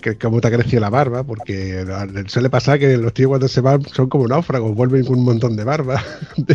que, 0.00 0.16
cómo 0.16 0.40
te 0.40 0.48
ha 0.48 0.50
crecido 0.50 0.80
la 0.80 0.88
barba, 0.88 1.22
porque 1.22 1.84
suele 2.28 2.48
pasar 2.48 2.78
que 2.78 2.96
los 2.96 3.12
tíos 3.12 3.28
cuando 3.28 3.46
se 3.46 3.60
van 3.60 3.84
son 3.84 4.08
como 4.08 4.26
náufragos, 4.26 4.74
vuelven 4.74 5.04
con 5.04 5.18
un 5.18 5.26
montón 5.26 5.54
de 5.54 5.64
barba, 5.64 6.02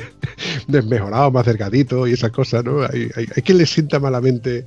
desmejorados, 0.67 1.31
más 1.31 1.45
cercaditos 1.45 2.09
y 2.09 2.13
esas 2.13 2.31
cosas, 2.31 2.63
¿no? 2.63 2.81
Hay, 2.81 3.11
hay, 3.15 3.27
hay 3.35 3.43
quien 3.43 3.59
les 3.59 3.69
sienta 3.69 3.99
malamente 3.99 4.65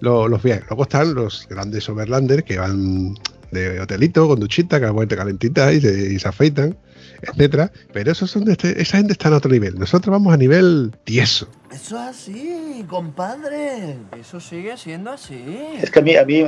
los, 0.00 0.28
los 0.28 0.42
viajes. 0.42 0.64
Luego 0.68 0.82
están 0.82 1.14
los 1.14 1.46
grandes 1.48 1.88
overlanders 1.88 2.44
que 2.44 2.58
van 2.58 3.14
de 3.50 3.80
hotelito, 3.80 4.28
con 4.28 4.40
duchita, 4.40 4.80
que 4.80 4.88
vuelta 4.90 5.16
calentita 5.16 5.72
y 5.72 5.80
se, 5.80 6.12
y 6.12 6.18
se 6.18 6.28
afeitan, 6.28 6.76
etcétera. 7.22 7.72
Pero 7.92 8.12
esos 8.12 8.30
son 8.30 8.44
de 8.44 8.52
este, 8.52 8.80
esa 8.80 8.98
gente 8.98 9.12
está 9.12 9.28
en 9.28 9.34
otro 9.34 9.50
nivel. 9.50 9.78
Nosotros 9.78 10.12
vamos 10.12 10.32
a 10.32 10.36
nivel 10.36 10.92
tieso. 11.04 11.48
Eso 11.70 11.96
es 11.96 12.08
así, 12.08 12.84
compadre. 12.88 13.96
Eso 14.18 14.40
sigue 14.40 14.76
siendo 14.76 15.10
así. 15.10 15.42
Es 15.80 15.90
que 15.90 15.98
a 15.98 16.02
mí, 16.02 16.16
a 16.16 16.24
mí, 16.24 16.44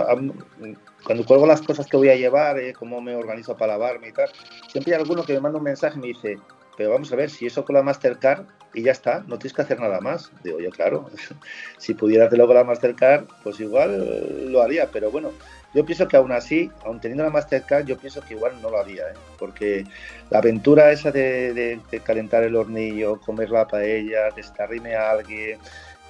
cuando 1.05 1.25
cuelgo 1.25 1.47
las 1.47 1.63
cosas 1.63 1.87
que 1.87 1.97
voy 1.97 2.09
a 2.09 2.17
llevar, 2.17 2.59
eh, 2.59 2.73
cómo 2.73 3.01
me 3.01 3.15
organizo 3.15 3.57
para 3.57 3.73
lavarme 3.73 4.09
y 4.09 4.13
tal, 4.13 4.31
siempre 4.71 4.95
hay 4.95 5.01
alguno 5.01 5.25
que 5.25 5.35
me 5.35 5.41
manda 5.41 5.59
un 5.59 5.65
mensaje 5.65 5.99
y 5.99 6.01
me 6.01 6.09
dice, 6.09 6.39
pero 6.77 6.91
vamos 6.91 7.13
a 7.13 7.17
ver, 7.17 7.31
si 7.31 7.47
eso 7.47 7.65
con 7.65 7.75
la 7.75 7.83
Mastercard 7.83 8.45
y 8.75 8.83
ya 8.83 8.93
está, 8.93 9.23
no 9.27 9.39
tienes 9.39 9.53
que 9.53 9.63
hacer 9.63 9.81
nada 9.81 10.01
más. 10.01 10.31
Digo 10.43 10.59
yo, 10.61 10.71
claro, 10.71 11.11
si 11.79 11.95
pudiera 11.95 12.27
hacerlo 12.27 12.47
con 12.47 12.57
la 12.57 12.65
Mastercard, 12.65 13.27
pues 13.43 13.61
igual 13.61 14.51
lo 14.51 14.63
haría, 14.63 14.89
pero 14.91 15.11
bueno, 15.11 15.33
yo 15.75 15.85
pienso 15.85 16.09
que 16.09 16.17
aún 16.17 16.33
así, 16.33 16.71
aún 16.85 17.01
teniendo 17.01 17.25
la 17.25 17.31
Mastercard, 17.31 17.85
yo 17.85 17.99
pienso 17.99 18.23
que 18.23 18.35
igual 18.35 18.53
no 18.63 18.71
lo 18.71 18.79
haría, 18.79 19.05
¿eh? 19.09 19.15
porque 19.39 19.85
la 20.31 20.39
aventura 20.39 20.91
esa 20.93 21.11
de, 21.11 21.81
calentar 22.05 22.43
el 22.45 22.57
hornillo, 22.57 23.21
comer 23.21 23.51
la 23.51 23.67
paella, 23.67 24.31
destarrime 24.35 24.95
a 24.95 25.11
alguien, 25.11 25.59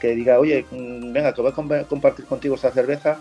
que 0.01 0.15
diga, 0.15 0.39
oye, 0.39 0.65
mm, 0.71 1.13
venga, 1.13 1.33
que 1.35 1.43
voy 1.43 1.53
a 1.53 1.85
compartir 1.85 2.25
contigo 2.27 2.55
esta 2.55 2.71
cerveza, 2.71 3.19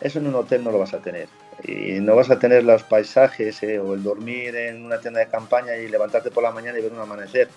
eso 0.00 0.18
en 0.18 0.28
un 0.28 0.34
hotel 0.36 0.62
no 0.62 0.70
lo 0.70 0.78
vas 0.78 0.94
a 0.94 0.98
tener 0.98 1.28
y 1.64 2.00
no 2.00 2.14
vas 2.14 2.30
a 2.30 2.38
tener 2.38 2.64
los 2.64 2.82
paisajes 2.82 3.62
eh, 3.62 3.78
o 3.78 3.94
el 3.94 4.02
dormir 4.02 4.54
en 4.54 4.84
una 4.84 4.98
tienda 5.00 5.20
de 5.20 5.28
campaña 5.28 5.76
y 5.76 5.88
levantarte 5.88 6.30
por 6.30 6.42
la 6.42 6.52
mañana 6.52 6.78
y 6.78 6.82
ver 6.82 6.92
un 6.92 7.00
amanecer. 7.00 7.48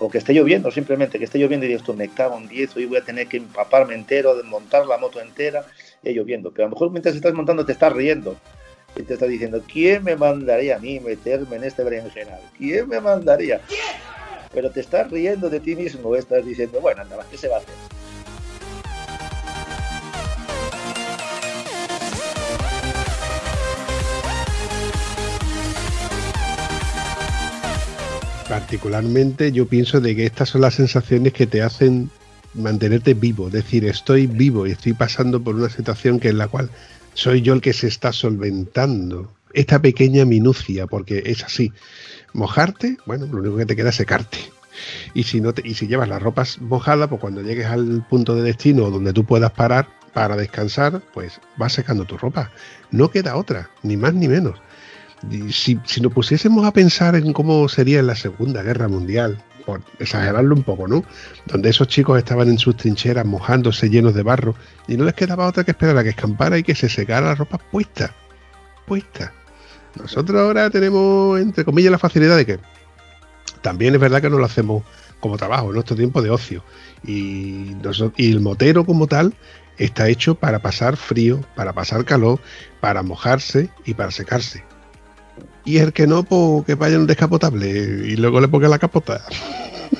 O 0.00 0.10
que 0.10 0.18
esté 0.18 0.32
lloviendo, 0.34 0.70
simplemente 0.70 1.18
que 1.18 1.24
esté 1.24 1.38
lloviendo 1.38 1.66
y 1.66 1.70
digas, 1.70 1.82
tú 1.82 1.94
me 1.94 2.08
cago 2.08 2.36
en 2.36 2.46
10, 2.46 2.76
hoy 2.76 2.86
voy 2.86 2.98
a 2.98 3.04
tener 3.04 3.26
que 3.26 3.38
empaparme 3.38 3.94
entero, 3.94 4.36
desmontar 4.36 4.86
la 4.86 4.98
moto 4.98 5.20
entera 5.20 5.64
y 6.02 6.12
lloviendo. 6.12 6.52
Pero 6.52 6.64
a 6.64 6.68
lo 6.68 6.74
mejor 6.74 6.90
mientras 6.90 7.16
estás 7.16 7.32
montando 7.32 7.64
te 7.64 7.72
estás 7.72 7.92
riendo 7.92 8.36
y 8.96 9.02
te 9.02 9.14
estás 9.14 9.28
diciendo, 9.28 9.62
¿quién 9.70 10.04
me 10.04 10.14
mandaría 10.14 10.76
a 10.76 10.78
mí 10.78 11.00
meterme 11.00 11.56
en 11.56 11.64
este 11.64 11.82
berenjenal? 11.82 12.40
¿Quién 12.56 12.88
me 12.88 13.00
mandaría? 13.00 13.60
Pero 14.52 14.70
te 14.70 14.80
estás 14.80 15.10
riendo 15.10 15.50
de 15.50 15.60
ti 15.60 15.74
mismo, 15.74 16.14
estás 16.14 16.44
diciendo, 16.44 16.80
bueno, 16.80 17.02
anda, 17.02 17.16
¿qué 17.30 17.36
se 17.36 17.48
va 17.48 17.56
a 17.56 17.58
hacer? 17.58 17.74
Particularmente 28.58 29.52
yo 29.52 29.68
pienso 29.68 30.00
de 30.00 30.16
que 30.16 30.26
estas 30.26 30.48
son 30.48 30.62
las 30.62 30.74
sensaciones 30.74 31.32
que 31.32 31.46
te 31.46 31.62
hacen 31.62 32.10
mantenerte 32.54 33.14
vivo, 33.14 33.50
decir, 33.50 33.84
estoy 33.84 34.26
vivo 34.26 34.66
y 34.66 34.72
estoy 34.72 34.94
pasando 34.94 35.40
por 35.40 35.54
una 35.54 35.68
situación 35.68 36.18
que 36.18 36.30
en 36.30 36.38
la 36.38 36.48
cual 36.48 36.68
soy 37.14 37.40
yo 37.40 37.54
el 37.54 37.60
que 37.60 37.72
se 37.72 37.86
está 37.86 38.12
solventando. 38.12 39.32
Esta 39.52 39.80
pequeña 39.80 40.24
minucia, 40.24 40.88
porque 40.88 41.22
es 41.26 41.44
así. 41.44 41.72
Mojarte, 42.32 42.96
bueno, 43.06 43.26
lo 43.26 43.38
único 43.38 43.58
que 43.58 43.66
te 43.66 43.76
queda 43.76 43.90
es 43.90 43.94
secarte. 43.96 44.38
Y 45.14 45.22
si 45.22 45.40
no 45.40 45.54
te, 45.54 45.62
y 45.64 45.74
si 45.74 45.86
llevas 45.86 46.08
las 46.08 46.20
ropas 46.20 46.60
mojadas, 46.60 47.08
pues 47.08 47.20
cuando 47.20 47.42
llegues 47.42 47.66
al 47.66 48.04
punto 48.08 48.34
de 48.34 48.42
destino 48.42 48.90
donde 48.90 49.12
tú 49.12 49.24
puedas 49.24 49.52
parar 49.52 49.86
para 50.12 50.34
descansar, 50.34 51.00
pues 51.14 51.40
vas 51.56 51.74
secando 51.74 52.06
tu 52.06 52.18
ropa. 52.18 52.50
No 52.90 53.08
queda 53.12 53.36
otra, 53.36 53.70
ni 53.84 53.96
más 53.96 54.14
ni 54.14 54.26
menos 54.26 54.58
si, 55.50 55.78
nos 56.00 56.12
pusiésemos 56.12 56.64
a 56.66 56.72
pensar 56.72 57.16
en 57.16 57.32
cómo 57.32 57.68
sería 57.68 58.02
la 58.02 58.14
Segunda 58.14 58.62
Guerra 58.62 58.88
Mundial, 58.88 59.42
por 59.66 59.82
exagerarlo 59.98 60.54
un 60.54 60.62
poco, 60.62 60.88
¿no? 60.88 61.04
Donde 61.46 61.70
esos 61.70 61.88
chicos 61.88 62.18
estaban 62.18 62.48
en 62.48 62.58
sus 62.58 62.76
trincheras 62.76 63.26
mojándose 63.26 63.90
llenos 63.90 64.14
de 64.14 64.22
barro 64.22 64.54
y 64.86 64.96
no 64.96 65.04
les 65.04 65.14
quedaba 65.14 65.46
otra 65.46 65.64
que 65.64 65.72
esperar 65.72 65.98
a 65.98 66.02
que 66.02 66.10
escampara 66.10 66.56
y 66.58 66.62
que 66.62 66.74
se 66.74 66.88
secara 66.88 67.26
la 67.26 67.34
ropa 67.34 67.58
puesta. 67.58 68.14
Puesta. 68.86 69.32
Nosotros 70.00 70.40
ahora 70.40 70.70
tenemos, 70.70 71.38
entre 71.40 71.64
comillas, 71.64 71.92
la 71.92 71.98
facilidad 71.98 72.36
de 72.36 72.46
que 72.46 72.58
también 73.60 73.94
es 73.94 74.00
verdad 74.00 74.22
que 74.22 74.30
no 74.30 74.38
lo 74.38 74.46
hacemos 74.46 74.84
como 75.20 75.36
trabajo, 75.36 75.68
en 75.68 75.74
nuestro 75.74 75.96
tiempo 75.96 76.22
de 76.22 76.30
ocio. 76.30 76.62
Y 77.04 77.76
el 78.16 78.40
motero 78.40 78.86
como 78.86 79.06
tal 79.08 79.34
está 79.76 80.08
hecho 80.08 80.36
para 80.36 80.60
pasar 80.60 80.96
frío, 80.96 81.40
para 81.56 81.72
pasar 81.72 82.04
calor, 82.04 82.40
para 82.80 83.02
mojarse 83.02 83.68
y 83.84 83.94
para 83.94 84.12
secarse 84.12 84.67
y 85.68 85.76
el 85.76 85.92
que 85.92 86.06
no, 86.06 86.22
pues 86.22 86.64
que 86.64 86.76
vaya 86.76 86.94
en 86.94 87.02
un 87.02 87.06
descapotable 87.06 87.68
y 87.68 88.16
luego 88.16 88.40
le 88.40 88.48
ponga 88.48 88.68
la 88.68 88.78
capota. 88.78 89.22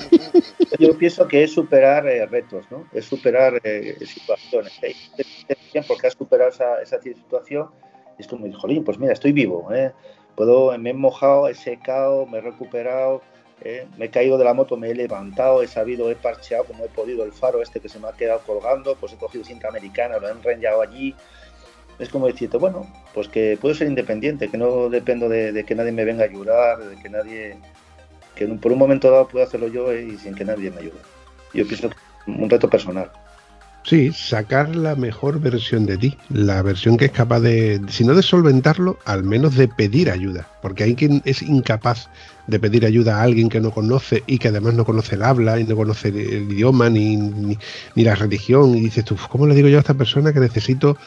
Yo 0.79 0.97
pienso 0.97 1.29
que 1.29 1.45
es 1.45 1.53
superar 1.53 2.07
eh, 2.07 2.25
retos, 2.25 2.65
¿no? 2.71 2.87
Es 2.91 3.05
superar 3.05 3.61
eh, 3.63 3.99
situaciones. 4.07 4.73
Porque 5.87 6.07
has 6.07 6.15
superado 6.15 6.49
esa, 6.49 6.81
esa 6.81 6.99
situación 7.03 7.69
es 8.19 8.27
como, 8.27 8.51
jolín, 8.51 8.83
pues 8.83 8.99
mira, 8.99 9.13
estoy 9.13 9.33
vivo, 9.33 9.71
¿eh? 9.71 9.93
Puedo, 10.37 10.77
me 10.79 10.91
he 10.91 10.95
mojado, 10.95 11.49
he 11.49 11.55
secado, 11.55 12.25
me 12.25 12.39
he 12.39 12.41
recuperado, 12.41 13.21
¿eh? 13.63 13.87
me 13.99 14.07
he 14.07 14.11
caído 14.11 14.39
de 14.39 14.45
la 14.45 14.55
moto, 14.55 14.79
me 14.79 14.89
he 14.91 14.95
levantado, 14.95 15.63
he 15.63 15.69
sabido, 15.69 16.11
he 16.11 16.17
parcheado 16.17 16.65
como 16.65 16.85
he 16.85 16.89
podido 16.89 17.25
el 17.25 17.33
faro 17.33 17.61
este 17.61 17.81
que 17.81 17.91
se 17.91 17.99
me 17.99 18.09
ha 18.09 18.13
quedado 18.13 18.41
colgando, 18.47 18.97
pues 18.97 19.13
he 19.13 19.17
cogido 19.17 19.45
cinta 19.45 19.69
americana, 19.69 20.19
lo 20.19 20.29
he 20.29 20.33
enreñado 20.33 20.81
allí, 20.81 21.15
es 21.99 22.09
como 22.09 22.27
decirte, 22.27 22.57
bueno, 22.59 22.87
pues 23.15 23.29
que 23.29 23.59
puedo 23.61 23.75
ser 23.75 23.89
independiente, 23.89 24.49
que 24.49 24.59
no 24.59 24.89
dependo 24.89 25.29
de, 25.29 25.65
que 25.67 25.75
nadie 25.75 25.93
me 25.93 26.05
venga 26.05 26.25
a 26.25 26.29
ayudar, 26.29 26.79
de 26.79 26.97
que 26.97 27.09
nadie, 27.09 27.57
que 28.35 28.47
por 28.47 28.73
un 28.73 28.79
momento 28.79 29.11
dado 29.11 29.29
puedo 29.29 29.45
hacerlo 29.45 29.69
yo 29.69 29.93
y 29.93 30.17
sin 30.17 30.35
que 30.35 30.45
nadie 30.45 30.71
me 30.71 30.79
ayude. 30.79 30.99
Yo 31.55 31.67
pienso 31.67 31.91
que 31.91 31.97
es 31.97 32.39
un 32.39 32.49
reto 32.49 32.71
personal. 32.71 33.11
Sí, 33.89 34.13
sacar 34.13 34.77
la 34.77 34.95
mejor 34.97 35.41
versión 35.41 35.87
de 35.87 35.97
ti, 35.97 36.19
la 36.29 36.61
versión 36.61 36.99
que 36.99 37.07
es 37.07 37.11
capaz 37.11 37.41
de, 37.41 37.81
si 37.89 38.05
no 38.05 38.15
de 38.15 38.23
solventarlo, 38.23 38.99
al 39.07 39.25
menos 39.25 39.57
de 39.57 39.67
pedir 39.67 40.11
ayuda, 40.11 40.47
porque 40.61 40.85
hay 40.85 40.95
quien 40.95 41.23
es 41.25 41.41
incapaz 41.41 42.11
de 42.47 42.61
pedir 42.61 42.85
ayuda 42.85 43.17
a 43.17 43.23
alguien 43.23 43.49
que 43.49 43.61
no 43.61 43.71
conoce 43.71 44.23
y 44.27 44.39
que 44.39 44.49
además 44.49 44.75
no 44.75 44.85
conoce 44.85 45.15
el 45.15 45.23
habla 45.23 45.59
y 45.59 45.65
no 45.65 45.75
conoce 45.75 46.09
el 46.09 46.53
idioma 46.53 46.91
ni, 46.91 47.17
ni, 47.17 47.57
la 48.05 48.15
religión. 48.15 48.75
Y 48.75 48.81
dices 48.81 49.07
tú, 49.07 49.17
¿cómo 49.31 49.47
le 49.47 49.55
digo 49.55 49.69
yo 49.69 49.79
a 49.79 49.81
esta 49.81 49.95
persona 49.95 50.33
que 50.33 50.41
necesito 50.41 50.99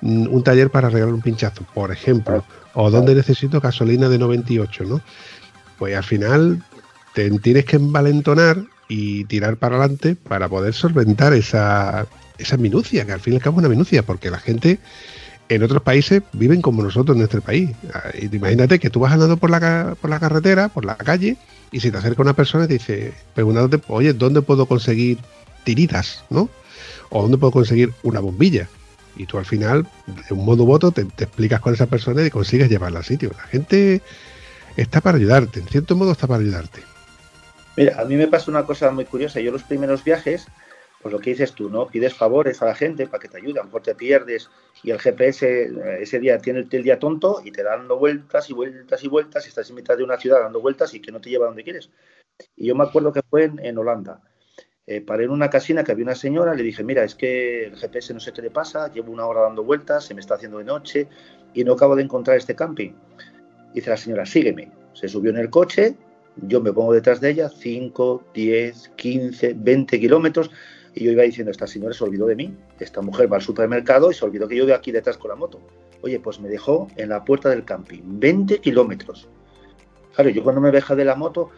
Mm, 0.00 0.28
un 0.30 0.42
taller 0.42 0.70
para 0.70 0.88
arreglar 0.88 1.12
un 1.12 1.22
pinchazo, 1.22 1.64
por 1.74 1.90
ejemplo, 1.90 2.44
o 2.74 2.90
donde 2.90 3.14
necesito 3.14 3.60
gasolina 3.60 4.08
de 4.08 4.18
98, 4.18 4.84
¿no? 4.84 5.00
Pues 5.78 5.96
al 5.96 6.04
final 6.04 6.62
te 7.14 7.30
tienes 7.40 7.64
que 7.64 7.76
envalentonar 7.76 8.62
y 8.88 9.24
tirar 9.24 9.56
para 9.56 9.76
adelante 9.76 10.16
para 10.16 10.48
poder 10.48 10.74
solventar 10.74 11.32
esa, 11.34 12.06
esa 12.38 12.56
minucia, 12.56 13.04
que 13.04 13.12
al 13.12 13.20
fin 13.20 13.34
y 13.34 13.36
al 13.36 13.42
cabo 13.42 13.56
es 13.56 13.60
una 13.60 13.68
minucia, 13.68 14.02
porque 14.02 14.30
la 14.30 14.38
gente 14.38 14.78
en 15.48 15.62
otros 15.62 15.82
países 15.82 16.22
viven 16.32 16.62
como 16.62 16.82
nosotros 16.82 17.14
en 17.14 17.18
nuestro 17.18 17.40
país. 17.40 17.70
Ah, 17.94 18.10
imagínate 18.20 18.78
que 18.78 18.90
tú 18.90 19.00
vas 19.00 19.12
andando 19.12 19.36
por 19.36 19.50
la, 19.50 19.96
por 20.00 20.10
la 20.10 20.20
carretera, 20.20 20.68
por 20.68 20.84
la 20.84 20.96
calle, 20.96 21.36
y 21.70 21.80
si 21.80 21.90
te 21.90 21.98
acerca 21.98 22.22
una 22.22 22.34
persona 22.34 22.64
y 22.64 22.68
te 22.68 22.74
dice, 22.74 23.12
preguntándote, 23.34 23.84
oye, 23.88 24.12
¿dónde 24.12 24.42
puedo 24.42 24.66
conseguir 24.66 25.18
tiritas? 25.64 26.24
¿No? 26.30 26.48
¿O 27.10 27.22
dónde 27.22 27.38
puedo 27.38 27.52
conseguir 27.52 27.92
una 28.02 28.20
bombilla? 28.20 28.68
y 29.18 29.26
tú 29.26 29.36
al 29.36 29.44
final, 29.44 29.86
de 30.06 30.34
un 30.34 30.44
modo 30.44 30.64
voto, 30.64 30.92
te, 30.92 31.02
explicas 31.02 31.60
con 31.60 31.74
esa 31.74 31.86
persona 31.86 32.24
y 32.24 32.30
consigues 32.30 32.70
llevarla 32.70 33.00
al 33.00 33.04
sitio. 33.04 33.32
La 33.36 33.42
gente 33.42 34.00
está 34.76 35.00
para 35.00 35.18
ayudarte, 35.18 35.60
en 35.60 35.66
cierto 35.66 35.96
modo 35.96 36.12
está 36.12 36.26
para 36.26 36.40
ayudarte. 36.40 36.80
Mira, 37.78 38.00
a 38.00 38.04
mí 38.04 38.16
me 38.16 38.26
pasa 38.26 38.50
una 38.50 38.66
cosa 38.66 38.90
muy 38.90 39.04
curiosa. 39.04 39.38
Yo 39.38 39.52
los 39.52 39.62
primeros 39.62 40.02
viajes, 40.02 40.48
pues 41.00 41.12
lo 41.12 41.20
que 41.20 41.30
dices 41.30 41.52
tú, 41.52 41.70
¿no? 41.70 41.86
Pides 41.86 42.12
favores 42.12 42.60
a 42.60 42.66
la 42.66 42.74
gente 42.74 43.06
para 43.06 43.20
que 43.20 43.28
te 43.28 43.36
ayude, 43.36 43.60
a 43.60 43.62
lo 43.62 43.66
mejor 43.66 43.82
te 43.82 43.94
pierdes 43.94 44.50
y 44.82 44.90
el 44.90 44.98
GPS 44.98 45.62
eh, 45.62 45.98
ese 46.00 46.18
día 46.18 46.38
tiene 46.38 46.66
el 46.68 46.82
día 46.82 46.98
tonto 46.98 47.40
y 47.44 47.52
te 47.52 47.62
da 47.62 47.76
dando 47.76 47.96
vueltas 47.96 48.50
y 48.50 48.52
vueltas 48.52 49.04
y 49.04 49.08
vueltas 49.08 49.46
y 49.46 49.50
estás 49.50 49.70
en 49.70 49.76
mitad 49.76 49.96
de 49.96 50.02
una 50.02 50.16
ciudad 50.16 50.40
dando 50.40 50.60
vueltas 50.60 50.92
y 50.94 51.00
que 51.00 51.12
no 51.12 51.20
te 51.20 51.30
lleva 51.30 51.44
a 51.44 51.48
donde 51.48 51.62
quieres. 51.62 51.88
Y 52.56 52.66
yo 52.66 52.74
me 52.74 52.82
acuerdo 52.82 53.12
que 53.12 53.22
fue 53.22 53.44
en, 53.44 53.78
Holanda. 53.78 54.22
Eh, 54.84 55.00
paré 55.00 55.24
en 55.24 55.30
una 55.30 55.48
casina 55.48 55.84
que 55.84 55.92
había 55.92 56.04
una 56.04 56.16
señora, 56.16 56.54
le 56.54 56.64
dije, 56.64 56.82
mira, 56.82 57.04
es 57.04 57.14
que 57.14 57.66
el 57.66 57.76
GPS 57.76 58.12
no 58.12 58.18
sé 58.18 58.32
qué 58.32 58.42
le 58.42 58.50
pasa, 58.50 58.90
llevo 58.92 59.12
una 59.12 59.26
hora 59.26 59.42
dando 59.42 59.62
vueltas, 59.62 60.04
se 60.04 60.14
me 60.14 60.20
está 60.20 60.34
haciendo 60.34 60.58
de 60.58 60.64
noche 60.64 61.06
y 61.54 61.62
no 61.62 61.74
acabo 61.74 61.94
de 61.94 62.02
encontrar 62.02 62.38
este 62.38 62.56
camping. 62.56 62.90
Dice 63.72 63.88
la 63.88 63.96
señora, 63.96 64.26
sígueme. 64.26 64.72
Se 64.94 65.06
subió 65.06 65.30
en 65.30 65.36
el 65.36 65.50
coche, 65.50 65.96
yo 66.42 66.60
me 66.60 66.72
pongo 66.72 66.92
detrás 66.92 67.20
de 67.20 67.30
ella, 67.30 67.48
5, 67.48 68.24
10, 68.34 68.92
15, 68.96 69.54
20 69.56 70.00
kilómetros, 70.00 70.50
y 70.94 71.04
yo 71.04 71.12
iba 71.12 71.22
diciendo, 71.22 71.50
esta 71.50 71.66
señora 71.66 71.94
se 71.94 72.04
olvidó 72.04 72.26
de 72.26 72.36
mí, 72.36 72.56
esta 72.80 73.00
mujer 73.00 73.30
va 73.32 73.36
al 73.36 73.42
supermercado 73.42 74.10
y 74.10 74.14
se 74.14 74.24
olvidó 74.24 74.48
que 74.48 74.56
yo 74.56 74.66
de 74.66 74.74
aquí 74.74 74.90
detrás 74.92 75.16
con 75.16 75.30
la 75.30 75.36
moto. 75.36 75.60
Oye, 76.02 76.20
pues 76.20 76.40
me 76.40 76.48
dejó 76.48 76.88
en 76.96 77.08
la 77.10 77.24
puerta 77.24 77.50
del 77.50 77.64
camping, 77.64 78.00
20 78.04 78.58
kilómetros. 78.60 79.28
Claro, 80.14 80.30
yo 80.30 80.42
cuando 80.42 80.60
me 80.60 80.70
deja 80.70 80.94
de 80.94 81.04
la 81.04 81.14
moto, 81.14 81.50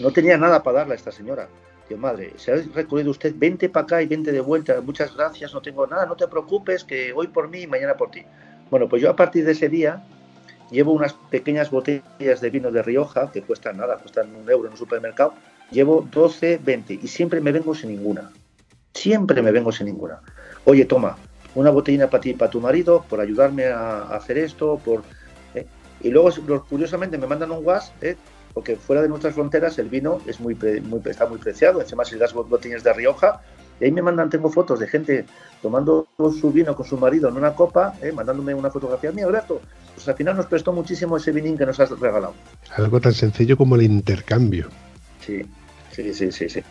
no 0.00 0.10
tenía 0.10 0.38
nada 0.38 0.62
para 0.62 0.78
darle 0.78 0.94
a 0.94 0.96
esta 0.96 1.12
señora. 1.12 1.48
Dios 1.88 1.98
madre, 1.98 2.32
se 2.36 2.52
ha 2.52 2.56
recorrido 2.74 3.10
usted, 3.10 3.34
20 3.36 3.68
para 3.68 3.84
acá 3.84 4.02
y 4.02 4.06
20 4.06 4.32
de 4.32 4.40
vuelta, 4.40 4.80
muchas 4.80 5.14
gracias, 5.14 5.52
no 5.52 5.60
tengo 5.60 5.86
nada, 5.86 6.06
no 6.06 6.16
te 6.16 6.28
preocupes, 6.28 6.84
que 6.84 7.12
hoy 7.12 7.28
por 7.28 7.48
mí 7.48 7.62
y 7.62 7.66
mañana 7.66 7.96
por 7.96 8.10
ti. 8.10 8.22
Bueno, 8.70 8.88
pues 8.88 9.02
yo 9.02 9.10
a 9.10 9.16
partir 9.16 9.44
de 9.44 9.52
ese 9.52 9.68
día 9.68 10.02
llevo 10.72 10.92
unas 10.92 11.12
pequeñas 11.12 11.70
botellas 11.70 12.40
de 12.40 12.50
vino 12.50 12.72
de 12.72 12.82
Rioja, 12.82 13.30
que 13.30 13.42
cuestan 13.42 13.76
nada, 13.76 13.98
cuestan 13.98 14.34
un 14.34 14.50
euro 14.50 14.66
en 14.66 14.72
un 14.72 14.78
supermercado, 14.78 15.34
llevo 15.70 16.06
12, 16.10 16.60
20 16.64 16.94
y 16.94 17.06
siempre 17.06 17.40
me 17.40 17.52
vengo 17.52 17.74
sin 17.74 17.90
ninguna. 17.90 18.32
Siempre 18.94 19.40
me 19.42 19.52
vengo 19.52 19.70
sin 19.70 19.86
ninguna. 19.86 20.20
Oye, 20.64 20.84
toma, 20.84 21.16
una 21.54 21.70
botellina 21.70 22.08
para 22.08 22.22
ti 22.22 22.30
y 22.30 22.34
para 22.34 22.50
tu 22.50 22.60
marido, 22.60 23.04
por 23.08 23.20
ayudarme 23.20 23.66
a, 23.66 24.02
hacer 24.14 24.38
esto, 24.38 24.80
por... 24.84 25.02
¿eh? 25.54 25.66
Y 26.00 26.10
luego, 26.10 26.30
curiosamente, 26.68 27.18
me 27.18 27.26
mandan 27.26 27.52
un 27.52 27.64
gas, 27.64 27.92
¿eh? 28.00 28.16
porque 28.54 28.76
fuera 28.76 29.02
de 29.02 29.08
nuestras 29.08 29.34
fronteras 29.34 29.78
el 29.78 29.88
vino 29.88 30.20
es 30.26 30.40
muy, 30.40 30.56
está 31.06 31.26
muy 31.26 31.38
preciado. 31.38 31.80
Encima, 31.80 32.04
si 32.04 32.16
das 32.16 32.32
botellas 32.34 32.82
de 32.82 32.92
Rioja, 32.92 33.40
y 33.82 33.86
ahí 33.86 33.90
me 33.90 34.00
mandan, 34.00 34.30
tengo 34.30 34.48
fotos 34.48 34.78
de 34.78 34.86
gente 34.86 35.24
tomando 35.60 36.06
su 36.16 36.52
vino 36.52 36.76
con 36.76 36.86
su 36.86 36.96
marido 36.96 37.28
en 37.28 37.36
una 37.36 37.52
copa, 37.52 37.94
¿eh? 38.00 38.12
mandándome 38.12 38.54
una 38.54 38.70
fotografía 38.70 39.10
mía, 39.10 39.26
Alberto. 39.26 39.60
Pues 39.92 40.06
al 40.06 40.14
final 40.14 40.36
nos 40.36 40.46
prestó 40.46 40.72
muchísimo 40.72 41.16
ese 41.16 41.32
vinín 41.32 41.58
que 41.58 41.66
nos 41.66 41.80
has 41.80 41.90
regalado. 41.98 42.32
Algo 42.76 43.00
tan 43.00 43.12
sencillo 43.12 43.56
como 43.56 43.74
el 43.74 43.82
intercambio. 43.82 44.68
Sí, 45.20 45.42
sí, 45.90 46.14
sí, 46.14 46.30
sí, 46.30 46.48
sí. 46.48 46.62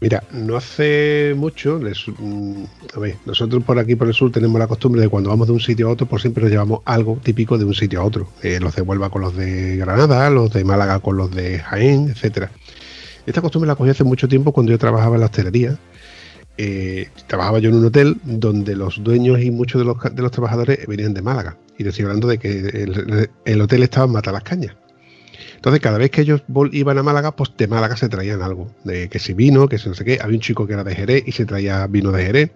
Mira, 0.00 0.24
no 0.32 0.56
hace 0.56 1.32
mucho, 1.36 1.78
mm, 1.78 2.64
a 2.96 2.98
ver, 2.98 3.18
nosotros 3.24 3.62
por 3.62 3.78
aquí 3.78 3.94
por 3.94 4.08
el 4.08 4.14
sur 4.14 4.32
tenemos 4.32 4.58
la 4.58 4.66
costumbre 4.66 5.00
de 5.00 5.08
cuando 5.08 5.30
vamos 5.30 5.46
de 5.46 5.52
un 5.52 5.60
sitio 5.60 5.86
a 5.86 5.92
otro, 5.92 6.06
por 6.06 6.20
siempre 6.20 6.42
nos 6.42 6.50
llevamos 6.50 6.80
algo 6.86 7.20
típico 7.22 7.56
de 7.56 7.64
un 7.64 7.74
sitio 7.74 8.00
a 8.00 8.04
otro. 8.04 8.26
Eh, 8.42 8.58
los 8.60 8.74
de 8.74 8.82
Huelva 8.82 9.10
con 9.10 9.22
los 9.22 9.36
de 9.36 9.76
Granada, 9.76 10.28
los 10.28 10.52
de 10.52 10.64
Málaga 10.64 10.98
con 10.98 11.16
los 11.16 11.30
de 11.30 11.60
Jaén, 11.60 12.08
etcétera. 12.08 12.50
Esta 13.26 13.40
costumbre 13.40 13.68
la 13.68 13.76
cogí 13.76 13.90
hace 13.90 14.02
mucho 14.02 14.26
tiempo 14.26 14.50
cuando 14.50 14.72
yo 14.72 14.78
trabajaba 14.78 15.14
en 15.14 15.20
la 15.20 15.26
hostelería. 15.26 15.78
Eh, 16.58 17.08
trabajaba 17.26 17.58
yo 17.58 17.70
en 17.70 17.76
un 17.76 17.86
hotel 17.86 18.18
donde 18.24 18.76
los 18.76 19.02
dueños 19.02 19.40
y 19.40 19.50
muchos 19.50 19.80
de 19.80 19.86
los, 19.86 19.96
de 20.14 20.22
los 20.22 20.30
trabajadores 20.30 20.86
venían 20.86 21.14
de 21.14 21.22
Málaga. 21.22 21.56
Y 21.78 21.86
estoy 21.86 22.04
hablando 22.04 22.28
de 22.28 22.38
que 22.38 22.50
el, 22.50 23.30
el 23.44 23.60
hotel 23.60 23.82
estaba 23.82 24.06
en 24.06 24.12
Mata 24.12 24.32
las 24.32 24.42
Cañas. 24.42 24.76
Entonces, 25.62 25.80
cada 25.80 25.96
vez 25.96 26.10
que 26.10 26.22
ellos 26.22 26.42
iban 26.72 26.98
a 26.98 27.04
Málaga, 27.04 27.36
pues 27.36 27.52
de 27.56 27.68
Málaga 27.68 27.96
se 27.96 28.08
traían 28.08 28.42
algo. 28.42 28.68
De 28.82 29.08
que 29.08 29.20
si 29.20 29.32
vino, 29.32 29.68
que 29.68 29.78
si 29.78 29.88
no 29.88 29.94
sé 29.94 30.04
qué. 30.04 30.18
Había 30.20 30.34
un 30.34 30.40
chico 30.40 30.66
que 30.66 30.72
era 30.72 30.82
de 30.82 30.92
Jerez 30.92 31.22
y 31.24 31.30
se 31.30 31.46
traía 31.46 31.86
vino 31.86 32.10
de 32.10 32.24
Jerez. 32.24 32.50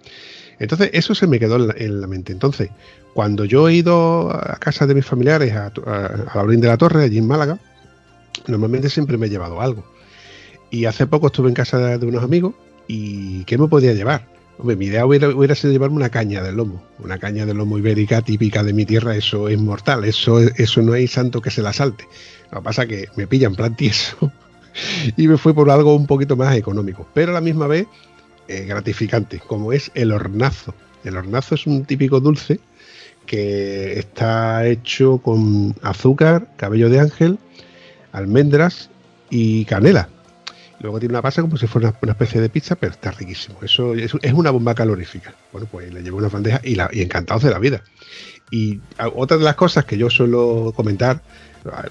Entonces, 0.59 0.89
eso 0.91 1.15
se 1.15 1.25
me 1.25 1.39
quedó 1.39 1.55
en 1.73 2.01
la, 2.01 2.07
mente. 2.07 2.33
Entonces, 2.33 2.69
cuando 3.13 3.45
yo 3.45 3.69
he 3.69 3.75
ido 3.75 4.29
a 4.31 4.57
casa 4.59 4.85
de 4.87 4.93
mis 4.93 5.05
familiares, 5.05 5.53
a, 5.53 5.71
la 6.35 6.41
orilla 6.41 6.63
de 6.63 6.67
la 6.67 6.77
Torre, 6.77 7.03
allí 7.05 7.17
en 7.17 7.27
Málaga, 7.27 7.59
normalmente 8.45 8.89
siempre 8.89 9.17
me 9.17 9.27
he 9.27 9.29
llevado 9.29 9.61
algo. 9.61 9.85
Y 10.69 10.83
hace 10.83 11.07
poco 11.07 11.27
estuve 11.27 11.47
en 11.47 11.55
casa 11.55 11.97
de, 11.97 12.05
unos 12.05 12.25
amigos 12.25 12.55
y 12.87 13.43
¿qué 13.45 13.57
me 13.57 13.67
podía 13.67 13.93
llevar? 13.93 14.27
Hombre, 14.59 14.75
mi 14.75 14.85
idea 14.87 15.05
hubiera, 15.05 15.55
sido 15.55 15.71
llevarme 15.71 15.97
una 15.97 16.09
caña 16.09 16.41
del 16.41 16.55
lomo, 16.55 16.83
una 16.99 17.19
caña 17.19 17.45
del 17.45 17.57
lomo 17.57 17.77
ibérica 17.77 18.23
típica 18.23 18.63
de 18.63 18.73
mi 18.73 18.85
tierra, 18.85 19.15
eso 19.15 19.49
es 19.49 19.59
mortal, 19.59 20.03
eso, 20.03 20.39
eso 20.39 20.81
no 20.81 20.93
hay 20.93 21.07
santo 21.07 21.41
que 21.41 21.51
se 21.51 21.61
la 21.61 21.73
salte. 21.73 22.07
Lo 22.51 22.59
que 22.59 22.63
pasa 22.63 22.83
es 22.83 22.87
que 22.87 23.05
me 23.15 23.27
pillan 23.27 23.55
plan 23.55 23.75
tieso 23.75 24.31
y 25.17 25.27
me 25.27 25.37
fui 25.37 25.53
por 25.53 25.69
algo 25.69 25.95
un 25.95 26.07
poquito 26.07 26.35
más 26.35 26.55
económico, 26.55 27.07
pero 27.13 27.31
a 27.31 27.35
la 27.35 27.41
misma 27.41 27.67
vez 27.67 27.87
eh, 28.47 28.65
gratificante, 28.65 29.39
como 29.45 29.73
es 29.73 29.91
el 29.93 30.11
hornazo. 30.11 30.73
El 31.03 31.17
hornazo 31.17 31.53
es 31.53 31.67
un 31.67 31.85
típico 31.85 32.19
dulce 32.19 32.59
que 33.27 33.99
está 33.99 34.65
hecho 34.65 35.19
con 35.19 35.75
azúcar, 35.83 36.49
cabello 36.57 36.89
de 36.89 36.99
ángel, 36.99 37.37
almendras 38.11 38.89
y 39.29 39.65
canela. 39.65 40.09
Luego 40.79 40.99
tiene 40.99 41.13
una 41.13 41.21
base 41.21 41.41
como 41.41 41.57
si 41.57 41.67
fuera 41.67 41.93
una, 42.01 42.11
especie 42.11 42.39
de 42.39 42.49
pizza, 42.49 42.75
pero 42.75 42.93
está 42.93 43.11
riquísimo. 43.11 43.57
Eso 43.61 43.95
es, 43.95 44.13
una 44.33 44.51
bomba 44.51 44.75
calorífica. 44.75 45.33
Bueno, 45.51 45.67
pues 45.71 45.91
le 45.93 46.03
llevo 46.03 46.17
una 46.17 46.29
bandeja 46.29 46.61
y, 46.63 46.77
encantados 47.01 47.43
de 47.43 47.51
la 47.51 47.59
vida. 47.59 47.83
Y 48.51 48.79
otra 49.15 49.37
de 49.37 49.43
las 49.43 49.55
cosas 49.55 49.85
que 49.85 49.97
yo 49.97 50.09
suelo 50.09 50.71
comentar 50.75 51.21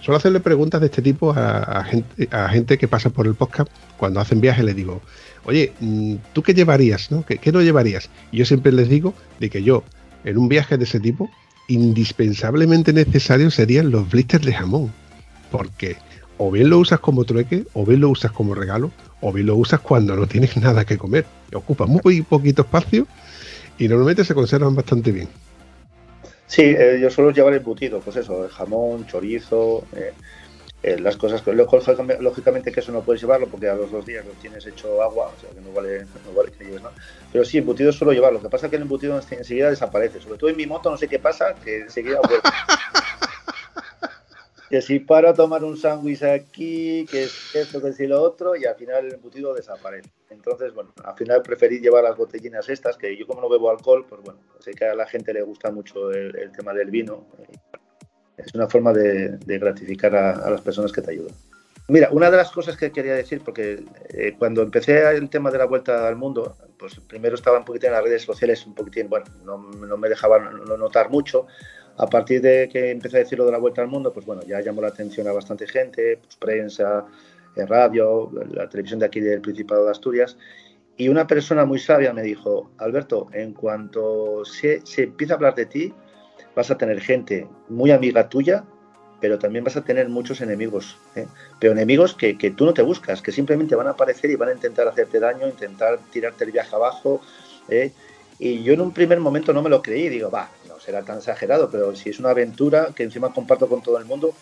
Suelo 0.00 0.16
hacerle 0.16 0.40
preguntas 0.40 0.80
de 0.80 0.86
este 0.86 1.02
tipo 1.02 1.32
a, 1.36 1.84
gente, 1.84 2.28
a 2.30 2.48
gente 2.48 2.78
que 2.78 2.88
pasa 2.88 3.10
por 3.10 3.26
el 3.26 3.34
podcast 3.34 3.70
cuando 3.96 4.20
hacen 4.20 4.40
viajes. 4.40 4.64
Le 4.64 4.74
digo, 4.74 5.02
oye, 5.44 5.72
mm, 5.80 6.16
¿tú 6.32 6.42
qué 6.42 6.54
llevarías? 6.54 7.10
No? 7.10 7.24
¿Qué, 7.24 7.52
no 7.52 7.62
llevarías? 7.62 8.10
Y 8.32 8.38
yo 8.38 8.44
siempre 8.44 8.72
les 8.72 8.88
digo 8.88 9.14
de 9.38 9.50
que 9.50 9.62
yo, 9.62 9.84
en 10.24 10.38
un 10.38 10.48
viaje 10.48 10.78
de 10.78 10.84
ese 10.84 11.00
tipo, 11.00 11.30
indispensablemente 11.68 12.92
necesario 12.92 13.50
serían 13.50 13.90
los 13.90 14.08
blisters 14.08 14.46
de 14.46 14.54
jamón. 14.54 14.92
Porque 15.50 15.96
o 16.38 16.50
bien 16.50 16.70
lo 16.70 16.78
usas 16.78 17.00
como 17.00 17.24
trueque, 17.24 17.64
o 17.72 17.84
bien 17.84 18.00
lo 18.00 18.10
usas 18.10 18.32
como 18.32 18.54
regalo, 18.54 18.90
o 19.20 19.32
bien 19.32 19.46
lo 19.46 19.56
usas 19.56 19.80
cuando 19.80 20.16
no 20.16 20.26
tienes 20.26 20.56
nada 20.58 20.84
que 20.84 20.98
comer. 20.98 21.24
Ocupa 21.54 21.86
muy 21.86 22.22
poquito 22.22 22.62
espacio 22.62 23.06
y 23.78 23.88
normalmente 23.88 24.24
se 24.24 24.34
conservan 24.34 24.74
bastante 24.74 25.12
bien. 25.12 25.28
Sí, 26.46 26.62
eh, 26.62 26.98
yo 27.00 27.10
suelo 27.10 27.32
llevar 27.32 27.54
embutido, 27.54 28.00
pues 28.00 28.16
eso, 28.16 28.48
jamón, 28.48 29.06
chorizo, 29.06 29.84
eh, 29.96 30.12
eh, 30.82 31.00
las 31.00 31.16
cosas 31.16 31.42
que 31.42 31.52
lógicamente 31.52 32.70
que 32.70 32.78
eso 32.78 32.92
no 32.92 33.02
puedes 33.02 33.20
llevarlo 33.20 33.48
porque 33.48 33.68
a 33.68 33.74
los 33.74 33.90
dos 33.90 34.06
días 34.06 34.24
lo 34.24 34.30
tienes 34.32 34.64
hecho 34.66 35.02
agua, 35.02 35.32
o 35.36 35.40
sea 35.40 35.50
que 35.50 35.60
no 35.60 35.72
vale, 35.72 36.06
no 36.24 36.32
vale 36.36 36.52
que 36.52 36.64
lleves 36.64 36.82
nada. 36.82 36.94
Pero 37.32 37.44
sí, 37.44 37.58
embutido 37.58 37.90
suelo 37.90 38.12
llevarlo. 38.12 38.38
Lo 38.38 38.44
que 38.44 38.50
pasa 38.50 38.66
es 38.66 38.70
que 38.70 38.76
el 38.76 38.82
embutido 38.82 39.20
enseguida 39.30 39.70
desaparece. 39.70 40.20
Sobre 40.20 40.38
todo 40.38 40.48
en 40.48 40.56
mi 40.56 40.66
moto 40.66 40.88
no 40.88 40.96
sé 40.96 41.08
qué 41.08 41.18
pasa, 41.18 41.56
que 41.64 41.80
enseguida 41.80 42.20
vuelve. 42.22 42.42
que 44.68 44.82
si 44.82 44.98
paro 44.98 45.28
a 45.28 45.34
tomar 45.34 45.62
un 45.64 45.76
sándwich 45.76 46.22
aquí, 46.22 47.06
que 47.10 47.24
es 47.24 47.54
esto, 47.54 47.80
que 47.80 47.88
es 47.88 48.00
lo 48.00 48.20
otro, 48.20 48.56
y 48.56 48.64
al 48.64 48.74
final 48.74 49.06
el 49.06 49.14
embutido 49.14 49.54
desaparece. 49.54 50.10
Entonces, 50.30 50.74
bueno, 50.74 50.92
al 51.04 51.14
final 51.14 51.42
preferí 51.42 51.78
llevar 51.78 52.04
las 52.04 52.16
botellinas 52.16 52.68
estas, 52.68 52.96
que 52.96 53.16
yo 53.16 53.26
como 53.26 53.40
no 53.40 53.48
bebo 53.48 53.70
alcohol, 53.70 54.04
pues 54.08 54.20
bueno, 54.22 54.40
sé 54.58 54.72
que 54.72 54.84
a 54.84 54.94
la 54.94 55.06
gente 55.06 55.32
le 55.32 55.42
gusta 55.42 55.70
mucho 55.70 56.10
el, 56.10 56.50
tema 56.52 56.72
del 56.72 56.90
vino. 56.90 57.26
Es 58.36 58.54
una 58.54 58.68
forma 58.68 58.92
de, 58.92 59.38
gratificar 59.46 60.14
a, 60.14 60.50
las 60.50 60.60
personas 60.60 60.92
que 60.92 61.00
te 61.00 61.12
ayudan. 61.12 61.34
Mira, 61.88 62.08
una 62.10 62.28
de 62.32 62.36
las 62.36 62.50
cosas 62.50 62.76
que 62.76 62.90
quería 62.90 63.14
decir, 63.14 63.42
porque 63.44 63.84
eh, 64.08 64.34
cuando 64.36 64.62
empecé 64.62 65.08
el 65.10 65.30
tema 65.30 65.52
de 65.52 65.58
la 65.58 65.66
vuelta 65.66 66.08
al 66.08 66.16
mundo, 66.16 66.56
pues 66.76 66.98
primero 67.06 67.36
estaba 67.36 67.58
un 67.58 67.64
poquito 67.64 67.86
en 67.86 67.92
las 67.92 68.02
redes 68.02 68.22
sociales, 68.22 68.66
un 68.66 68.74
poquitín, 68.74 69.08
bueno, 69.08 69.26
no, 69.44 69.58
no 69.58 69.96
me 69.96 70.08
dejaban 70.08 70.64
notar 70.64 71.10
mucho, 71.10 71.46
a 71.98 72.06
partir 72.06 72.42
de 72.42 72.68
que 72.68 72.90
empecé 72.90 73.16
a 73.16 73.20
decir 73.20 73.38
lo 73.38 73.46
de 73.46 73.52
la 73.52 73.58
vuelta 73.58 73.82
al 73.82 73.88
mundo, 73.88 74.12
pues 74.12 74.26
bueno, 74.26 74.42
ya 74.42 74.60
llamó 74.60 74.82
la 74.82 74.88
atención 74.88 75.26
a 75.28 75.32
bastante 75.32 75.66
gente, 75.66 76.18
pues 76.22 76.36
prensa, 76.36 77.06
eh, 77.54 77.66
radio, 77.66 78.30
la 78.52 78.68
televisión 78.68 79.00
de 79.00 79.06
aquí 79.06 79.20
del 79.20 79.40
Principado 79.40 79.84
de 79.84 79.90
Asturias. 79.90 80.36
Y 80.98 81.08
una 81.08 81.26
persona 81.26 81.64
muy 81.64 81.78
sabia 81.78 82.12
me 82.12 82.22
dijo, 82.22 82.70
Alberto, 82.78 83.28
en 83.32 83.52
cuanto 83.52 84.44
se, 84.44 84.80
se 84.84 85.04
empieza 85.04 85.34
a 85.34 85.36
hablar 85.36 85.54
de 85.54 85.66
ti, 85.66 85.94
vas 86.54 86.70
a 86.70 86.78
tener 86.78 87.00
gente 87.00 87.46
muy 87.68 87.90
amiga 87.90 88.28
tuya, 88.28 88.64
pero 89.20 89.38
también 89.38 89.64
vas 89.64 89.76
a 89.76 89.84
tener 89.84 90.08
muchos 90.08 90.40
enemigos. 90.40 90.98
¿eh? 91.14 91.26
Pero 91.58 91.72
enemigos 91.72 92.14
que, 92.14 92.36
que, 92.36 92.50
tú 92.50 92.64
no 92.64 92.74
te 92.74 92.82
buscas, 92.82 93.22
que 93.22 93.32
simplemente 93.32 93.74
van 93.74 93.86
a 93.86 93.90
aparecer 93.90 94.30
y 94.30 94.36
van 94.36 94.50
a 94.50 94.52
intentar 94.52 94.88
hacerte 94.88 95.20
daño, 95.20 95.46
intentar 95.46 95.98
tirarte 96.10 96.44
el 96.44 96.52
viaje 96.52 96.74
abajo. 96.74 97.20
¿eh? 97.68 97.92
Y 98.38 98.62
yo 98.62 98.74
en 98.74 98.80
un 98.80 98.92
primer 98.92 99.20
momento 99.20 99.52
no 99.52 99.62
me 99.62 99.70
lo 99.70 99.82
creí, 99.82 100.08
digo, 100.08 100.30
va, 100.30 100.50
será 100.86 101.02
tan 101.02 101.18
exagerado, 101.18 101.68
pero 101.68 101.96
si 101.96 102.10
es 102.10 102.20
una 102.20 102.30
aventura 102.30 102.90
que 102.94 103.02
encima 103.02 103.32
comparto 103.32 103.68
con 103.68 103.82
todo 103.82 103.98
el 103.98 104.04
mundo, 104.04 104.34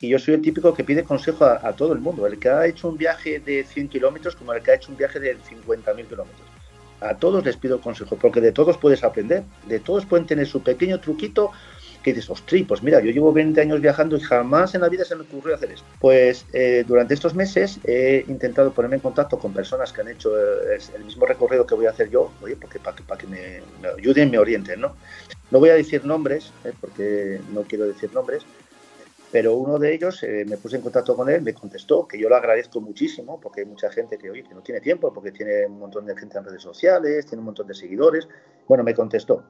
y 0.00 0.08
yo 0.08 0.18
soy 0.20 0.34
el 0.34 0.42
típico 0.42 0.72
que 0.72 0.84
pide 0.84 1.02
consejo 1.02 1.44
a, 1.44 1.72
todo 1.72 1.92
el 1.92 1.98
mundo, 1.98 2.24
el 2.24 2.38
que 2.38 2.48
ha 2.48 2.66
hecho 2.66 2.88
un 2.88 2.96
viaje 2.96 3.40
de 3.40 3.64
100 3.64 3.88
kilómetros 3.88 4.36
como 4.36 4.52
el 4.52 4.62
que 4.62 4.70
ha 4.70 4.74
hecho 4.74 4.92
un 4.92 4.96
viaje 4.96 5.18
de 5.18 5.36
50.000 5.36 6.06
kilómetros. 6.06 6.46
A 7.00 7.16
todos 7.16 7.44
les 7.44 7.56
pido 7.56 7.80
consejo, 7.80 8.16
porque 8.16 8.40
de 8.40 8.52
todos 8.52 8.78
puedes 8.78 9.02
aprender, 9.02 9.42
de 9.66 9.80
todos 9.80 10.06
pueden 10.06 10.24
tener 10.26 10.46
su 10.46 10.62
pequeño 10.62 11.00
truquito 11.00 11.50
que 12.02 12.12
dices, 12.12 12.30
ostras, 12.30 12.62
pues 12.68 12.80
mira, 12.80 13.00
yo 13.00 13.10
llevo 13.10 13.32
20 13.32 13.60
años 13.60 13.80
viajando 13.80 14.16
y 14.16 14.20
jamás 14.20 14.72
en 14.76 14.82
la 14.82 14.88
vida 14.88 15.04
se 15.04 15.16
me 15.16 15.22
ocurrió 15.22 15.56
hacer 15.56 15.72
esto. 15.72 15.84
Pues 15.98 16.46
eh, 16.52 16.84
durante 16.86 17.14
estos 17.14 17.34
meses 17.34 17.80
he 17.84 18.24
intentado 18.28 18.72
ponerme 18.72 18.96
en 18.96 19.02
contacto 19.02 19.36
con 19.36 19.52
personas 19.52 19.92
que 19.92 20.02
han 20.02 20.08
hecho 20.08 20.38
eh, 20.38 20.78
el 20.94 21.04
mismo 21.04 21.26
recorrido 21.26 21.66
que 21.66 21.74
voy 21.74 21.86
a 21.86 21.90
hacer 21.90 22.08
yo, 22.08 22.30
oye, 22.40 22.54
porque 22.54 22.78
para 22.78 22.96
que, 22.96 23.02
para 23.02 23.20
que 23.20 23.26
me, 23.26 23.60
me 23.82 23.88
ayuden, 23.98 24.30
me 24.30 24.38
orienten, 24.38 24.80
¿no? 24.80 24.94
No 25.50 25.60
voy 25.60 25.70
a 25.70 25.74
decir 25.74 26.04
nombres, 26.04 26.52
eh, 26.64 26.72
porque 26.80 27.40
no 27.52 27.62
quiero 27.62 27.86
decir 27.86 28.12
nombres, 28.12 28.44
pero 29.30 29.54
uno 29.54 29.78
de 29.78 29.94
ellos 29.94 30.22
eh, 30.22 30.44
me 30.48 30.56
puse 30.56 30.76
en 30.76 30.82
contacto 30.82 31.14
con 31.14 31.28
él, 31.28 31.42
me 31.42 31.52
contestó, 31.52 32.06
que 32.08 32.18
yo 32.18 32.28
lo 32.28 32.36
agradezco 32.36 32.80
muchísimo, 32.80 33.38
porque 33.40 33.60
hay 33.60 33.66
mucha 33.66 33.90
gente 33.90 34.16
que, 34.16 34.30
oye, 34.30 34.42
que 34.42 34.54
no 34.54 34.62
tiene 34.62 34.80
tiempo, 34.80 35.12
porque 35.12 35.32
tiene 35.32 35.66
un 35.66 35.78
montón 35.78 36.06
de 36.06 36.16
gente 36.16 36.38
en 36.38 36.44
redes 36.44 36.62
sociales, 36.62 37.26
tiene 37.26 37.40
un 37.40 37.46
montón 37.46 37.66
de 37.66 37.74
seguidores. 37.74 38.26
Bueno, 38.66 38.84
me 38.84 38.94
contestó. 38.94 39.44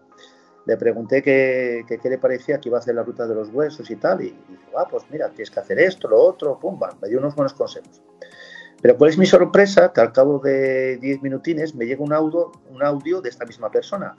Le 0.66 0.76
pregunté 0.76 1.22
qué, 1.22 1.84
qué, 1.86 2.10
le 2.10 2.18
parecía 2.18 2.60
que 2.60 2.68
iba 2.68 2.78
a 2.78 2.80
hacer 2.80 2.94
la 2.94 3.02
ruta 3.02 3.26
de 3.26 3.34
los 3.34 3.48
huesos 3.50 3.88
y 3.90 3.96
tal, 3.96 4.20
y, 4.22 4.26
y 4.26 4.44
dijo, 4.48 4.78
ah, 4.78 4.86
pues 4.90 5.04
mira, 5.10 5.28
tienes 5.28 5.50
que 5.50 5.60
hacer 5.60 5.78
esto, 5.78 6.08
lo 6.08 6.20
otro, 6.20 6.58
pum, 6.58 6.78
bam, 6.78 6.98
me 7.00 7.08
dio 7.08 7.18
unos 7.18 7.34
buenos 7.34 7.54
consejos. 7.54 8.02
Pero 8.80 8.96
cuál 8.96 9.10
es 9.10 9.18
mi 9.18 9.26
sorpresa, 9.26 9.92
que 9.92 10.00
al 10.00 10.12
cabo 10.12 10.38
de 10.40 10.98
10 10.98 11.22
minutines 11.22 11.74
me 11.74 11.86
llega 11.86 12.02
un 12.02 12.12
audio, 12.12 12.52
un 12.70 12.82
audio 12.82 13.20
de 13.20 13.28
esta 13.28 13.44
misma 13.44 13.70
persona, 13.70 14.16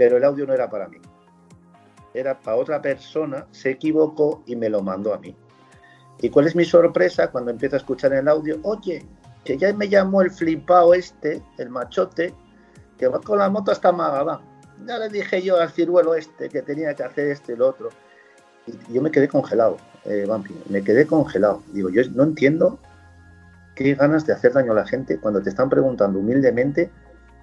pero 0.00 0.16
el 0.16 0.24
audio 0.24 0.46
no 0.46 0.54
era 0.54 0.70
para 0.70 0.88
mí 0.88 0.96
era 2.14 2.40
para 2.40 2.56
otra 2.56 2.80
persona, 2.80 3.46
se 3.50 3.72
equivocó 3.72 4.42
y 4.46 4.56
me 4.56 4.70
lo 4.70 4.82
mandó 4.82 5.12
a 5.12 5.18
mí. 5.18 5.36
¿Y 6.20 6.30
cuál 6.30 6.46
es 6.46 6.56
mi 6.56 6.64
sorpresa 6.64 7.30
cuando 7.30 7.50
empiezo 7.50 7.76
a 7.76 7.78
escuchar 7.78 8.14
el 8.14 8.26
audio? 8.26 8.58
Oye, 8.62 9.06
que 9.44 9.56
ya 9.56 9.72
me 9.74 9.90
llamó 9.90 10.22
el 10.22 10.30
flipao 10.30 10.94
este, 10.94 11.42
el 11.58 11.68
machote, 11.68 12.34
que 12.98 13.08
va 13.08 13.20
con 13.20 13.38
la 13.38 13.48
moto 13.50 13.72
hasta 13.72 13.92
Magadán. 13.92 14.40
Ya 14.86 14.98
le 14.98 15.10
dije 15.10 15.42
yo 15.42 15.60
al 15.60 15.70
ciruelo 15.70 16.14
este 16.14 16.48
que 16.48 16.62
tenía 16.62 16.94
que 16.94 17.04
hacer 17.04 17.28
este 17.28 17.52
y 17.52 17.56
lo 17.56 17.68
otro. 17.68 17.90
Y 18.66 18.94
yo 18.94 19.02
me 19.02 19.10
quedé 19.10 19.28
congelado, 19.28 19.76
eh, 20.06 20.26
me 20.68 20.82
quedé 20.82 21.06
congelado. 21.06 21.62
Digo, 21.72 21.90
yo 21.90 22.02
no 22.14 22.24
entiendo 22.24 22.78
qué 23.74 23.94
ganas 23.94 24.26
de 24.26 24.32
hacer 24.32 24.52
daño 24.52 24.72
a 24.72 24.76
la 24.76 24.86
gente 24.86 25.18
cuando 25.20 25.42
te 25.42 25.50
están 25.50 25.68
preguntando 25.68 26.18
humildemente 26.18 26.90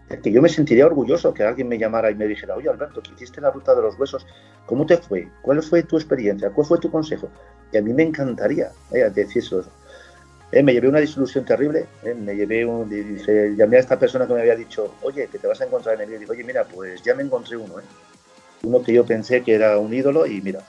que 0.07 0.31
yo 0.31 0.41
me 0.41 0.49
sentiría 0.49 0.85
orgulloso 0.85 1.33
que 1.33 1.43
alguien 1.43 1.67
me 1.67 1.77
llamara 1.77 2.09
y 2.09 2.15
me 2.15 2.27
dijera, 2.27 2.55
oye 2.55 2.69
Alberto, 2.69 3.01
que 3.01 3.11
hiciste 3.13 3.41
la 3.41 3.51
ruta 3.51 3.75
de 3.75 3.81
los 3.81 3.99
huesos, 3.99 4.25
¿cómo 4.65 4.85
te 4.85 4.97
fue? 4.97 5.27
¿Cuál 5.41 5.61
fue 5.61 5.83
tu 5.83 5.97
experiencia? 5.97 6.49
¿Cuál 6.49 6.67
fue 6.67 6.79
tu 6.79 6.89
consejo? 6.89 7.29
Y 7.71 7.77
a 7.77 7.81
mí 7.81 7.93
me 7.93 8.03
encantaría 8.03 8.71
eh, 8.91 9.09
decir 9.13 9.43
eso. 9.43 9.63
Eh, 10.51 10.63
me 10.63 10.73
llevé 10.73 10.87
una 10.87 10.99
disolución 10.99 11.43
terrible, 11.43 11.87
eh, 12.03 12.13
me 12.13 12.33
llevé 12.33 12.65
un, 12.65 12.89
dije, 12.89 13.53
llamé 13.57 13.77
a 13.77 13.79
esta 13.81 13.99
persona 13.99 14.25
que 14.25 14.33
me 14.33 14.39
había 14.39 14.55
dicho, 14.55 14.95
oye, 15.01 15.27
que 15.27 15.39
te 15.39 15.47
vas 15.47 15.59
a 15.59 15.65
encontrar 15.65 15.95
en 15.95 16.01
el 16.01 16.09
día. 16.09 16.19
Y 16.25 16.31
oye, 16.31 16.43
mira, 16.45 16.63
pues 16.63 17.01
ya 17.03 17.13
me 17.13 17.23
encontré 17.23 17.57
uno, 17.57 17.75
uno 18.63 18.81
que 18.81 18.93
yo 18.93 19.05
pensé 19.05 19.43
que 19.43 19.55
era 19.55 19.77
un 19.77 19.93
ídolo 19.93 20.25
y 20.25 20.41
mira. 20.41 20.61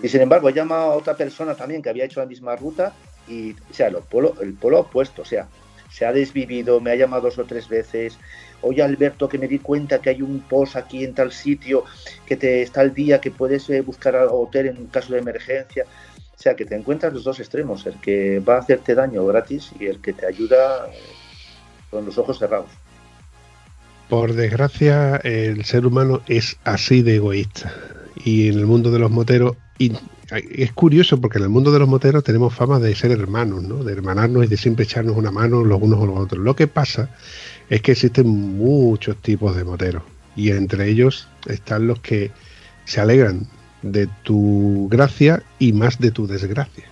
Y 0.00 0.08
sin 0.08 0.22
embargo, 0.22 0.48
he 0.48 0.54
llamado 0.54 0.92
a 0.92 0.96
otra 0.96 1.14
persona 1.14 1.54
también 1.54 1.82
que 1.82 1.90
había 1.90 2.04
hecho 2.04 2.20
la 2.20 2.26
misma 2.26 2.56
ruta 2.56 2.94
y, 3.26 3.54
sea, 3.70 3.88
el 3.88 3.96
polo, 3.96 4.34
el 4.40 4.54
polo 4.54 4.80
opuesto, 4.80 5.22
o 5.22 5.24
sea, 5.26 5.46
se 5.90 6.06
ha 6.06 6.12
desvivido, 6.12 6.80
me 6.80 6.92
ha 6.92 6.96
llamado 6.96 7.22
dos 7.22 7.38
o 7.38 7.44
tres 7.44 7.68
veces, 7.68 8.16
oye 8.62 8.82
Alberto, 8.82 9.28
que 9.28 9.38
me 9.38 9.48
di 9.48 9.58
cuenta 9.58 10.00
que 10.00 10.10
hay 10.10 10.22
un 10.22 10.40
post 10.40 10.76
aquí 10.76 11.04
en 11.04 11.14
tal 11.14 11.32
sitio, 11.32 11.84
que 12.26 12.36
te 12.36 12.62
está 12.62 12.80
al 12.80 12.94
día, 12.94 13.20
que 13.20 13.30
puedes 13.30 13.68
eh, 13.70 13.80
buscar 13.80 14.16
hotel 14.30 14.66
en 14.66 14.86
caso 14.86 15.12
de 15.12 15.20
emergencia. 15.20 15.84
O 16.38 16.40
sea, 16.40 16.54
que 16.54 16.64
te 16.64 16.76
encuentras 16.76 17.12
los 17.12 17.24
dos 17.24 17.40
extremos, 17.40 17.84
el 17.86 18.00
que 18.00 18.38
va 18.40 18.56
a 18.56 18.58
hacerte 18.60 18.94
daño 18.94 19.26
gratis 19.26 19.72
y 19.78 19.86
el 19.86 20.00
que 20.00 20.12
te 20.12 20.26
ayuda 20.26 20.86
eh, 20.86 20.98
con 21.90 22.04
los 22.04 22.16
ojos 22.16 22.38
cerrados. 22.38 22.70
Por 24.08 24.32
desgracia, 24.34 25.16
el 25.16 25.64
ser 25.64 25.84
humano 25.84 26.22
es 26.28 26.56
así 26.64 27.02
de 27.02 27.16
egoísta. 27.16 27.72
Y 28.24 28.48
en 28.48 28.58
el 28.58 28.66
mundo 28.66 28.90
de 28.90 28.98
los 28.98 29.10
moteros, 29.10 29.56
es 29.78 30.72
curioso 30.72 31.20
porque 31.20 31.38
en 31.38 31.44
el 31.44 31.50
mundo 31.50 31.72
de 31.72 31.78
los 31.78 31.88
moteros 31.88 32.24
tenemos 32.24 32.54
fama 32.54 32.78
de 32.78 32.94
ser 32.94 33.10
hermanos, 33.10 33.62
¿no? 33.62 33.84
De 33.84 33.92
hermanarnos 33.92 34.44
y 34.44 34.48
de 34.48 34.56
siempre 34.56 34.84
echarnos 34.84 35.16
una 35.16 35.30
mano 35.30 35.64
los 35.64 35.80
unos 35.80 36.00
o 36.00 36.06
los 36.06 36.18
otros. 36.18 36.42
Lo 36.42 36.56
que 36.56 36.66
pasa 36.66 37.10
es 37.70 37.82
que 37.82 37.92
existen 37.92 38.28
muchos 38.28 39.16
tipos 39.18 39.56
de 39.56 39.64
moteros 39.64 40.02
y 40.36 40.50
entre 40.50 40.88
ellos 40.88 41.28
están 41.46 41.86
los 41.86 42.00
que 42.00 42.30
se 42.84 43.00
alegran 43.00 43.46
de 43.82 44.08
tu 44.22 44.88
gracia 44.90 45.42
y 45.58 45.72
más 45.72 45.98
de 45.98 46.10
tu 46.10 46.26
desgracia. 46.26 46.84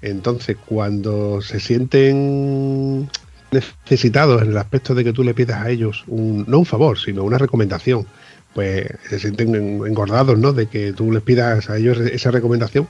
Entonces, 0.00 0.56
cuando 0.64 1.40
se 1.42 1.58
sienten 1.58 3.10
necesitados 3.50 4.42
en 4.42 4.50
el 4.50 4.58
aspecto 4.58 4.94
de 4.94 5.04
que 5.04 5.12
tú 5.12 5.24
le 5.24 5.34
pidas 5.34 5.62
a 5.62 5.70
ellos 5.70 6.04
un, 6.06 6.44
no 6.46 6.60
un 6.60 6.66
favor, 6.66 6.98
sino 6.98 7.24
una 7.24 7.38
recomendación, 7.38 8.06
pues 8.54 8.86
se 9.08 9.18
sienten 9.18 9.54
engordados, 9.54 10.38
¿no? 10.38 10.52
De 10.52 10.66
que 10.66 10.92
tú 10.92 11.10
les 11.12 11.22
pidas 11.22 11.68
a 11.68 11.78
ellos 11.78 11.98
esa 11.98 12.30
recomendación, 12.30 12.88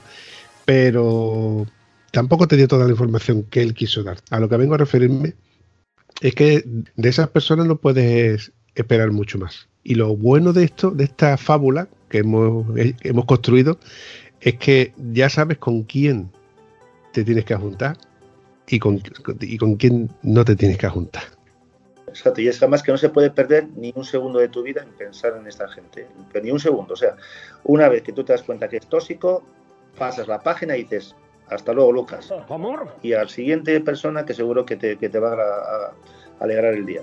pero 0.65 1.65
tampoco 2.11 2.47
te 2.47 2.57
dio 2.57 2.67
toda 2.67 2.85
la 2.85 2.91
información 2.91 3.43
que 3.43 3.61
él 3.61 3.73
quiso 3.73 4.03
dar. 4.03 4.17
A 4.29 4.39
lo 4.39 4.49
que 4.49 4.57
vengo 4.57 4.75
a 4.75 4.77
referirme 4.77 5.33
es 6.21 6.35
que 6.35 6.63
de 6.65 7.09
esas 7.09 7.29
personas 7.29 7.65
no 7.65 7.77
puedes 7.77 8.51
esperar 8.75 9.11
mucho 9.11 9.37
más. 9.37 9.67
Y 9.83 9.95
lo 9.95 10.15
bueno 10.15 10.53
de 10.53 10.65
esto, 10.65 10.91
de 10.91 11.05
esta 11.05 11.37
fábula 11.37 11.87
que 12.09 12.19
hemos, 12.19 12.65
hemos 12.75 13.25
construido, 13.25 13.79
es 14.41 14.55
que 14.55 14.93
ya 15.11 15.29
sabes 15.29 15.57
con 15.57 15.83
quién 15.83 16.29
te 17.13 17.23
tienes 17.23 17.45
que 17.45 17.55
juntar 17.55 17.97
y 18.67 18.79
con, 18.79 19.01
y 19.41 19.57
con 19.57 19.75
quién 19.75 20.09
no 20.21 20.45
te 20.45 20.55
tienes 20.55 20.77
que 20.77 20.87
juntar. 20.89 21.23
Exacto, 22.07 22.41
y 22.41 22.47
es 22.47 22.57
además 22.57 22.81
que 22.81 22.91
no 22.91 22.97
se 22.97 23.09
puede 23.09 23.29
perder 23.29 23.67
ni 23.75 23.93
un 23.95 24.03
segundo 24.03 24.39
de 24.39 24.49
tu 24.49 24.63
vida 24.63 24.81
en 24.81 24.89
pensar 24.89 25.37
en 25.39 25.47
esta 25.47 25.67
gente, 25.69 26.07
ni 26.41 26.51
un 26.51 26.59
segundo. 26.59 26.93
O 26.93 26.97
sea, 26.97 27.15
una 27.63 27.87
vez 27.87 28.01
que 28.01 28.11
tú 28.11 28.23
te 28.23 28.33
das 28.33 28.43
cuenta 28.43 28.67
que 28.67 28.77
es 28.77 28.87
tóxico, 28.87 29.43
pasas 29.97 30.27
la 30.27 30.39
página 30.39 30.75
y 30.75 30.83
dices, 30.83 31.15
hasta 31.49 31.73
luego, 31.73 31.91
Lucas. 31.91 32.31
Amor. 32.49 32.89
Y 33.01 33.13
al 33.13 33.29
siguiente 33.29 33.79
persona 33.81 34.25
que 34.25 34.33
seguro 34.33 34.65
que 34.65 34.75
te, 34.75 34.97
que 34.97 35.09
te 35.09 35.19
va 35.19 35.33
a, 35.33 35.35
a 35.35 35.93
alegrar 36.39 36.73
el 36.73 36.85
día. 36.85 37.01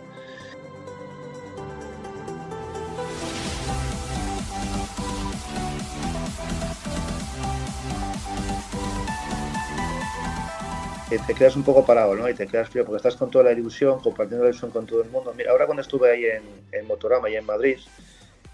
te 11.26 11.34
quedas 11.34 11.57
un 11.57 11.62
poco 11.62 11.84
parado, 11.84 12.14
¿no? 12.14 12.28
Y 12.28 12.34
te 12.34 12.47
quedas 12.47 12.68
frío 12.68 12.84
porque 12.84 12.97
estás 12.97 13.16
con 13.16 13.30
toda 13.30 13.44
la 13.44 13.53
ilusión, 13.53 14.01
compartiendo 14.01 14.44
la 14.44 14.51
ilusión 14.51 14.70
con 14.70 14.86
todo 14.86 15.03
el 15.03 15.11
mundo. 15.11 15.32
Mira, 15.36 15.53
ahora 15.53 15.66
cuando 15.66 15.82
estuve 15.82 16.11
ahí 16.11 16.24
en, 16.24 16.42
en 16.72 16.86
Motorama 16.86 17.30
y 17.30 17.36
en 17.36 17.47
Madrid, 17.47 17.78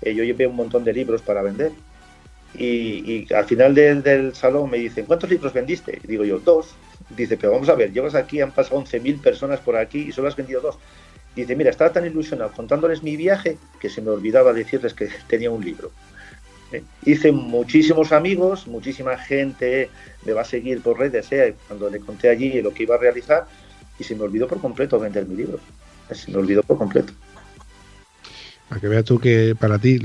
eh, 0.03 0.15
yo 0.15 0.23
llevé 0.23 0.47
un 0.47 0.57
montón 0.57 0.85
de 0.85 0.93
libros 0.93 1.23
para 1.23 1.43
vender 1.43 1.73
y, 2.55 3.33
al 3.33 3.45
final 3.47 3.75
del, 3.75 4.03
del, 4.03 4.35
salón 4.35 4.71
me 4.71 4.79
dicen, 4.79 5.07
¿cuántos 5.07 5.31
libros 5.31 5.53
vendiste? 5.53 6.01
Digo 6.07 6.25
yo, 6.25 6.39
dos. 6.39 6.75
Dice, 7.17 7.37
pero 7.37 7.53
vamos 7.53 7.69
a 7.69 7.75
ver, 7.75 7.93
llevas 7.93 8.15
aquí, 8.15 8.41
han 8.41 8.53
pasado 8.53 8.81
11.000 8.81 9.21
personas 9.21 9.61
por 9.61 9.77
aquí 9.77 10.07
y 10.09 10.13
solo 10.13 10.29
has 10.29 10.37
vendido 10.37 10.61
dos. 10.61 10.79
Dice, 11.35 11.57
mira, 11.57 11.71
estaba 11.71 11.93
tan 11.93 12.07
ilusionado 12.07 12.53
contándoles 12.53 13.03
mi 13.03 13.17
viaje 13.17 13.57
que 13.81 13.89
se 13.89 14.03
me 14.03 14.11
olvidaba 14.11 14.53
decirles 14.53 14.95
que 14.95 15.09
tenía 15.29 15.51
un 15.51 15.65
libro. 15.65 15.91
¿Eh? 16.73 16.83
Hice 17.05 17.33
muchísimos 17.33 18.13
amigos, 18.13 18.67
muchísima 18.67 19.17
gente 19.19 19.91
me 20.25 20.33
va 20.33 20.43
a 20.43 20.45
seguir 20.45 20.83
por 20.83 20.99
redes, 20.99 21.29
cuando 21.69 21.91
le 21.91 22.01
conté 22.01 22.29
allí 22.29 22.61
lo 22.63 22.73
que 22.73 22.85
iba 22.85 22.95
a 22.95 22.99
realizar, 22.99 23.47
y 23.99 24.05
se 24.05 24.15
me 24.15 24.23
olvidó 24.23 24.47
por 24.47 24.61
completo 24.61 24.99
vender 24.99 25.27
mi 25.27 25.37
libro. 25.37 25.59
Se 26.11 26.31
me 26.31 26.39
olvidó 26.39 26.63
por 26.63 26.79
completo. 26.79 27.13
Para 28.69 28.81
que 28.81 28.89
veas 28.89 29.05
tú 29.05 29.19
que 29.19 29.55
para 29.59 29.79
ti 29.79 29.99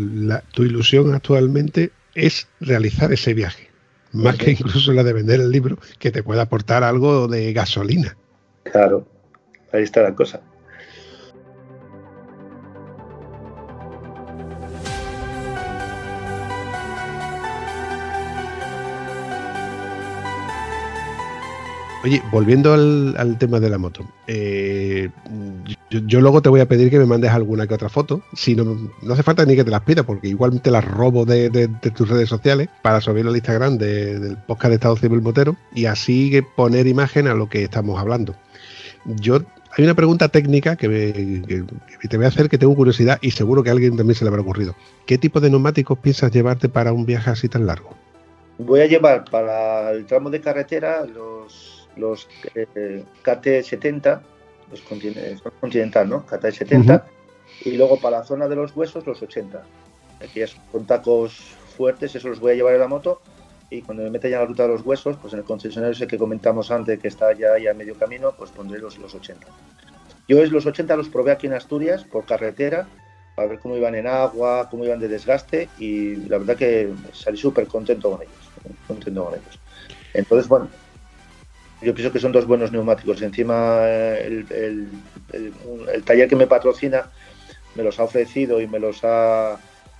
tu 0.51 0.63
ilusión 0.63 1.13
actualmente 1.13 1.91
es 2.17 2.47
realizar 2.59 3.13
ese 3.13 3.35
viaje, 3.35 3.69
más 4.11 4.35
que 4.37 4.51
incluso 4.51 4.91
la 4.91 5.03
de 5.03 5.13
vender 5.13 5.39
el 5.39 5.51
libro, 5.51 5.77
que 5.99 6.11
te 6.11 6.23
pueda 6.23 6.41
aportar 6.41 6.83
algo 6.83 7.27
de 7.27 7.53
gasolina. 7.53 8.17
Claro, 8.63 9.07
ahí 9.71 9.83
está 9.83 10.01
la 10.01 10.15
cosa. 10.15 10.41
Oye, 22.03 22.21
volviendo 22.31 22.73
al, 22.73 23.15
al, 23.17 23.37
tema 23.37 23.59
de 23.59 23.69
la 23.69 23.77
moto, 23.77 24.07
eh, 24.27 25.09
yo, 25.89 26.21
luego 26.21 26.41
te 26.41 26.49
voy 26.49 26.59
a 26.59 26.67
pedir 26.67 26.89
que 26.89 26.99
me 26.99 27.05
mandes 27.05 27.31
alguna 27.31 27.65
que 27.67 27.73
otra 27.73 27.89
foto. 27.89 28.21
Si 28.33 28.55
no, 28.55 28.77
no 29.01 29.13
hace 29.13 29.23
falta 29.23 29.45
ni 29.45 29.55
que 29.55 29.63
te 29.63 29.71
las 29.71 29.81
pida, 29.81 30.03
porque 30.03 30.27
igual 30.27 30.61
te 30.61 30.71
las 30.71 30.83
robo 30.83 31.25
de, 31.25 31.69
tus 31.95 32.09
redes 32.09 32.29
sociales 32.29 32.69
para 32.81 33.01
subirlo 33.01 33.31
al 33.31 33.37
Instagram 33.37 33.77
de, 33.77 34.19
del 34.19 34.37
podcast 34.37 34.69
de 34.69 34.75
Estado 34.75 34.97
Civil 34.97 35.21
Motero 35.21 35.55
y 35.73 35.85
así 35.85 36.41
poner 36.55 36.87
imagen 36.87 37.27
a 37.27 37.33
lo 37.33 37.49
que 37.49 37.63
estamos 37.63 37.99
hablando. 37.99 38.35
Yo 39.05 39.39
hay 39.77 39.83
una 39.83 39.93
pregunta 39.93 40.27
técnica 40.29 40.75
que, 40.75 40.87
te 42.09 42.17
voy 42.17 42.25
a 42.25 42.29
hacer 42.29 42.49
que 42.49 42.57
tengo 42.57 42.75
curiosidad 42.75 43.19
y 43.21 43.31
seguro 43.31 43.63
que 43.63 43.69
a 43.69 43.73
alguien 43.73 43.95
también 43.95 44.15
se 44.15 44.25
le 44.25 44.29
habrá 44.29 44.41
ocurrido. 44.41 44.75
¿Qué 45.05 45.17
tipo 45.17 45.39
de 45.39 45.49
neumáticos 45.49 45.99
piensas 45.99 46.31
llevarte 46.31 46.67
para 46.67 46.91
un 46.91 47.05
viaje 47.05 47.29
así 47.29 47.47
tan 47.47 47.65
largo? 47.65 47.95
Voy 48.57 48.81
a 48.81 48.87
llevar 48.87 49.23
para 49.25 49.91
el 49.91 50.05
tramo 50.05 50.29
de 50.29 50.41
carretera 50.41 51.05
los 51.05 51.87
los 51.95 52.27
eh, 52.53 53.03
KT70, 53.23 54.21
los 54.71 54.81
continental, 54.81 55.41
continental 55.59 56.09
¿no? 56.09 56.25
KT70, 56.25 56.77
uh 56.77 56.83
-huh. 56.83 57.03
y 57.65 57.71
luego 57.77 57.99
para 57.99 58.19
la 58.19 58.23
zona 58.23 58.47
de 58.47 58.55
los 58.55 58.75
huesos 58.75 59.05
los 59.05 59.21
80. 59.21 59.63
Aquí 60.21 60.41
es 60.41 60.55
con 60.71 60.85
tacos 60.85 61.33
fuertes, 61.77 62.15
eso 62.15 62.29
los 62.29 62.39
voy 62.39 62.53
a 62.53 62.55
llevar 62.55 62.73
en 62.73 62.79
la 62.79 62.87
moto 62.87 63.21
y 63.69 63.81
cuando 63.81 64.03
me 64.03 64.09
meta 64.09 64.27
ya 64.27 64.37
en 64.37 64.41
la 64.43 64.47
ruta 64.47 64.63
de 64.63 64.69
los 64.69 64.85
huesos, 64.85 65.17
pues 65.17 65.33
en 65.33 65.39
el 65.39 65.45
concesionario 65.45 65.93
ese 65.93 66.07
que 66.07 66.17
comentamos 66.17 66.71
antes, 66.71 66.99
que 66.99 67.07
está 67.07 67.33
ya, 67.33 67.57
ya 67.59 67.71
a 67.71 67.73
medio 67.73 67.95
camino, 67.95 68.33
pues 68.37 68.51
pondré 68.51 68.79
los, 68.79 68.97
los 68.97 69.13
80. 69.13 69.45
Yo 70.27 70.41
es 70.41 70.51
los 70.51 70.65
80 70.65 70.95
los 70.95 71.09
probé 71.09 71.31
aquí 71.31 71.47
en 71.47 71.53
Asturias 71.53 72.03
por 72.03 72.25
carretera 72.25 72.87
para 73.35 73.49
ver 73.49 73.59
cómo 73.59 73.77
iban 73.77 73.95
en 73.95 74.07
agua, 74.07 74.67
cómo 74.69 74.83
iban 74.83 74.99
de 74.99 75.07
desgaste 75.07 75.69
y 75.77 76.15
la 76.15 76.39
verdad 76.39 76.57
que 76.57 76.91
salí 77.13 77.37
súper 77.37 77.67
contento 77.67 78.09
con 78.09 78.21
ellos, 78.21 78.35
contento 78.87 79.23
con 79.25 79.33
ellos. 79.35 79.59
Entonces, 80.13 80.47
bueno, 80.47 80.69
yo 81.81 81.93
pienso 81.93 82.11
que 82.11 82.19
son 82.19 82.31
dos 82.31 82.45
buenos 82.45 82.71
neumáticos. 82.71 83.21
Encima 83.21 83.87
el, 83.87 84.45
el, 84.49 84.87
el, 85.93 86.03
taller 86.03 86.27
que 86.27 86.35
me 86.35 86.47
patrocina 86.47 87.09
me 87.75 87.83
los 87.83 87.99
ha 87.99 88.03
ofrecido 88.03 88.59
y 88.59 88.67
me 88.67 88.79
los 88.79 89.03
ha, 89.03 89.57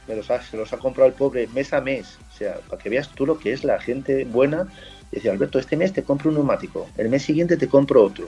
me 0.07 0.15
los 0.15 0.29
ha, 0.31 0.41
se 0.41 0.57
los 0.57 0.73
ha 0.73 0.77
comprado 0.77 1.07
el 1.09 1.15
pobre 1.15 1.47
mes 1.47 1.73
a 1.73 1.81
mes. 1.81 2.17
O 2.33 2.37
sea, 2.37 2.55
para 2.67 2.81
que 2.81 2.89
veas 2.89 3.09
tú 3.09 3.25
lo 3.25 3.37
que 3.37 3.53
es 3.53 3.63
la 3.63 3.79
gente 3.79 4.25
buena. 4.25 4.67
Decía, 5.11 5.31
Alberto, 5.31 5.59
este 5.59 5.77
mes 5.77 5.93
te 5.93 6.03
compro 6.03 6.29
un 6.29 6.35
neumático, 6.35 6.89
el 6.97 7.07
mes 7.07 7.23
siguiente 7.23 7.55
te 7.55 7.67
compro 7.67 8.03
otro. 8.03 8.27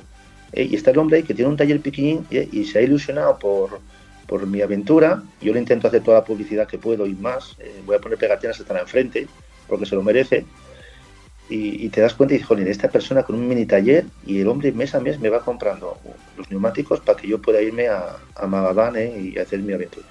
Eh, 0.53 0.67
y 0.71 0.75
está 0.75 0.91
el 0.91 0.97
hombre 0.97 1.23
que 1.23 1.33
tiene 1.33 1.49
un 1.49 1.57
taller 1.57 1.81
pequeñín 1.81 2.25
eh, 2.31 2.47
y 2.51 2.65
se 2.65 2.79
ha 2.79 2.81
ilusionado 2.81 3.37
por, 3.37 3.81
por 4.27 4.47
mi 4.47 4.61
aventura. 4.61 5.21
Yo 5.41 5.53
le 5.53 5.59
intento 5.59 5.87
hacer 5.87 6.03
toda 6.03 6.19
la 6.19 6.25
publicidad 6.25 6.67
que 6.67 6.77
puedo 6.77 7.05
y 7.05 7.13
más. 7.13 7.55
Eh, 7.59 7.81
voy 7.85 7.95
a 7.95 7.99
poner 7.99 8.17
pegatinas 8.17 8.59
hasta 8.59 8.73
la 8.73 8.81
enfrente, 8.81 9.27
porque 9.67 9.85
se 9.85 9.95
lo 9.95 10.03
merece. 10.03 10.45
Y, 11.51 11.89
te 11.89 12.01
das 12.01 12.13
cuenta 12.13 12.35
y 12.35 12.37
dices, 12.37 12.47
joder, 12.47 12.67
esta 12.67 12.89
persona 12.89 13.23
con 13.23 13.35
un 13.35 13.47
mini 13.47 13.65
taller 13.65 14.05
y 14.25 14.39
el 14.39 14.47
hombre 14.47 14.71
mes 14.71 14.93
a 14.93 14.99
mes 14.99 15.19
me 15.19 15.29
va 15.29 15.39
comprando 15.39 15.97
los 16.37 16.49
neumáticos 16.51 16.99
para 16.99 17.19
que 17.19 17.27
yo 17.27 17.41
pueda 17.41 17.59
irme 17.59 17.87
a, 17.87 18.17
a 18.35 18.99
y 18.99 19.37
hacer 19.37 19.59
mi 19.59 19.73
aventura. 19.73 20.05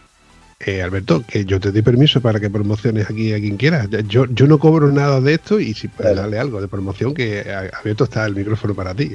Eh, 0.60 0.82
Alberto, 0.82 1.24
que 1.24 1.44
yo 1.44 1.60
te 1.60 1.70
doy 1.70 1.82
permiso 1.82 2.20
para 2.20 2.40
que 2.40 2.50
promociones 2.50 3.08
aquí 3.08 3.32
a 3.32 3.38
quien 3.38 3.56
quiera. 3.56 3.86
Yo, 4.08 4.26
yo 4.26 4.48
no 4.48 4.58
cobro 4.58 4.90
nada 4.90 5.20
de 5.20 5.34
esto 5.34 5.60
y 5.60 5.74
si 5.74 5.86
puedes 5.86 6.16
darle 6.16 6.40
algo 6.40 6.60
de 6.60 6.66
promoción, 6.66 7.14
que 7.14 7.44
abierto 7.72 8.02
está 8.04 8.26
el 8.26 8.34
micrófono 8.34 8.74
para 8.74 8.92
ti. 8.92 9.12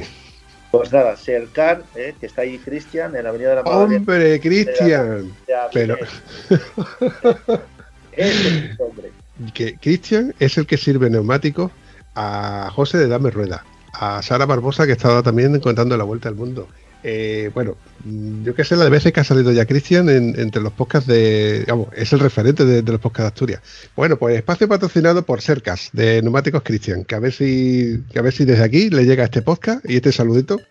Pues 0.71 0.93
nada, 0.93 1.17
Sercar, 1.17 1.83
eh, 1.95 2.15
que 2.19 2.25
está 2.25 2.41
ahí 2.43 2.57
Cristian, 2.57 3.15
en 3.15 3.23
la 3.23 3.29
Avenida 3.29 3.49
de 3.49 3.55
la 3.57 3.61
¡Hombre, 3.63 4.39
Cristian! 4.39 5.33
Pero... 5.73 5.97
hombre. 8.79 9.11
Que 9.53 9.75
Cristian 9.75 10.33
es 10.39 10.57
el 10.57 10.65
que 10.65 10.77
sirve 10.77 11.09
neumáticos 11.09 11.71
a 12.15 12.69
José 12.73 12.97
de 12.97 13.07
Dame 13.07 13.31
Rueda, 13.31 13.65
a 13.93 14.21
Sara 14.21 14.45
Barbosa, 14.45 14.85
que 14.85 14.93
estaba 14.93 15.23
también 15.23 15.59
contando 15.59 15.97
la 15.97 16.03
vuelta 16.03 16.29
al 16.29 16.35
mundo. 16.35 16.67
Eh, 17.05 17.51
bueno, 17.53 17.75
yo 18.43 18.55
que 18.55 18.63
sé 18.63 18.77
la 18.77 18.85
de 18.85 18.89
veces 18.89 19.11
que 19.11 19.19
ha 19.19 19.25
salido 19.25 19.51
ya 19.51 19.65
Cristian 19.65 20.07
entre 20.09 20.61
los 20.61 20.71
podcasts 20.71 21.07
de. 21.07 21.65
Es 21.95 22.13
el 22.13 22.19
referente 22.19 22.63
de, 22.63 22.81
los 22.81 23.01
podcasts 23.01 23.23
de 23.23 23.27
Asturias. 23.27 23.61
Bueno, 23.95 24.17
pues 24.17 24.37
espacio 24.37 24.69
patrocinado 24.69 25.25
por 25.25 25.41
Cercas, 25.41 25.89
de 25.91 26.21
Neumáticos 26.21 26.63
Cristian, 26.63 27.03
que 27.03 27.15
a 27.15 27.19
ver 27.19 27.33
si, 27.33 28.03
que 28.11 28.19
a 28.19 28.21
ver 28.21 28.31
si 28.31 28.45
desde 28.45 28.63
aquí 28.63 28.89
le 28.89 29.05
llega 29.05 29.25
este 29.25 29.41
podcast 29.41 29.87
y 29.89 29.97
este 29.97 30.13
saludito. 30.13 30.61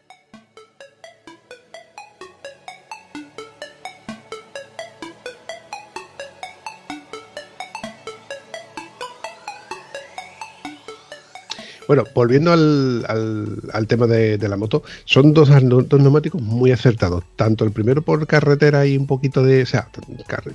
Bueno, 11.93 12.09
volviendo 12.15 12.53
al, 12.53 13.87
tema 13.87 14.07
de, 14.07 14.39
la 14.49 14.57
moto, 14.57 14.83
son 15.05 15.35
dos, 15.35 15.51
dos, 15.51 16.01
neumáticos 16.01 16.41
muy 16.41 16.73
acertados. 16.73 17.23
Tanto 17.37 17.67
el 17.67 17.71
primero 17.71 18.01
por 18.01 18.27
carretera 18.27 18.87
y 18.87 18.97
un 18.97 19.07
poquito 19.07 19.43
de, 19.43 19.65
o 19.65 19.67
sea, 19.67 19.91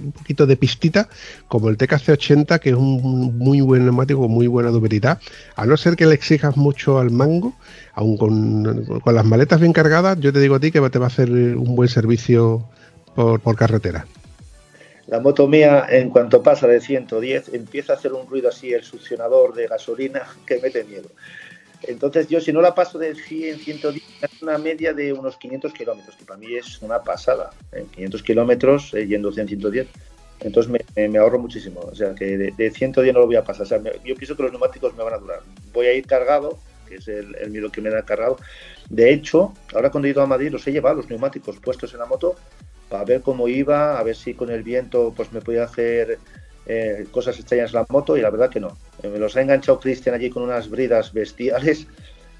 un 0.01 0.13
poquito 0.13 0.47
de 0.47 0.57
pistita, 0.57 1.09
como 1.47 1.69
el 1.69 1.77
TKC80, 1.77 2.59
que 2.59 2.71
es 2.71 2.75
un 2.75 3.37
muy 3.37 3.61
buen 3.61 3.83
neumático, 3.83 4.27
muy 4.27 4.47
buena 4.47 4.71
durabilidad. 4.71 5.19
A 5.55 5.67
no 5.67 5.77
ser 5.77 5.95
que 5.95 6.07
le 6.07 6.15
exijas 6.15 6.57
mucho 6.57 6.97
al 6.97 7.11
mango, 7.11 7.53
aun 7.93 8.17
con, 8.17 8.87
las 9.05 9.25
maletas 9.25 9.59
bien 9.59 9.73
cargadas, 9.73 10.19
yo 10.19 10.33
te 10.33 10.39
digo 10.39 10.55
a 10.55 10.59
ti 10.59 10.71
que 10.71 10.81
te 10.89 10.97
va 10.97 11.05
a 11.05 11.09
hacer 11.09 11.29
un 11.29 11.75
buen 11.75 11.87
servicio 11.87 12.67
por 13.13 13.55
carretera. 13.55 14.07
La 15.07 15.21
moto 15.21 15.47
mía, 15.47 15.85
en 15.89 16.09
cuanto 16.09 16.43
pasa 16.43 16.67
de 16.67 16.81
110, 16.81 17.53
empieza 17.53 17.93
a 17.93 17.95
hacer 17.95 18.11
un 18.11 18.27
ruido 18.27 18.49
así 18.49 18.73
el 18.73 18.83
succionador 18.83 19.53
de 19.53 19.67
gasolina 19.67 20.23
que 20.45 20.59
mete 20.59 20.83
miedo. 20.83 21.09
Entonces 21.83 22.27
yo 22.27 22.41
si 22.41 22.51
no 22.51 22.61
la 22.61 22.75
paso 22.75 22.97
de 22.97 23.15
100, 23.15 23.59
110, 23.59 24.03
es 24.21 24.41
una 24.41 24.57
media 24.57 24.93
de 24.93 25.13
unos 25.13 25.37
500 25.37 25.73
kilómetros, 25.73 26.15
que 26.15 26.25
para 26.25 26.39
mí 26.39 26.55
es 26.55 26.81
una 26.81 27.03
pasada. 27.03 27.51
En 27.71 27.83
¿eh? 27.83 27.87
500 27.93 28.23
kilómetros 28.23 28.93
eh, 28.95 29.07
yendo 29.07 29.31
100, 29.31 29.47
110. 29.47 29.87
Entonces 30.41 30.71
me, 30.95 31.17
ahorro 31.17 31.39
muchísimo. 31.39 31.79
O 31.81 31.95
sea 31.95 32.13
que 32.13 32.37
de, 32.37 32.71
110 32.71 33.13
no 33.13 33.21
lo 33.21 33.27
voy 33.27 33.35
a 33.37 33.43
pasar. 33.43 33.63
O 33.63 33.65
sea, 33.65 33.81
yo 34.03 34.15
pienso 34.15 34.35
que 34.35 34.43
los 34.43 34.51
neumáticos 34.51 34.95
me 34.95 35.03
van 35.03 35.13
a 35.13 35.17
durar. 35.17 35.39
Voy 35.71 35.85
a 35.85 35.93
ir 35.93 36.05
cargado, 36.05 36.59
que 36.87 36.95
es 36.95 37.07
el, 37.07 37.35
el 37.35 37.51
miedo 37.51 37.71
que 37.71 37.81
me 37.81 37.89
da 37.89 38.03
cargado. 38.03 38.37
De 38.89 39.11
hecho, 39.11 39.53
ahora 39.73 39.89
cuando 39.91 40.07
he 40.07 40.11
ido 40.11 40.21
a 40.21 40.27
Madrid 40.27 40.51
los 40.51 40.67
he 40.67 40.71
llevado 40.71 40.97
los 40.97 41.09
neumáticos 41.09 41.59
puestos 41.59 41.93
en 41.93 41.99
la 41.99 42.05
moto 42.05 42.35
para 42.89 43.03
ver 43.03 43.21
cómo 43.21 43.47
iba, 43.47 43.99
a 43.99 44.03
ver 44.03 44.15
si 44.15 44.33
con 44.33 44.49
el 44.49 44.63
viento 44.63 45.13
pues 45.15 45.31
me 45.33 45.41
podía 45.41 45.63
hacer 45.63 46.19
eh, 46.65 47.05
cosas 47.11 47.39
extrañas 47.39 47.71
la 47.71 47.85
moto 47.89 48.17
y 48.17 48.21
la 48.21 48.29
verdad 48.29 48.49
que 48.49 48.59
no. 48.59 48.77
Eh, 49.01 49.07
me 49.07 49.19
los 49.19 49.37
ha 49.37 49.41
enganchado 49.41 49.79
Cristian 49.79 50.15
allí 50.15 50.29
con 50.29 50.43
unas 50.43 50.69
bridas 50.69 51.13
bestiales 51.13 51.87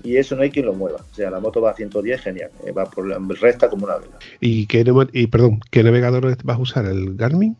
y 0.03 0.17
eso 0.17 0.35
no 0.35 0.41
hay 0.41 0.51
quien 0.51 0.65
lo 0.65 0.73
mueva. 0.73 0.99
O 1.11 1.15
sea, 1.15 1.29
la 1.29 1.39
moto 1.39 1.61
va 1.61 1.71
a 1.71 1.75
110, 1.75 2.21
genial, 2.21 2.51
eh, 2.65 2.71
va 2.71 2.85
por 2.85 3.07
la 3.07 3.19
recta 3.39 3.69
como 3.69 3.85
una 3.85 3.97
vela. 3.97 4.17
¿Y 4.41 4.67
qué, 4.67 4.85
y, 5.13 5.27
perdón, 5.27 5.61
qué 5.71 5.83
navegador 5.83 6.37
vas 6.43 6.57
a 6.57 6.59
usar? 6.59 6.85
¿El 6.85 7.15
Garmin? 7.15 7.55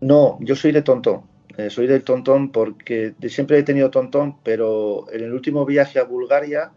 No, 0.00 0.38
yo 0.40 0.56
soy 0.56 0.72
de 0.72 0.82
Tontón. 0.82 1.22
soy 1.68 1.86
del 1.86 2.02
Tontón 2.02 2.50
porque 2.50 3.14
siempre 3.28 3.58
he 3.58 3.62
tenido 3.62 3.90
Tontón, 3.90 4.36
pero 4.42 5.06
en 5.12 5.22
el 5.22 5.32
último 5.32 5.66
viaje 5.66 5.98
a 5.98 6.04
Bulgaria 6.04 6.72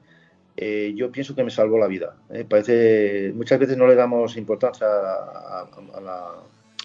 eh, 0.60 0.94
yo 0.96 1.12
pienso 1.12 1.36
que 1.36 1.44
me 1.44 1.52
salvó 1.52 1.78
la 1.78 1.86
vida. 1.86 2.16
¿eh? 2.32 2.44
Parece, 2.44 3.32
muchas 3.36 3.60
veces 3.60 3.78
no 3.78 3.86
le 3.86 3.94
damos 3.94 4.36
importancia 4.38 4.88
a, 4.88 5.68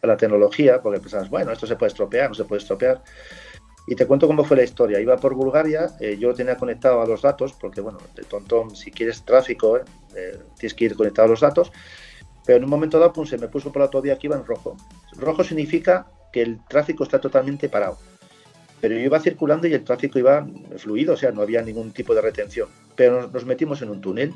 la, 0.02 0.16
tecnología 0.18 0.82
porque 0.82 1.00
pensamos, 1.00 1.30
bueno, 1.30 1.52
esto 1.52 1.66
se 1.66 1.76
puede 1.76 1.88
estropear, 1.88 2.28
no 2.28 2.34
se 2.34 2.44
puede 2.44 2.60
estropear. 2.60 3.02
Y 3.86 3.94
te 3.96 4.06
cuento 4.06 4.26
cómo 4.26 4.44
fue 4.44 4.58
la 4.58 4.62
historia. 4.62 5.00
Iba 5.00 5.16
por 5.16 5.34
Bulgaria, 5.34 5.88
eh, 6.00 6.18
yo 6.18 6.28
lo 6.28 6.34
tenía 6.34 6.56
conectado 6.56 7.00
a 7.00 7.06
los 7.06 7.22
datos, 7.22 7.54
porque 7.54 7.80
bueno, 7.80 7.98
de 8.14 8.24
tontón, 8.24 8.76
si 8.76 8.90
quieres 8.90 9.24
tráfico, 9.24 9.80
tienes 10.58 10.74
que 10.74 10.84
ir 10.84 10.94
conectado 10.94 11.26
a 11.26 11.30
los 11.30 11.40
datos. 11.40 11.72
Pero 12.44 12.58
en 12.58 12.64
un 12.64 12.70
momento 12.70 12.98
dado 12.98 13.24
se 13.24 13.38
me 13.38 13.48
puso 13.48 13.72
por 13.72 13.80
la 13.80 13.86
autovía 13.86 14.18
que 14.18 14.26
iba 14.26 14.36
en 14.36 14.44
rojo. 14.44 14.76
Rojo 15.16 15.44
significa 15.44 16.06
que 16.30 16.42
el 16.42 16.60
tráfico 16.66 17.04
está 17.04 17.20
totalmente 17.20 17.68
parado 17.68 17.98
pero 18.82 18.96
yo 18.96 19.00
iba 19.00 19.20
circulando 19.20 19.68
y 19.68 19.74
el 19.74 19.84
tráfico 19.84 20.18
iba 20.18 20.44
fluido, 20.76 21.14
o 21.14 21.16
sea, 21.16 21.30
no 21.30 21.40
había 21.40 21.62
ningún 21.62 21.92
tipo 21.92 22.16
de 22.16 22.20
retención. 22.20 22.68
Pero 22.96 23.28
nos 23.28 23.46
metimos 23.46 23.80
en 23.80 23.90
un 23.90 24.00
túnel. 24.00 24.34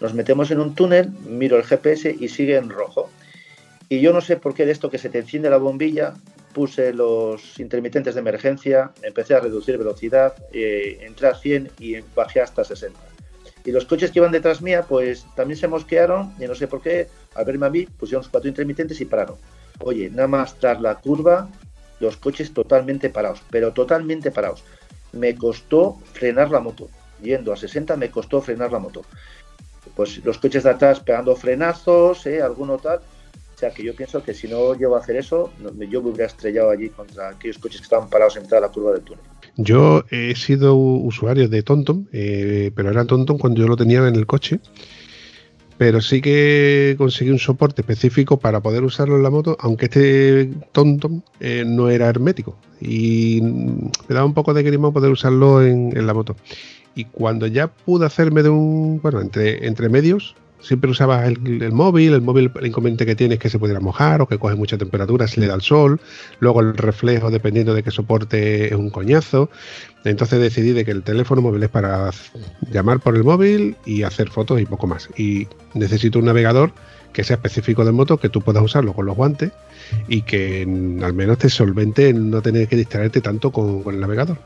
Nos 0.00 0.12
metemos 0.12 0.50
en 0.50 0.58
un 0.58 0.74
túnel, 0.74 1.12
miro 1.24 1.56
el 1.56 1.62
GPS 1.62 2.16
y 2.18 2.26
sigue 2.26 2.56
en 2.56 2.68
rojo. 2.68 3.08
Y 3.88 4.00
yo 4.00 4.12
no 4.12 4.20
sé 4.20 4.36
por 4.38 4.54
qué 4.54 4.66
de 4.66 4.72
esto 4.72 4.90
que 4.90 4.98
se 4.98 5.08
te 5.08 5.20
enciende 5.20 5.50
la 5.50 5.58
bombilla, 5.58 6.14
puse 6.52 6.92
los 6.92 7.60
intermitentes 7.60 8.14
de 8.14 8.22
emergencia, 8.22 8.90
empecé 9.02 9.34
a 9.34 9.40
reducir 9.40 9.78
velocidad, 9.78 10.34
eh, 10.52 10.98
entré 11.02 11.28
a 11.28 11.34
100 11.36 11.70
y 11.78 12.00
bajé 12.16 12.40
hasta 12.40 12.64
60. 12.64 12.98
Y 13.64 13.70
los 13.70 13.84
coches 13.84 14.10
que 14.10 14.18
iban 14.18 14.32
detrás 14.32 14.62
mía, 14.62 14.82
pues 14.82 15.26
también 15.36 15.60
se 15.60 15.68
mosquearon 15.68 16.34
y 16.40 16.46
no 16.46 16.56
sé 16.56 16.66
por 16.66 16.82
qué, 16.82 17.06
al 17.36 17.44
verme 17.44 17.66
a 17.66 17.70
mí, 17.70 17.86
pusieron 17.86 18.22
los 18.22 18.30
cuatro 18.30 18.48
intermitentes 18.48 19.00
y 19.00 19.04
pararon. 19.04 19.36
Oye, 19.78 20.10
nada 20.10 20.26
más 20.26 20.58
tras 20.58 20.80
la 20.80 20.96
curva, 20.96 21.48
los 22.04 22.16
coches 22.16 22.52
totalmente 22.52 23.10
parados, 23.10 23.42
pero 23.50 23.72
totalmente 23.72 24.30
parados. 24.30 24.62
Me 25.12 25.34
costó 25.34 25.98
frenar 26.12 26.50
la 26.50 26.60
moto. 26.60 26.88
Yendo 27.22 27.52
a 27.52 27.56
60 27.56 27.96
me 27.96 28.10
costó 28.10 28.40
frenar 28.40 28.70
la 28.72 28.78
moto. 28.78 29.02
Pues 29.96 30.24
los 30.24 30.38
coches 30.38 30.64
de 30.64 30.70
atrás 30.70 31.00
pegando 31.00 31.34
frenazos, 31.34 32.26
¿eh? 32.26 32.42
alguno 32.42 32.78
tal. 32.78 32.98
O 33.54 33.58
sea 33.58 33.70
que 33.70 33.84
yo 33.84 33.94
pienso 33.94 34.22
que 34.22 34.34
si 34.34 34.48
no 34.48 34.74
llego 34.74 34.96
a 34.96 34.98
hacer 34.98 35.16
eso, 35.16 35.50
yo 35.60 36.02
me 36.02 36.10
hubiera 36.10 36.26
estrellado 36.26 36.70
allí 36.70 36.88
contra 36.88 37.28
aquellos 37.28 37.58
coches 37.58 37.80
que 37.80 37.84
estaban 37.84 38.10
parados 38.10 38.36
en 38.36 38.42
mitad 38.42 38.60
la 38.60 38.68
curva 38.68 38.92
del 38.92 39.02
túnel. 39.02 39.24
Yo 39.56 40.04
he 40.10 40.34
sido 40.34 40.74
usuario 40.74 41.48
de 41.48 41.62
TomTom, 41.62 42.06
eh, 42.12 42.72
pero 42.74 42.90
era 42.90 43.04
TomTom 43.04 43.38
cuando 43.38 43.60
yo 43.60 43.68
lo 43.68 43.76
tenía 43.76 44.06
en 44.08 44.16
el 44.16 44.26
coche 44.26 44.58
pero 45.78 46.00
sí 46.00 46.20
que 46.20 46.94
conseguí 46.98 47.30
un 47.30 47.38
soporte 47.38 47.82
específico 47.82 48.38
para 48.38 48.60
poder 48.60 48.84
usarlo 48.84 49.16
en 49.16 49.22
la 49.22 49.30
moto, 49.30 49.56
aunque 49.60 49.86
este 49.86 50.50
TomTom 50.72 51.20
eh, 51.40 51.64
no 51.66 51.90
era 51.90 52.08
hermético 52.08 52.56
y 52.80 53.40
me 53.42 54.14
daba 54.14 54.26
un 54.26 54.34
poco 54.34 54.54
de 54.54 54.62
grima 54.62 54.92
poder 54.92 55.10
usarlo 55.10 55.64
en, 55.64 56.06
la 56.06 56.14
moto. 56.14 56.36
Y 56.94 57.06
cuando 57.06 57.46
ya 57.46 57.68
pude 57.68 58.06
hacerme 58.06 58.42
de 58.42 58.50
un, 58.50 59.00
bueno, 59.02 59.20
entre, 59.20 59.66
entre 59.66 59.88
medios, 59.88 60.36
siempre 60.60 60.90
usabas 60.90 61.26
el, 61.26 61.72
móvil, 61.72 62.14
el 62.14 62.22
móvil 62.22 62.50
el 62.58 62.66
inconveniente 62.66 63.04
que 63.06 63.14
tiene 63.14 63.34
es 63.34 63.40
que 63.40 63.50
se 63.50 63.58
pudiera 63.58 63.80
mojar 63.80 64.22
o 64.22 64.28
que 64.28 64.38
coge 64.38 64.54
mucha 64.54 64.78
temperatura 64.78 65.28
si 65.28 65.40
le 65.40 65.46
da 65.46 65.54
el 65.54 65.62
sol, 65.62 66.00
luego 66.40 66.60
el 66.60 66.76
reflejo 66.76 67.30
dependiendo 67.30 67.74
de 67.74 67.82
qué 67.82 67.90
soporte 67.90 68.66
es 68.68 68.74
un 68.74 68.90
coñazo, 68.90 69.50
entonces 70.04 70.40
decidí 70.40 70.72
de 70.72 70.84
que 70.84 70.90
el 70.90 71.02
teléfono 71.02 71.42
móvil 71.42 71.62
es 71.62 71.70
para 71.70 72.10
llamar 72.70 73.00
por 73.00 73.16
el 73.16 73.24
móvil 73.24 73.76
y 73.84 74.02
hacer 74.02 74.30
fotos 74.30 74.60
y 74.60 74.66
poco 74.66 74.86
más, 74.86 75.10
y 75.16 75.48
necesito 75.74 76.18
un 76.18 76.26
navegador 76.26 76.72
que 77.14 77.24
sea 77.24 77.36
específico 77.36 77.84
de 77.84 77.92
moto, 77.92 78.18
que 78.18 78.28
tú 78.28 78.42
puedas 78.42 78.62
usarlo 78.62 78.92
con 78.92 79.06
los 79.06 79.16
guantes 79.16 79.52
y 80.08 80.22
que 80.22 80.62
al 81.02 81.14
menos 81.14 81.38
te 81.38 81.48
solvente 81.48 82.12
no 82.12 82.42
tener 82.42 82.68
que 82.68 82.76
distraerte 82.76 83.22
tanto 83.22 83.50
con, 83.52 83.82
el 83.86 84.00
navegador. 84.00 84.36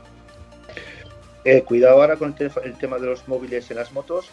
Eh, 1.43 1.63
cuidado 1.63 1.99
ahora 1.99 2.15
con 2.15 2.35
el, 2.37 2.73
tema 2.75 2.99
de 2.99 3.07
los 3.07 3.27
móviles 3.27 3.69
en 3.71 3.77
las 3.77 3.91
motos, 3.91 4.29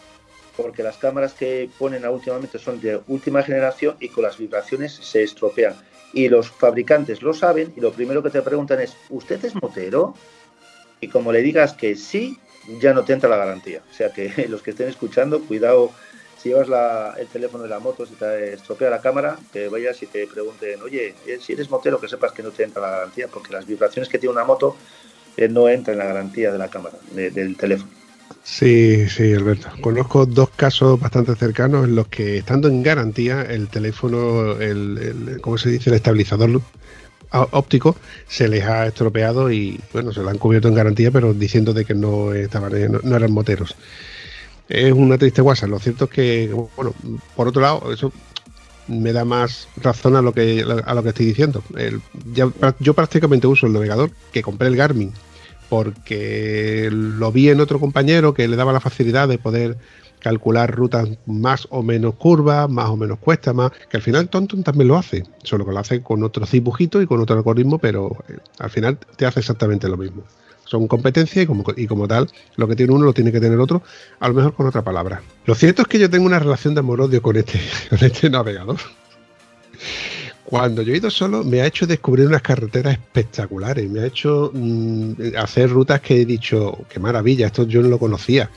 porque 0.57 0.83
las 0.83 0.97
cámaras 0.97 1.33
que 1.33 1.69
ponen 1.77 2.05
últimamente 2.05 2.57
son 2.57 2.81
de 2.81 2.99
última 3.07 3.43
generación 3.43 3.95
y 3.99 4.09
con 4.09 4.23
las 4.23 4.37
vibraciones 4.37 4.91
se 4.93 5.23
estropean. 5.23 5.75
Y 6.13 6.27
los 6.29 6.49
fabricantes 6.49 7.21
lo 7.21 7.33
saben 7.33 7.71
y 7.77 7.79
lo 7.79 7.93
primero 7.93 8.23
que 8.23 8.31
te 8.31 8.41
preguntan 8.41 8.81
es, 8.81 8.97
¿usted 9.09 9.43
es 9.45 9.53
motero? 9.55 10.15
Y 10.99 11.09
como 11.09 11.31
le 11.31 11.41
digas 11.41 11.73
que 11.73 11.95
sí, 11.95 12.39
ya 12.81 12.93
no 12.93 13.05
te 13.05 13.13
entra 13.13 13.29
la 13.29 13.37
garantía. 13.37 13.81
O 13.89 13.93
sea 13.93 14.11
que 14.11 14.47
los 14.49 14.63
que 14.63 14.71
estén 14.71 14.89
escuchando, 14.89 15.41
cuidado 15.41 15.91
si 16.41 16.49
llevas 16.49 17.17
el 17.17 17.27
teléfono 17.27 17.63
de 17.63 17.69
la 17.69 17.79
moto, 17.79 18.05
si 18.05 18.13
te 18.13 18.53
estropea 18.53 18.89
la 18.89 19.01
cámara, 19.01 19.37
que 19.51 19.69
vayas 19.69 20.01
y 20.03 20.07
te 20.07 20.27
pregunten, 20.27 20.81
oye, 20.83 21.15
eh, 21.25 21.39
si 21.41 21.53
eres 21.53 21.69
motero, 21.69 21.99
que 21.99 22.07
sepas 22.07 22.31
que 22.31 22.43
no 22.43 22.51
te 22.51 22.63
entra 22.63 22.81
la 22.81 22.91
garantía, 22.91 23.27
porque 23.27 23.53
las 23.53 23.65
vibraciones 23.65 24.07
que 24.07 24.19
tiene 24.19 24.33
una 24.33 24.43
moto 24.43 24.75
eh, 25.35 25.47
no 25.47 25.67
entran 25.67 25.93
en 25.93 25.99
la 25.99 26.05
garantía 26.05 26.51
de 26.51 26.57
la 26.59 26.69
cámara, 26.69 26.97
del 27.11 27.57
teléfono. 27.57 27.91
Sí, 28.49 29.09
sí, 29.09 29.33
Alberto. 29.33 29.67
Conozco 29.81 30.25
dos 30.25 30.49
casos 30.51 30.99
bastante 30.99 31.35
cercanos 31.35 31.83
en 31.85 31.95
los 31.95 32.07
que, 32.07 32.37
estando 32.37 32.69
en 32.69 32.81
garantía, 32.81 33.41
el 33.41 33.67
teléfono, 33.67 34.53
el, 34.53 35.39
¿cómo 35.41 35.57
se 35.57 35.69
dice? 35.69 35.89
El 35.89 35.97
estabilizador 35.97 36.61
óptico 37.31 37.97
se 38.25 38.47
les 38.47 38.63
ha 38.63 38.87
estropeado 38.87 39.51
y, 39.51 39.81
bueno, 39.91 40.13
se 40.13 40.21
lo 40.21 40.29
han 40.29 40.37
cubierto 40.37 40.69
en 40.69 40.75
garantía, 40.75 41.11
pero 41.11 41.33
diciendo 41.33 41.73
de 41.73 41.83
que 41.83 41.93
no, 41.93 42.33
estaban, 42.33 42.71
no 43.03 43.15
eran 43.15 43.33
moteros 43.33 43.75
es 44.69 44.93
una 44.93 45.17
triste 45.17 45.41
guasa. 45.41 45.67
Lo 45.67 45.79
cierto 45.79 46.05
es 46.05 46.11
que, 46.11 46.67
bueno, 46.75 46.93
por 47.35 47.47
otro 47.47 47.61
lado, 47.61 47.91
eso 47.91 48.11
me 48.87 49.11
da 49.11 49.25
más 49.25 49.67
razón 49.77 50.15
a 50.15 50.21
lo 50.21 50.33
que, 50.33 50.65
a 50.85 50.93
lo 50.93 51.03
que 51.03 51.09
estoy 51.09 51.25
diciendo. 51.25 51.63
yo 52.79 52.93
prácticamente 52.93 53.47
uso 53.47 53.67
el 53.67 53.73
navegador 53.73 54.11
que 54.31 54.41
compré 54.41 54.67
el 54.67 54.77
Garmin 54.77 55.11
porque 55.69 56.89
lo 56.91 57.31
vi 57.31 57.49
en 57.49 57.59
otro 57.59 57.79
compañero 57.79 58.33
que 58.33 58.47
le 58.47 58.55
daba 58.55 58.73
la 58.73 58.79
facilidad 58.79 59.27
de 59.27 59.37
poder 59.37 59.77
calcular 60.19 60.73
rutas 60.73 61.09
más 61.25 61.67
o 61.69 61.83
menos 61.83 62.15
curvas, 62.15 62.69
más 62.69 62.89
o 62.89 62.97
menos 62.97 63.19
cuestas, 63.19 63.53
más 63.53 63.71
que 63.89 63.97
al 63.97 64.03
final 64.03 64.29
Tonton 64.29 64.63
también 64.63 64.87
lo 64.87 64.97
hace, 64.97 65.23
solo 65.43 65.65
que 65.65 65.71
lo 65.71 65.79
hace 65.79 66.01
con 66.01 66.23
otro 66.23 66.45
dibujitos 66.51 67.03
y 67.03 67.05
con 67.05 67.21
otro 67.21 67.35
algoritmo, 67.35 67.77
pero 67.77 68.17
eh, 68.27 68.37
al 68.59 68.69
final 68.69 68.97
te 69.15 69.25
hace 69.25 69.41
exactamente 69.41 69.87
lo 69.87 69.97
mismo 69.97 70.23
son 70.67 70.87
competencias 70.87 71.47
y 71.77 71.87
como, 71.87 72.07
tal, 72.07 72.29
lo 72.55 72.67
que 72.67 72.75
tiene 72.75 72.93
uno 72.93 73.05
lo 73.05 73.13
tiene 73.13 73.31
que 73.31 73.39
tener 73.39 73.59
otro, 73.59 73.81
a 74.19 74.27
lo 74.27 74.33
mejor 74.33 74.53
con 74.53 74.67
otra 74.67 74.83
palabra. 74.83 75.21
Lo 75.45 75.55
cierto 75.55 75.83
es 75.83 75.87
que 75.87 75.97
yo 75.97 76.09
tengo 76.09 76.25
una 76.25 76.39
relación 76.39 76.73
de 76.73 76.81
amor-odio 76.81 77.21
con 77.21 77.37
este, 77.37 77.59
con 77.89 77.99
este 78.03 78.29
navegador. 78.29 78.77
Cuando 80.49 80.81
yo 80.81 80.93
he 80.93 80.97
ido 80.97 81.09
solo, 81.09 81.43
me 81.43 81.59
ha 81.59 81.65
hecho 81.65 81.85
descubrir 81.85 82.25
unas 82.25 82.41
carreteras 82.41 82.93
espectaculares, 82.93 83.89
me 83.89 83.99
ha 83.99 84.05
hecho 84.05 84.49
mm, 84.53 85.35
hacer 85.37 85.69
rutas 85.69 85.99
que 85.99 86.21
he 86.21 86.25
dicho, 86.25 86.85
qué 86.87 87.01
maravilla, 87.01 87.47
esto 87.47 87.63
yo 87.63 87.81
no 87.81 87.89
lo 87.89 87.99
conocía. 87.99 88.49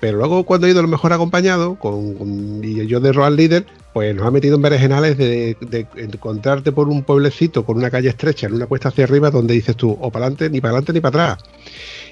Pero 0.00 0.16
luego 0.16 0.44
cuando 0.44 0.66
he 0.66 0.70
ido 0.70 0.78
a 0.78 0.82
lo 0.82 0.88
mejor 0.88 1.12
acompañado, 1.12 1.74
con, 1.74 2.62
y 2.64 2.86
yo 2.86 3.00
de 3.00 3.12
Royal 3.12 3.36
Leader, 3.36 3.66
pues 3.92 4.14
nos 4.14 4.26
ha 4.26 4.30
metido 4.30 4.56
en 4.56 4.62
berenjenales 4.62 5.18
de, 5.18 5.54
de, 5.60 5.86
encontrarte 5.96 6.72
por 6.72 6.88
un 6.88 7.02
pueblecito 7.02 7.62
con 7.62 7.76
una 7.76 7.90
calle 7.90 8.08
estrecha 8.08 8.46
en 8.46 8.54
una 8.54 8.64
cuesta 8.64 8.88
hacia 8.88 9.04
arriba 9.04 9.30
donde 9.30 9.52
dices 9.52 9.76
tú, 9.76 9.98
o 10.00 10.10
para 10.10 10.24
adelante, 10.24 10.48
ni 10.48 10.62
para 10.62 10.70
adelante 10.70 10.94
ni 10.94 11.00
para 11.00 11.34
atrás. 11.34 11.44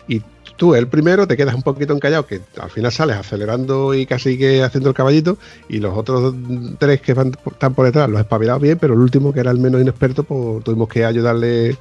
Y 0.09 0.21
tú, 0.57 0.75
el 0.75 0.89
primero, 0.89 1.27
te 1.27 1.37
quedas 1.37 1.55
un 1.55 1.63
poquito 1.63 1.95
encallado, 1.95 2.27
que 2.27 2.41
al 2.61 2.71
final 2.71 2.93
sales 2.93 3.17
acelerando 3.17 3.95
y 3.95 4.07
casi 4.07 4.37
que 4.39 4.63
haciendo 4.63 4.89
el 4.91 4.95
caballito, 4.95 5.39
y 5.69 5.79
los 5.79 5.97
otros 5.97 6.35
tres 6.79 7.01
que 7.01 7.15
van, 7.15 7.33
están 7.51 7.75
por 7.75 7.87
detrás 7.87 8.09
los 8.09 8.21
espabilados 8.21 8.63
bien, 8.63 8.79
pero 8.79 8.95
el 8.95 9.01
último, 9.01 9.33
que 9.33 9.41
era 9.41 9.51
el 9.51 9.59
menos 9.59 9.81
inexperto, 9.81 10.25
pues 10.25 10.65
tuvimos 10.65 10.89
que 10.89 11.05
ayudarle, 11.05 11.77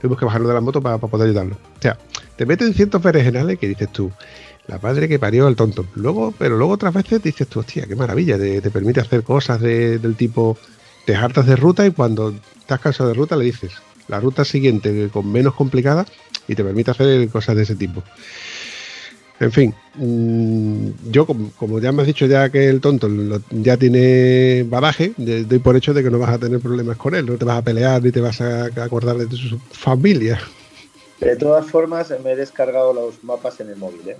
tuvimos 0.00 0.18
que 0.18 0.24
bajarlo 0.24 0.48
de 0.48 0.54
la 0.54 0.60
moto 0.60 0.80
para, 0.80 0.98
poder 0.98 1.28
ayudarlo. 1.28 1.56
O 1.56 1.82
sea, 1.82 1.98
te 2.36 2.46
meten 2.46 2.72
ciertos 2.74 3.02
berenjenales 3.02 3.58
que 3.58 3.68
dices 3.68 3.90
tú, 3.92 4.10
la 4.66 4.78
padre 4.78 5.08
que 5.08 5.18
parió 5.18 5.46
al 5.46 5.56
tonto. 5.56 5.86
Luego, 5.94 6.32
pero 6.38 6.56
luego 6.56 6.72
otras 6.72 6.94
veces 6.94 7.22
dices 7.22 7.46
tú, 7.48 7.60
hostia, 7.60 7.86
qué 7.86 7.96
maravilla, 7.96 8.38
te, 8.38 8.70
permite 8.70 9.00
hacer 9.00 9.22
cosas 9.22 9.60
del 9.60 10.16
tipo, 10.16 10.56
te 11.04 11.14
hartas 11.14 11.46
de 11.46 11.56
ruta 11.56 11.86
y 11.86 11.90
cuando 11.90 12.34
estás 12.58 12.80
cansado 12.80 13.10
de 13.10 13.14
ruta 13.14 13.36
le 13.36 13.44
dices 13.44 13.72
la 14.08 14.20
ruta 14.20 14.44
siguiente 14.44 15.08
con 15.12 15.30
menos 15.30 15.54
complicada 15.54 16.06
y 16.46 16.54
te 16.54 16.64
permite 16.64 16.90
hacer 16.90 17.28
cosas 17.28 17.56
de 17.56 17.62
ese 17.62 17.76
tipo. 17.76 18.02
En 19.40 19.50
fin, 19.50 19.74
mm, 19.94 21.10
yo 21.10 21.26
como, 21.26 21.80
ya 21.80 21.90
me 21.90 22.02
has 22.02 22.06
dicho 22.06 22.26
ya 22.26 22.50
que 22.50 22.68
el 22.68 22.80
tonto 22.80 23.08
ya 23.50 23.76
tiene 23.76 24.64
badaje, 24.68 25.12
doy 25.16 25.58
por 25.58 25.76
hecho 25.76 25.92
de 25.92 26.04
que 26.04 26.10
no 26.10 26.20
vas 26.20 26.30
a 26.30 26.38
tener 26.38 26.60
problemas 26.60 26.96
con 26.96 27.14
él, 27.14 27.26
no 27.26 27.36
te 27.36 27.44
vas 27.44 27.58
a 27.58 27.62
pelear 27.62 28.00
ni 28.00 28.12
te 28.12 28.20
vas 28.20 28.40
a 28.40 28.66
acordar 28.66 29.16
de 29.16 29.36
su 29.36 29.58
familia. 29.70 30.38
De 31.20 31.36
todas 31.36 31.66
formas, 31.66 32.14
me 32.22 32.32
he 32.32 32.36
descargado 32.36 32.92
los 32.92 33.24
mapas 33.24 33.58
en 33.60 33.70
el 33.70 33.76
móvil, 33.76 34.08
¿eh? 34.08 34.16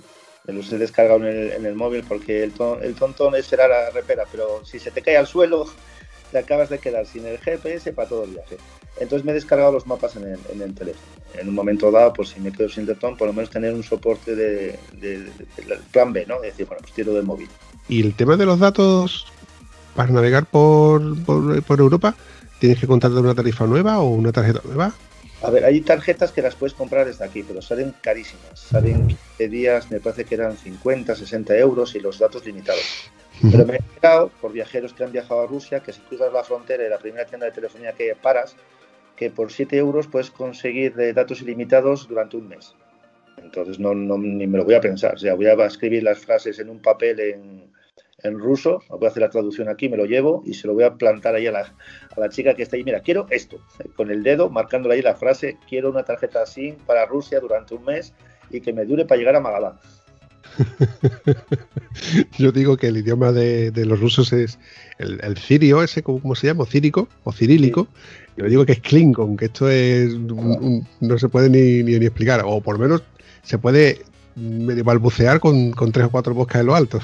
me 0.47 0.53
los 0.53 0.71
he 0.71 0.77
descargado 0.77 1.25
en 1.25 1.65
el, 1.65 1.75
móvil 1.75 2.03
porque 2.07 2.43
el, 2.43 2.53
el 2.81 2.95
tontón 2.95 3.41
será 3.41 3.67
la 3.67 3.89
repera, 3.91 4.25
pero 4.31 4.65
si 4.65 4.79
se 4.79 4.91
te 4.91 5.01
cae 5.01 5.17
al 5.17 5.27
suelo, 5.27 5.65
te 6.31 6.39
acabas 6.39 6.69
de 6.69 6.79
quedar 6.79 7.05
sin 7.05 7.25
el 7.25 7.37
GPS 7.37 7.93
para 7.93 8.09
todo 8.09 8.25
el 8.25 8.31
viaje. 8.31 8.57
Entonces 8.99 9.25
me 9.25 9.31
he 9.31 9.35
descargado 9.35 9.71
los 9.71 9.85
mapas 9.87 10.15
en 10.15 10.23
el, 10.23 10.73
teléfono. 10.73 11.05
En 11.33 11.49
un 11.49 11.55
momento 11.55 11.91
dado, 11.91 12.13
pues 12.13 12.29
si 12.29 12.39
me 12.39 12.51
quedo 12.51 12.69
sin 12.69 12.85
tontón, 12.85 13.17
por 13.17 13.27
lo 13.27 13.33
menos 13.33 13.49
tener 13.49 13.73
un 13.73 13.83
soporte 13.83 14.35
de, 14.35 14.79
plan 15.91 16.13
B, 16.13 16.25
¿no? 16.25 16.35
Es 16.35 16.53
decir, 16.53 16.65
bueno, 16.65 16.81
pues 16.81 16.93
tiro 16.93 17.13
del 17.13 17.23
móvil. 17.23 17.49
¿Y 17.89 18.01
el 18.01 18.15
tema 18.15 18.37
de 18.37 18.45
los 18.45 18.59
datos 18.59 19.27
para 19.95 20.11
navegar 20.11 20.45
por, 20.45 21.23
por, 21.23 21.61
por 21.63 21.79
Europa? 21.79 22.15
¿Tienes 22.59 22.79
que 22.79 22.87
contar 22.87 23.11
de 23.11 23.19
una 23.19 23.35
tarifa 23.35 23.65
nueva 23.65 23.99
o 23.99 24.09
una 24.09 24.31
tarjeta 24.31 24.61
nueva? 24.63 24.93
A 25.41 25.49
ver, 25.49 25.65
hay 25.65 25.81
tarjetas 25.81 26.31
que 26.31 26.41
las 26.41 26.55
puedes 26.55 26.73
comprar 26.73 27.05
desde 27.05 27.25
aquí, 27.25 27.43
pero 27.43 27.61
salen 27.61 27.93
carísimas. 28.01 28.59
Salen 28.59 29.07
15 29.07 29.47
días, 29.49 29.91
me 29.91 29.99
parece 29.99 30.25
que 30.25 30.35
eran 30.35 30.57
50, 30.57 31.15
60 31.15 31.55
euros 31.57 31.93
y 31.95 31.99
los 31.99 32.17
datos 32.17 32.45
limitados. 32.45 33.11
Pero 33.51 33.65
me 33.65 33.73
he 33.73 33.77
enterado 33.77 34.31
por 34.41 34.53
viajeros 34.53 34.93
que 34.93 35.03
han 35.03 35.11
viajado 35.11 35.41
a 35.41 35.47
Rusia 35.47 35.81
que 35.81 35.91
si 35.91 35.99
cruzas 36.01 36.31
la 36.31 36.43
frontera 36.43 36.85
y 36.85 36.89
la 36.89 36.97
primera 36.97 37.25
tienda 37.25 37.45
de 37.45 37.51
telefonía 37.51 37.91
que 37.91 38.15
paras, 38.15 38.55
que 39.15 39.29
por 39.29 39.51
7 39.51 39.77
euros 39.77 40.07
puedes 40.07 40.31
conseguir 40.31 40.95
datos 41.13 41.41
ilimitados 41.41 42.07
durante 42.07 42.37
un 42.37 42.47
mes. 42.47 42.75
Entonces 43.37 43.79
no, 43.79 43.93
no, 43.93 44.17
ni 44.17 44.47
me 44.47 44.57
lo 44.57 44.65
voy 44.65 44.75
a 44.75 44.81
pensar. 44.81 45.15
O 45.15 45.17
sea, 45.17 45.35
voy 45.35 45.47
a 45.47 45.65
escribir 45.65 46.03
las 46.03 46.19
frases 46.19 46.59
en 46.59 46.69
un 46.69 46.81
papel 46.81 47.19
en, 47.19 47.71
en 48.23 48.39
ruso, 48.39 48.81
voy 48.89 49.05
a 49.05 49.09
hacer 49.09 49.21
la 49.21 49.29
traducción 49.29 49.69
aquí, 49.69 49.89
me 49.89 49.97
lo 49.97 50.05
llevo 50.05 50.41
y 50.45 50.53
se 50.53 50.67
lo 50.67 50.73
voy 50.73 50.83
a 50.83 50.95
plantar 50.95 51.35
ahí 51.35 51.47
a 51.47 51.51
la, 51.51 52.29
chica 52.29 52.53
que 52.53 52.63
está 52.63 52.75
ahí. 52.75 52.83
Mira, 52.83 53.01
quiero 53.01 53.27
esto, 53.29 53.59
con 53.95 54.09
el 54.09 54.23
dedo, 54.23 54.49
marcándole 54.49 54.95
ahí 54.95 55.01
la 55.01 55.15
frase, 55.15 55.57
quiero 55.67 55.91
una 55.91 56.03
tarjeta 56.03 56.41
así 56.41 56.75
para 56.85 57.05
Rusia 57.05 57.39
durante 57.39 57.75
un 57.75 57.83
mes 57.85 58.13
y 58.49 58.61
que 58.61 58.73
me 58.73 58.85
dure 58.85 59.05
para 59.05 59.19
llegar 59.19 59.35
a 59.35 59.39
Magadán. 59.39 59.79
Yo 62.37 62.51
digo 62.51 62.77
que 62.77 62.87
el 62.87 62.97
idioma 62.97 63.31
de, 63.31 63.71
los 63.85 63.99
rusos 63.99 64.33
es 64.33 64.59
el, 64.99 65.19
el, 65.23 65.37
cirio, 65.37 65.83
ese, 65.83 66.03
¿cómo 66.03 66.35
se 66.35 66.47
llama? 66.47 66.65
Círico 66.65 67.07
o 67.23 67.31
cirílico. 67.31 67.87
Yo 68.37 68.45
digo 68.45 68.65
que 68.65 68.73
es 68.73 68.81
Klingon, 68.81 69.37
que 69.37 69.45
esto 69.45 69.69
es 69.69 70.13
no 70.13 71.17
se 71.17 71.29
puede 71.29 71.49
ni, 71.49 71.83
ni, 71.83 72.05
explicar, 72.05 72.41
o 72.45 72.61
por 72.61 72.77
lo 72.77 72.83
menos 72.83 73.03
se 73.43 73.57
puede 73.57 74.01
medio 74.35 74.83
balbucear 74.83 75.39
con, 75.39 75.71
con 75.71 75.91
tres 75.91 76.07
o 76.07 76.11
cuatro 76.11 76.33
bosques 76.33 76.59
en 76.59 76.67
lo 76.67 76.75
alto. 76.75 76.99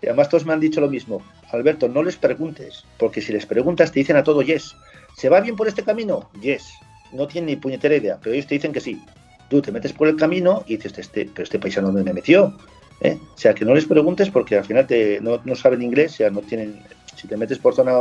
Y 0.00 0.06
además 0.06 0.28
todos 0.28 0.44
me 0.44 0.52
han 0.52 0.60
dicho 0.60 0.80
lo 0.80 0.88
mismo. 0.88 1.22
Alberto, 1.52 1.88
no 1.88 2.02
les 2.02 2.16
preguntes, 2.16 2.84
porque 2.98 3.20
si 3.20 3.32
les 3.32 3.46
preguntas 3.46 3.92
te 3.92 4.00
dicen 4.00 4.16
a 4.16 4.24
todo 4.24 4.42
yes. 4.42 4.74
¿Se 5.16 5.28
va 5.28 5.40
bien 5.40 5.54
por 5.54 5.68
este 5.68 5.84
camino? 5.84 6.30
Yes. 6.40 6.72
No 7.12 7.28
tienen 7.28 7.50
ni 7.50 7.56
puñetera 7.56 7.94
idea, 7.94 8.18
pero 8.20 8.34
ellos 8.34 8.46
te 8.46 8.54
dicen 8.54 8.72
que 8.72 8.80
sí. 8.80 9.00
Tú 9.48 9.60
te 9.60 9.70
metes 9.70 9.92
por 9.92 10.08
el 10.08 10.16
camino 10.16 10.64
y 10.66 10.76
dices, 10.76 10.98
este, 10.98 11.26
pero 11.26 11.44
este 11.44 11.58
paisano 11.58 11.88
dónde 11.88 12.04
me 12.04 12.14
metió. 12.14 12.56
¿Eh? 13.02 13.18
O 13.34 13.38
sea, 13.38 13.52
que 13.52 13.64
no 13.64 13.74
les 13.74 13.86
preguntes 13.86 14.30
porque 14.30 14.56
al 14.56 14.64
final 14.64 14.86
te, 14.86 15.20
no, 15.20 15.40
saben 15.56 15.82
inglés, 15.82 16.12
o 16.12 16.16
sea, 16.16 16.30
no 16.30 16.40
tienen... 16.40 16.80
Si 17.16 17.26
te 17.28 17.36
metes 17.36 17.58
por 17.58 17.74
zona 17.74 17.92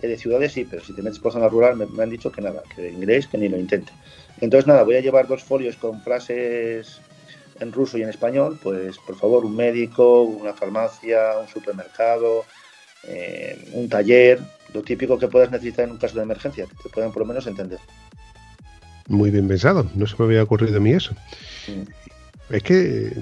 de 0.00 0.18
ciudades, 0.18 0.52
sí, 0.52 0.66
pero 0.68 0.82
si 0.82 0.94
te 0.94 1.02
metes 1.02 1.18
por 1.18 1.32
zona 1.32 1.48
rural 1.48 1.76
me, 1.76 1.86
me 1.86 2.02
han 2.02 2.10
dicho 2.10 2.32
que 2.32 2.40
nada, 2.40 2.62
que 2.74 2.90
inglés 2.90 3.26
que 3.26 3.38
ni 3.38 3.48
lo 3.48 3.58
intente. 3.58 3.92
Entonces 4.40 4.66
nada, 4.66 4.82
voy 4.82 4.96
a 4.96 5.00
llevar 5.00 5.28
dos 5.28 5.44
folios 5.44 5.76
con 5.76 6.00
frases 6.02 7.00
en 7.60 7.72
ruso 7.72 7.98
y 7.98 8.02
en 8.02 8.08
español, 8.08 8.58
pues 8.62 8.98
por 8.98 9.16
favor 9.16 9.44
un 9.44 9.54
médico, 9.54 10.22
una 10.22 10.52
farmacia, 10.52 11.38
un 11.40 11.48
supermercado, 11.48 12.44
eh, 13.04 13.70
un 13.72 13.88
taller, 13.88 14.40
lo 14.74 14.82
típico 14.82 15.18
que 15.18 15.28
puedas 15.28 15.50
necesitar 15.50 15.84
en 15.84 15.92
un 15.92 15.98
caso 15.98 16.16
de 16.16 16.22
emergencia, 16.22 16.66
que 16.66 16.74
te 16.82 16.88
puedan 16.88 17.12
por 17.12 17.22
lo 17.22 17.26
menos 17.26 17.46
entender. 17.46 17.78
Muy 19.08 19.30
bien 19.30 19.48
pensado, 19.48 19.88
no 19.94 20.06
se 20.06 20.16
me 20.18 20.24
había 20.24 20.42
ocurrido 20.42 20.78
a 20.78 20.80
mí 20.80 20.92
eso. 20.92 21.14
Mm. 21.68 22.54
es 22.54 22.62
que 22.62 23.12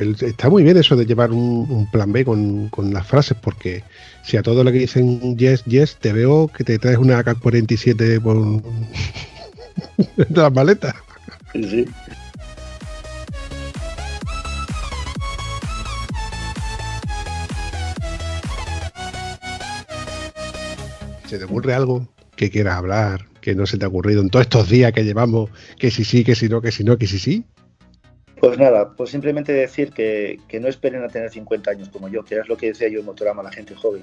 está 0.00 0.48
muy 0.48 0.62
bien 0.62 0.76
eso 0.76 0.96
de 0.96 1.06
llevar 1.06 1.32
un, 1.32 1.88
plan 1.90 2.12
B 2.12 2.24
con, 2.24 2.70
las 2.92 3.06
frases, 3.06 3.36
porque 3.40 3.82
si 4.22 4.36
a 4.36 4.42
todo 4.42 4.64
lo 4.64 4.72
que 4.72 4.78
dicen 4.78 5.36
yes, 5.36 5.64
yes, 5.64 5.96
te 5.96 6.12
veo 6.12 6.48
que 6.48 6.64
te 6.64 6.78
traes 6.78 6.98
una 6.98 7.18
AK-47 7.18 8.20
por 8.20 8.62
las 10.36 10.52
maletas. 10.52 10.94
Sí. 11.54 11.86
¿Se 21.26 21.38
te 21.38 21.44
ocurre 21.44 21.74
algo 21.74 22.06
que 22.36 22.50
quieras 22.50 22.76
hablar, 22.76 23.26
que 23.40 23.54
no 23.54 23.66
se 23.66 23.78
te 23.78 23.84
ha 23.84 23.88
ocurrido 23.88 24.20
en 24.20 24.30
todos 24.30 24.44
estos 24.44 24.68
días 24.68 24.92
que 24.92 25.04
llevamos, 25.04 25.50
que 25.78 25.90
si 25.90 26.04
sí, 26.04 26.22
que 26.22 26.34
si 26.34 26.48
no, 26.48 26.60
que 26.60 26.70
si 26.70 26.84
no, 26.84 26.98
que 26.98 27.06
si 27.06 27.18
sí? 27.18 27.44
Pues 28.38 28.58
nada, 28.58 28.94
pues 28.94 29.10
simplemente 29.10 29.52
decir 29.52 29.92
que, 29.92 30.38
no 30.60 30.68
esperen 30.68 31.02
a 31.02 31.08
tener 31.08 31.30
50 31.30 31.70
años 31.70 31.88
como 31.88 32.08
yo, 32.08 32.24
que 32.24 32.38
es 32.38 32.48
lo 32.48 32.56
que 32.56 32.68
decía 32.68 32.88
yo 32.88 33.00
en 33.00 33.06
Motorama 33.06 33.40
a 33.40 33.44
la 33.44 33.52
gente 33.52 33.74
joven. 33.74 34.02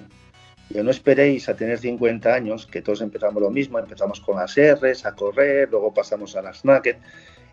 Yo 0.70 0.84
no 0.84 0.90
esperéis 0.90 1.50
a 1.50 1.56
tener 1.56 1.78
50 1.78 2.34
años, 2.34 2.66
que 2.66 2.82
todos 2.82 3.02
empezamos 3.02 3.42
lo 3.42 3.52
mismo, 3.52 3.78
empezamos 3.78 4.20
con 4.22 4.38
las 4.38 4.56
R's, 4.56 5.06
a 5.06 5.14
correr, 5.14 5.70
luego 5.70 5.94
pasamos 5.94 6.36
a 6.36 6.42
las 6.42 6.66
Naked, 6.66 6.96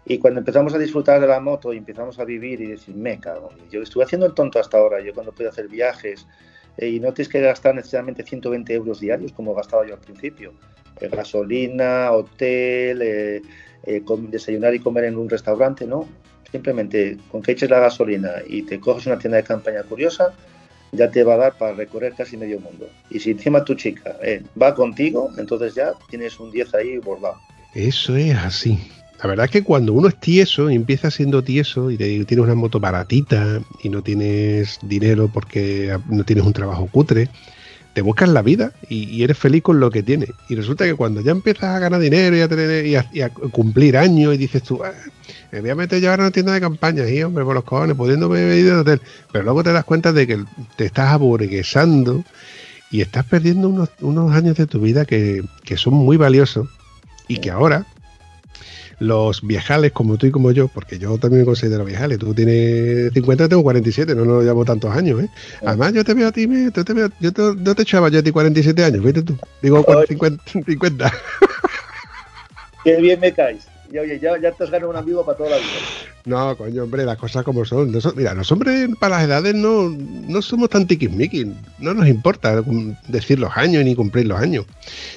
y 0.07 0.19
cuando 0.19 0.41
empezamos 0.41 0.73
a 0.73 0.79
disfrutar 0.79 1.21
de 1.21 1.27
la 1.27 1.39
moto 1.39 1.75
y 1.75 1.77
empezamos 1.77 2.19
a 2.19 2.25
vivir 2.25 2.63
y 2.63 2.69
decir, 2.69 2.95
me 2.95 3.21
cago, 3.21 3.51
yo 3.71 3.83
estuve 3.83 4.05
haciendo 4.05 4.27
el 4.27 4.33
tonto 4.33 4.59
hasta 4.59 4.79
ahora, 4.79 5.03
yo 5.03 5.13
cuando 5.13 5.33
puedo 5.33 5.51
hacer 5.51 5.69
viajes, 5.69 6.27
eh, 6.79 6.89
y 6.89 7.01
no 7.01 7.13
tienes 7.13 7.29
que 7.29 7.41
gastar 7.41 7.75
necesariamente 7.75 8.23
120 8.23 8.73
euros 8.73 9.01
diarios 9.01 9.33
como 9.33 9.55
gastaba 9.55 9.87
yo 9.87 9.95
al 9.95 10.01
principio. 10.01 10.55
Eh, 11.01 11.09
gasolina, 11.09 12.11
hotel, 12.13 13.03
eh, 13.03 13.43
desayunar 14.31 14.75
y 14.75 14.79
comer 14.79 15.05
en 15.05 15.19
un 15.19 15.29
restaurante, 15.29 15.87
¿no? 15.87 16.09
Simplemente 16.51 17.17
con 17.31 17.43
que 17.43 17.53
eches 17.53 17.71
la 17.71 17.79
gasolina 17.79 18.31
y 18.47 18.63
te 18.63 18.81
coges 18.81 19.07
una 19.07 19.19
tienda 19.19 19.37
de 19.37 19.45
campaña 19.45 19.83
curiosa, 19.83 20.35
ya 20.93 21.11
te 21.11 21.23
va 21.23 21.35
a 21.35 21.39
dar 21.39 21.59
para 21.59 21.75
recorrer 21.75 22.15
casi 22.17 22.37
medio 22.37 22.61
mundo. 22.61 22.89
Y 23.11 23.21
si 23.21 23.31
encima 23.31 23.65
tu 23.65 23.75
chica 23.75 24.17
eh, 24.23 24.43
va 24.61 24.75
contigo, 24.75 25.31
entonces 25.39 25.75
ya 25.75 25.93
tienes 26.09 26.39
un 26.41 26.51
10 26.51 26.75
ahí 26.75 26.99
bordado. 26.99 27.37
Eso 27.75 28.17
es 28.17 28.37
así. 28.37 28.79
La 29.23 29.29
verdad 29.29 29.45
es 29.45 29.51
que 29.51 29.63
cuando 29.63 29.93
uno 29.93 30.09
es 30.09 30.19
tieso 30.19 30.71
y 30.71 30.75
empieza 30.75 31.11
siendo 31.11 31.45
tieso 31.45 31.91
y 31.91 31.99
tienes 31.99 32.39
una 32.39 32.55
moto 32.55 32.81
baratita 32.81 33.61
y 33.83 33.91
no 33.91 34.03
tienes 34.03 34.79
dinero 34.83 35.29
porque 35.29 35.97
no 36.09 36.25
tienes 36.25 36.45
un 36.47 36.55
trabajo 36.55 36.89
cutre, 36.91 37.29
te 37.93 38.03
buscas 38.03 38.29
la 38.29 38.43
vida 38.43 38.73
y, 38.89 39.23
eres 39.23 39.37
feliz 39.37 39.63
con 39.63 39.81
lo 39.81 39.91
que 39.91 40.03
tienes. 40.03 40.31
Y 40.49 40.55
resulta 40.55 40.85
que 40.85 40.95
cuando 40.95 41.21
ya 41.21 41.33
empiezas 41.33 41.65
a 41.65 41.79
ganar 41.79 42.01
dinero 42.01 42.37
y 42.37 42.41
a, 42.41 42.49
tener, 42.49 42.87
y 42.87 43.21
a, 43.21 43.29
cumplir 43.31 43.97
años 43.97 44.35
y 44.35 44.39
dices 44.39 44.63
tú, 44.63 44.83
ah, 44.85 44.93
me 45.51 45.61
voy 45.61 45.71
a 45.71 45.75
meter 45.75 46.01
ya 46.01 46.13
a 46.13 46.17
una 46.17 46.31
tienda 46.31 46.53
de 46.53 46.61
campaña, 46.61 47.09
y 47.09 47.23
hombre, 47.23 47.45
por 47.45 47.55
los 47.55 47.65
cojones, 47.65 47.97
pudiéndome 47.97 48.57
ir 48.57 48.67
de 48.67 48.73
hotel. 48.73 49.01
Pero 49.33 49.45
luego 49.45 49.65
te 49.65 49.73
das 49.73 49.85
cuenta 49.85 50.13
de 50.13 50.27
que 50.27 50.45
te 50.77 50.85
estás 50.85 51.13
aburguesando 51.13 52.25
y 52.91 53.01
estás 53.01 53.25
perdiendo 53.25 53.69
unos, 53.69 54.33
años 54.33 54.57
de 54.57 54.67
tu 54.67 54.81
vida 54.81 55.05
que, 55.05 55.43
que 55.65 55.77
son 55.77 55.95
muy 55.95 56.17
valiosos 56.17 56.69
y 57.29 57.39
que 57.39 57.51
ahora 57.51 57.87
los 59.01 59.41
viejales 59.43 59.93
como 59.93 60.17
tú 60.19 60.27
y 60.27 60.31
como 60.31 60.53
yo, 60.53 60.69
porque 60.69 60.99
yo 60.99 61.19
también 61.19 61.41
me 61.41 61.47
considero 61.47 61.85
viejales, 61.85 62.19
tú 62.19 62.35
tienes 62.35 63.13
50, 63.13 63.49
tengo 63.49 63.63
47, 63.63 64.15
no 64.15 64.25
nos 64.25 64.43
llevamos 64.43 64.67
tantos 64.67 64.95
años, 64.95 65.25
¿eh? 65.25 65.29
Además 65.65 65.95
yo 65.95 66.05
te 66.05 66.15
veo 66.15 66.29
a 66.29 66.33
ti, 66.33 66.47
me, 66.47 66.71
te 66.71 66.93
veo, 66.93 67.11
yo 67.19 67.33
te, 67.33 67.43
no 67.57 67.75
te 67.75 67.83
echaba 67.83 68.11
yo 68.11 68.21
a 68.21 68.23
ti 68.23 68.31
47 68.31 68.85
años, 68.85 69.03
viste 69.03 69.23
tú, 69.23 69.37
digo 69.63 69.85
50. 70.07 70.45
50. 70.65 71.13
Qué 72.85 72.97
bien 73.01 73.21
me 73.21 73.33
caes. 73.33 73.67
Y 73.93 73.99
oye, 73.99 74.21
ya, 74.21 74.39
ya 74.41 74.53
te 74.53 74.65
has 74.65 74.71
ganado 74.71 74.91
un 74.91 74.97
amigo 74.97 75.25
para 75.25 75.37
toda 75.37 75.51
la 75.51 75.57
vida. 75.57 75.67
No, 76.25 76.57
coño, 76.57 76.85
hombre, 76.85 77.05
las 77.05 77.19
cosas 77.19 77.43
como 77.43 77.65
son. 77.65 77.93
mira, 78.15 78.35
los 78.35 78.53
hombres 78.53 78.89
para 79.01 79.17
las 79.17 79.25
edades 79.25 79.55
no, 79.55 79.89
no 79.89 80.43
somos 80.43 80.71
tan 80.71 80.87
tiquismiquis. 80.87 81.49
No 81.81 81.93
nos 81.93 82.07
importa 82.07 82.63
decir 83.09 83.41
los 83.41 83.57
años 83.57 83.85
ni 83.85 83.97
cumplir 83.97 84.27
los 84.27 84.39
años. 84.39 84.65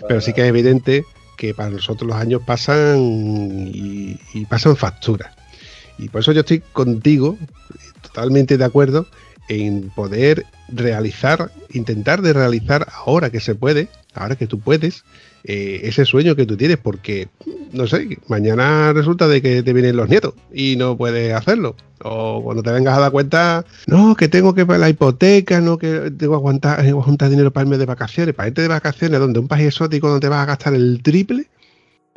Pero 0.07 0.21
sí 0.21 0.33
que 0.33 0.41
es 0.41 0.47
evidente 0.47 1.05
que 1.43 1.53
para 1.53 1.71
nosotros 1.71 2.07
los 2.07 2.15
años 2.15 2.41
pasan 2.45 2.95
y, 3.73 4.45
pasan 4.47 4.77
factura. 4.77 5.35
Y 5.97 6.07
por 6.07 6.21
eso 6.21 6.31
yo 6.31 6.39
estoy 6.39 6.61
contigo, 6.71 7.37
totalmente 8.01 8.57
de 8.57 8.63
acuerdo, 8.63 9.07
en 9.49 9.89
poder 9.89 10.45
realizar, 10.69 11.51
intentar 11.73 12.21
de 12.21 12.31
realizar 12.31 12.87
ahora 12.93 13.29
que 13.29 13.41
se 13.41 13.55
puede, 13.55 13.89
ahora 14.13 14.37
que 14.37 14.47
tú 14.47 14.61
puedes, 14.61 15.03
eh, 15.43 15.81
ese 15.83 16.05
sueño 16.05 16.35
que 16.35 16.45
tú 16.45 16.55
tienes, 16.55 16.77
porque, 16.77 17.27
no 17.73 17.85
sé, 17.87 18.17
mañana 18.27 18.93
resulta 18.93 19.27
de 19.27 19.41
que 19.41 19.61
te 19.61 19.73
vienen 19.73 19.97
los 19.97 20.07
nietos 20.07 20.35
y 20.53 20.75
no 20.77 20.97
puedes 20.97 21.33
hacerlo. 21.33 21.75
O 22.01 22.41
cuando 22.43 22.63
te 22.63 22.71
vengas 22.71 22.97
a 22.97 23.01
dar 23.01 23.11
cuenta, 23.11 23.65
no, 23.87 24.15
que 24.15 24.29
tengo 24.29 24.53
que 24.53 24.65
pagar 24.65 24.79
la 24.79 24.89
hipoteca, 24.89 25.59
no, 25.59 25.77
que 25.77 26.11
tengo 26.17 26.33
que 26.33 26.37
aguantar, 26.37 26.89
juntar 26.91 27.29
dinero 27.29 27.51
para 27.51 27.65
irme 27.65 27.77
de 27.77 27.85
vacaciones, 27.85 28.33
para 28.35 28.47
irte 28.47 28.61
de 28.61 28.67
vacaciones, 28.69 29.19
donde 29.19 29.39
un 29.39 29.47
país 29.47 29.67
exótico 29.67 30.09
donde 30.09 30.29
vas 30.29 30.43
a 30.43 30.45
gastar 30.45 30.73
el 30.75 31.01
triple. 31.03 31.47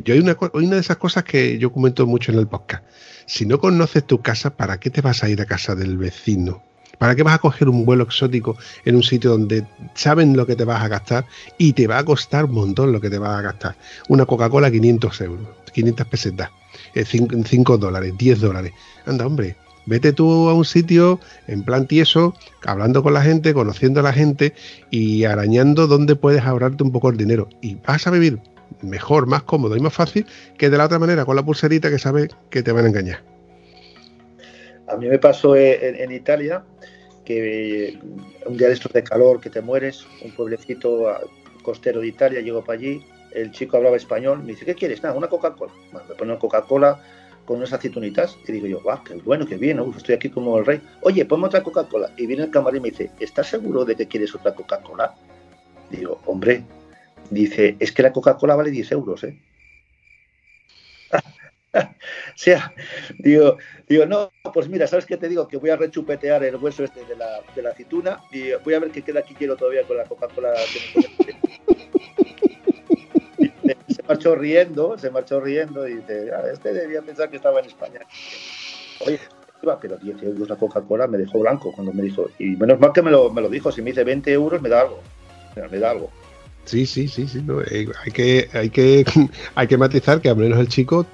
Yo 0.04 0.14
hay 0.14 0.20
una, 0.20 0.36
una 0.52 0.74
de 0.74 0.80
esas 0.80 0.98
cosas 0.98 1.24
que 1.24 1.58
yo 1.58 1.72
comento 1.72 2.06
mucho 2.06 2.30
en 2.30 2.38
el 2.38 2.46
podcast. 2.46 2.84
Si 3.26 3.44
no 3.44 3.58
conoces 3.58 4.06
tu 4.06 4.20
casa, 4.20 4.56
¿para 4.56 4.78
qué 4.78 4.90
te 4.90 5.00
vas 5.00 5.24
a 5.24 5.28
ir 5.28 5.40
a 5.40 5.46
casa 5.46 5.74
del 5.74 5.96
vecino? 5.98 6.62
¿Para 6.98 7.14
qué 7.14 7.22
vas 7.22 7.34
a 7.34 7.38
coger 7.38 7.68
un 7.68 7.84
vuelo 7.84 8.04
exótico 8.04 8.56
en 8.84 8.96
un 8.96 9.02
sitio 9.02 9.30
donde 9.30 9.66
saben 9.94 10.36
lo 10.36 10.46
que 10.46 10.56
te 10.56 10.64
vas 10.64 10.82
a 10.82 10.88
gastar 10.88 11.26
y 11.58 11.72
te 11.72 11.86
va 11.86 11.98
a 11.98 12.04
costar 12.04 12.46
un 12.46 12.52
montón 12.52 12.92
lo 12.92 13.00
que 13.00 13.10
te 13.10 13.18
vas 13.18 13.38
a 13.38 13.42
gastar? 13.42 13.76
Una 14.08 14.24
Coca-Cola 14.24 14.70
500 14.70 15.20
euros, 15.20 15.46
500 15.72 16.06
pesetas, 16.06 16.50
5 16.94 17.74
eh, 17.74 17.78
dólares, 17.78 18.14
10 18.16 18.40
dólares. 18.40 18.72
Anda, 19.04 19.26
hombre, 19.26 19.56
vete 19.84 20.12
tú 20.12 20.48
a 20.48 20.54
un 20.54 20.64
sitio 20.64 21.20
en 21.46 21.62
plan 21.62 21.86
tieso, 21.86 22.34
hablando 22.64 23.02
con 23.02 23.12
la 23.12 23.22
gente, 23.22 23.52
conociendo 23.52 24.00
a 24.00 24.02
la 24.02 24.12
gente 24.12 24.54
y 24.90 25.24
arañando 25.24 25.86
dónde 25.86 26.16
puedes 26.16 26.44
ahorrarte 26.44 26.82
un 26.82 26.92
poco 26.92 27.10
el 27.10 27.16
dinero. 27.16 27.48
Y 27.60 27.76
vas 27.86 28.06
a 28.06 28.10
vivir 28.10 28.40
mejor, 28.82 29.26
más 29.26 29.42
cómodo 29.42 29.76
y 29.76 29.80
más 29.80 29.92
fácil 29.92 30.26
que 30.58 30.70
de 30.70 30.78
la 30.78 30.86
otra 30.86 30.98
manera 30.98 31.24
con 31.24 31.36
la 31.36 31.44
pulserita 31.44 31.90
que 31.90 31.98
sabes 31.98 32.30
que 32.50 32.62
te 32.62 32.72
van 32.72 32.84
a 32.86 32.88
engañar. 32.88 33.35
A 34.88 34.96
mí 34.96 35.08
me 35.08 35.18
pasó 35.18 35.56
en, 35.56 36.12
Italia 36.12 36.64
que 37.24 37.98
un 38.46 38.56
día 38.56 38.68
de 38.68 38.74
estos 38.74 38.92
de 38.92 39.02
calor 39.02 39.40
que 39.40 39.50
te 39.50 39.60
mueres, 39.60 40.06
un 40.22 40.30
pueblecito 40.32 41.06
costero 41.62 42.00
de 42.00 42.06
Italia, 42.06 42.40
llego 42.40 42.62
para 42.62 42.78
allí, 42.78 43.04
el 43.32 43.50
chico 43.50 43.76
hablaba 43.76 43.96
español, 43.96 44.40
me 44.40 44.52
dice, 44.52 44.64
¿qué 44.64 44.74
quieres? 44.74 45.02
Nada, 45.02 45.16
una 45.16 45.28
Coca-Cola. 45.28 45.72
me 45.92 46.14
pone 46.14 46.30
una 46.30 46.38
Coca-Cola 46.38 47.00
con 47.44 47.58
unas 47.58 47.72
aceitunitas 47.72 48.36
y 48.46 48.52
digo 48.52 48.66
yo, 48.66 48.80
guau, 48.80 49.02
qué 49.04 49.14
bueno, 49.14 49.46
qué 49.46 49.56
bien, 49.56 49.80
estoy 49.96 50.14
aquí 50.14 50.30
como 50.30 50.58
el 50.58 50.66
rey. 50.66 50.80
Oye, 51.02 51.24
ponme 51.24 51.46
otra 51.46 51.62
Coca-Cola. 51.62 52.12
Y 52.16 52.26
viene 52.26 52.44
el 52.44 52.50
camarín 52.50 52.78
y 52.78 52.82
me 52.82 52.90
dice, 52.90 53.10
¿estás 53.20 53.48
seguro 53.48 53.84
de 53.84 53.96
que 53.96 54.06
quieres 54.06 54.34
otra 54.34 54.54
Coca-Cola? 54.54 55.14
Digo, 55.90 56.20
hombre, 56.26 56.64
dice, 57.30 57.76
es 57.78 57.92
que 57.92 58.02
la 58.02 58.12
Coca-Cola 58.12 58.56
vale 58.56 58.70
10 58.70 58.92
euros, 58.92 59.24
¿eh? 59.24 59.38
o 62.34 62.36
sea, 62.38 62.72
digo, 63.18 63.58
digo, 63.88 64.06
no, 64.06 64.30
pues 64.52 64.68
mira, 64.68 64.86
¿sabes 64.86 65.06
qué 65.06 65.16
te 65.16 65.28
digo? 65.28 65.48
Que 65.48 65.56
voy 65.56 65.70
a 65.70 65.76
rechupetear 65.76 66.44
el 66.44 66.56
hueso 66.56 66.84
este 66.84 67.04
de 67.04 67.16
la, 67.16 67.40
de 67.54 67.62
la 67.62 67.70
aceituna 67.70 68.20
y 68.32 68.52
voy 68.64 68.74
a 68.74 68.80
ver 68.80 68.90
qué 68.90 69.02
queda 69.02 69.20
aquí 69.20 69.34
quiero 69.34 69.56
todavía 69.56 69.82
con 69.84 69.96
la 69.96 70.04
Coca-Cola. 70.04 70.54
se 73.88 74.02
marchó 74.06 74.34
riendo, 74.34 74.98
se 74.98 75.10
marchó 75.10 75.40
riendo 75.40 75.86
y 75.88 75.96
dice, 75.96 76.30
ah, 76.32 76.42
este 76.52 76.72
debía 76.72 77.02
pensar 77.02 77.30
que 77.30 77.36
estaba 77.36 77.60
en 77.60 77.66
España. 77.66 78.00
Oye, 79.06 79.20
pero 79.80 79.96
10 79.96 80.22
euros 80.22 80.48
la 80.48 80.56
Coca-Cola 80.56 81.06
me 81.06 81.18
dejó 81.18 81.40
blanco 81.40 81.72
cuando 81.72 81.92
me 81.92 82.02
dijo, 82.02 82.30
y 82.38 82.56
menos 82.56 82.78
mal 82.78 82.92
que 82.92 83.02
me 83.02 83.10
lo, 83.10 83.30
me 83.32 83.42
lo 83.42 83.48
dijo, 83.48 83.72
si 83.72 83.82
me 83.82 83.90
dice 83.90 84.04
20 84.04 84.32
euros 84.32 84.62
me 84.62 84.68
da 84.68 84.82
algo, 84.82 85.00
me 85.70 85.78
da 85.78 85.90
algo. 85.90 86.10
Sí, 86.64 86.86
sí, 86.86 87.08
sí, 87.08 87.26
sí. 87.28 87.44
Eh, 87.70 87.86
hay, 88.04 88.12
que, 88.12 88.48
hay, 88.52 88.70
que, 88.70 89.04
hay 89.54 89.66
que 89.66 89.76
matizar 89.76 90.20
que 90.20 90.28
al 90.28 90.36
menos 90.36 90.58
el 90.58 90.68
chico 90.68 91.06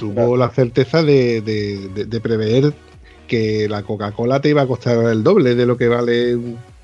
tuvo 0.00 0.34
la 0.36 0.48
certeza 0.48 1.02
de, 1.02 2.20
prever 2.22 2.72
que 3.28 3.68
la 3.68 3.82
Coca-Cola 3.82 4.40
te 4.40 4.48
iba 4.48 4.62
a 4.62 4.66
costar 4.66 4.96
el 5.04 5.22
doble 5.22 5.54
de 5.54 5.66
lo 5.66 5.76
que 5.76 5.88
vale 5.88 6.38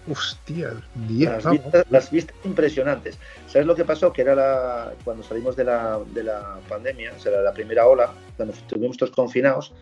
Hostia, 0.08 0.70
10 1.08 1.44
las, 1.90 2.12
vistas, 2.12 2.36
impresionantes. 2.44 3.18
¿Sabes 3.48 3.66
lo 3.66 3.74
que 3.74 3.84
pasó? 3.84 4.12
Que 4.12 4.22
era 4.22 4.36
la, 4.36 4.92
cuando 5.02 5.24
salimos 5.24 5.56
de 5.56 5.64
la, 5.64 5.98
de 6.14 6.22
la 6.22 6.60
pandemia, 6.68 7.12
o 7.16 7.20
sea, 7.20 7.40
la 7.40 7.52
primera 7.52 7.88
ola, 7.88 8.12
cuando 8.36 8.54
estuvimos 8.54 8.96
todos 8.96 9.10
confinados 9.10 9.74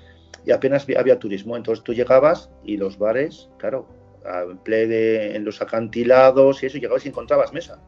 y 0.47 0.53
apenas 0.53 0.87
había 0.97 1.19
turismo. 1.19 1.59
Entonces 1.59 1.85
tú 1.85 1.93
llegabas 1.93 2.49
y 2.65 2.79
los 2.79 2.97
bares, 2.97 3.51
claro, 3.59 3.87
en, 4.25 4.57
play 4.59 4.89
en 5.37 5.45
los 5.45 5.61
acantilados 5.61 6.63
y 6.63 6.67
eso, 6.67 6.79
llegabas 6.79 7.05
y 7.05 7.09
encontrabas 7.11 7.53
mesa. 7.53 7.79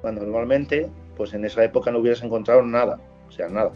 Cuando 0.00 0.22
normalmente, 0.22 0.88
pues 1.16 1.34
en 1.34 1.44
esa 1.44 1.62
época 1.64 1.90
no 1.90 1.98
hubieras 1.98 2.22
encontrado 2.22 2.62
nada, 2.62 2.98
o 3.28 3.32
sea, 3.32 3.48
nada. 3.48 3.72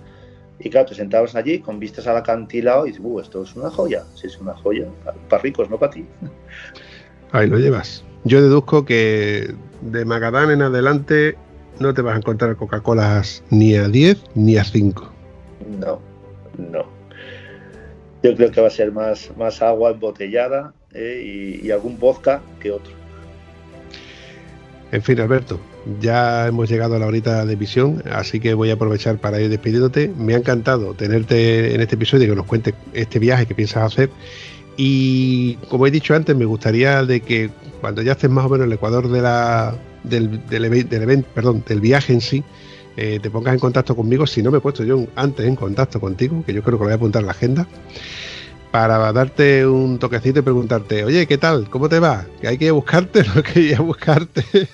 Y 0.61 0.71
claro, 0.71 0.87
te 0.87 0.95
sentabas 0.95 1.35
allí 1.35 1.61
con 1.61 1.79
vistas 1.79 2.07
al 2.07 2.17
acantilado 2.17 2.87
y 2.87 2.91
dices, 2.91 3.05
uh, 3.05 3.21
esto 3.21 3.43
es 3.43 3.55
una 3.55 3.71
joya. 3.71 4.05
Si 4.15 4.27
es 4.27 4.39
una 4.39 4.55
joya, 4.55 4.87
para 5.29 5.43
ricos, 5.43 5.71
no 5.71 5.79
para 5.79 5.93
ti. 5.93 6.05
Ahí 7.33 7.47
lo 7.47 7.59
llevas. 7.59 8.05
Yo 8.25 8.43
deduzco 8.43 8.85
que 8.85 9.55
de 9.83 10.05
Magadán 10.05 10.51
en 10.51 10.63
adelante 10.63 11.37
no 11.79 11.95
te 11.95 12.03
vas 12.03 12.15
a 12.15 12.19
encontrar 12.19 12.57
Coca-Colas 12.57 13.45
ni 13.51 13.77
a 13.77 13.89
10 13.89 14.19
ni 14.35 14.57
a 14.57 14.65
5. 14.65 15.13
No, 15.79 16.01
no. 16.57 16.85
Yo 18.23 18.35
creo 18.35 18.51
que 18.51 18.61
va 18.61 18.67
a 18.67 18.71
ser 18.71 18.91
más, 18.91 19.31
más 19.37 19.63
agua 19.63 19.91
embotellada 19.91 20.75
¿eh? 20.93 21.23
y, 21.63 21.67
y 21.67 21.71
algún 21.71 21.99
vodka 21.99 22.43
que 22.59 22.73
otro. 22.73 22.93
En 24.91 25.03
fin, 25.03 25.21
Alberto, 25.21 25.61
ya 26.01 26.47
hemos 26.49 26.69
llegado 26.69 26.97
a 26.97 26.99
la 26.99 27.07
horita 27.07 27.45
de 27.45 27.57
visión, 27.57 28.03
así 28.13 28.41
que 28.41 28.55
voy 28.55 28.71
a 28.71 28.75
aprovechar 28.75 29.19
para 29.19 29.41
ir 29.41 29.49
despidiéndote. 29.49 30.13
Me 30.17 30.35
ha 30.35 30.39
encantado 30.39 30.95
tenerte 30.95 31.75
en 31.75 31.81
este 31.81 31.95
episodio 31.95 32.27
y 32.27 32.31
que 32.31 32.37
nos 32.37 32.47
cuentes 32.47 32.75
este 32.93 33.19
viaje 33.19 33.47
que 33.47 33.55
piensas 33.55 33.93
hacer. 33.93 34.11
Y 34.77 35.55
como 35.69 35.87
he 35.87 35.91
dicho 35.91 36.15
antes, 36.15 36.37
me 36.37 36.45
gustaría 36.45 37.05
de 37.05 37.21
que 37.21 37.51
cuando 37.81 38.03
ya 38.03 38.13
estés 38.13 38.31
más 38.31 38.45
o 38.45 38.49
menos 38.49 38.65
en 38.65 38.73
el 38.73 38.77
ecuador 38.77 39.09
de 39.11 39.23
la, 39.23 39.75
del, 40.05 40.47
del, 40.47 40.89
del 40.89 41.25
perdón, 41.25 41.65
del 41.67 41.81
viaje 41.81 42.13
en 42.13 42.21
sí, 42.21 42.45
eh, 42.97 43.19
te 43.21 43.31
pongas 43.31 43.55
en 43.55 43.61
contacto 43.61 43.97
conmigo. 43.97 44.27
Si 44.27 44.43
no 44.43 44.51
me 44.51 44.59
he 44.59 44.61
puesto 44.61 44.85
yo 44.85 45.07
antes 45.17 45.47
en 45.47 45.57
contacto 45.57 46.01
contigo, 46.01 46.45
que 46.45 46.53
yo 46.53 46.63
creo 46.63 46.79
que 46.79 46.85
lo 46.85 46.87
voy 46.87 46.93
a 46.93 46.97
apuntar 46.97 47.23
en 47.23 47.27
la 47.27 47.33
agenda, 47.33 47.67
para 48.71 49.13
darte 49.13 49.67
un 49.67 49.99
toquecito 49.99 50.41
y 50.41 50.43
preguntarte, 50.43 51.05
oye, 51.05 51.27
¿qué 51.27 51.39
tal? 51.39 51.71
¿Cómo 51.71 51.89
te 51.89 52.01
va? 52.01 52.27
¿Que 52.41 52.49
hay 52.49 52.59
que 52.59 52.71
buscarte? 52.71 53.23
¿No 53.27 53.33
hay 53.37 53.43
que 53.43 53.61
ir 53.61 53.77
a 53.77 53.81
buscarte? 53.81 54.69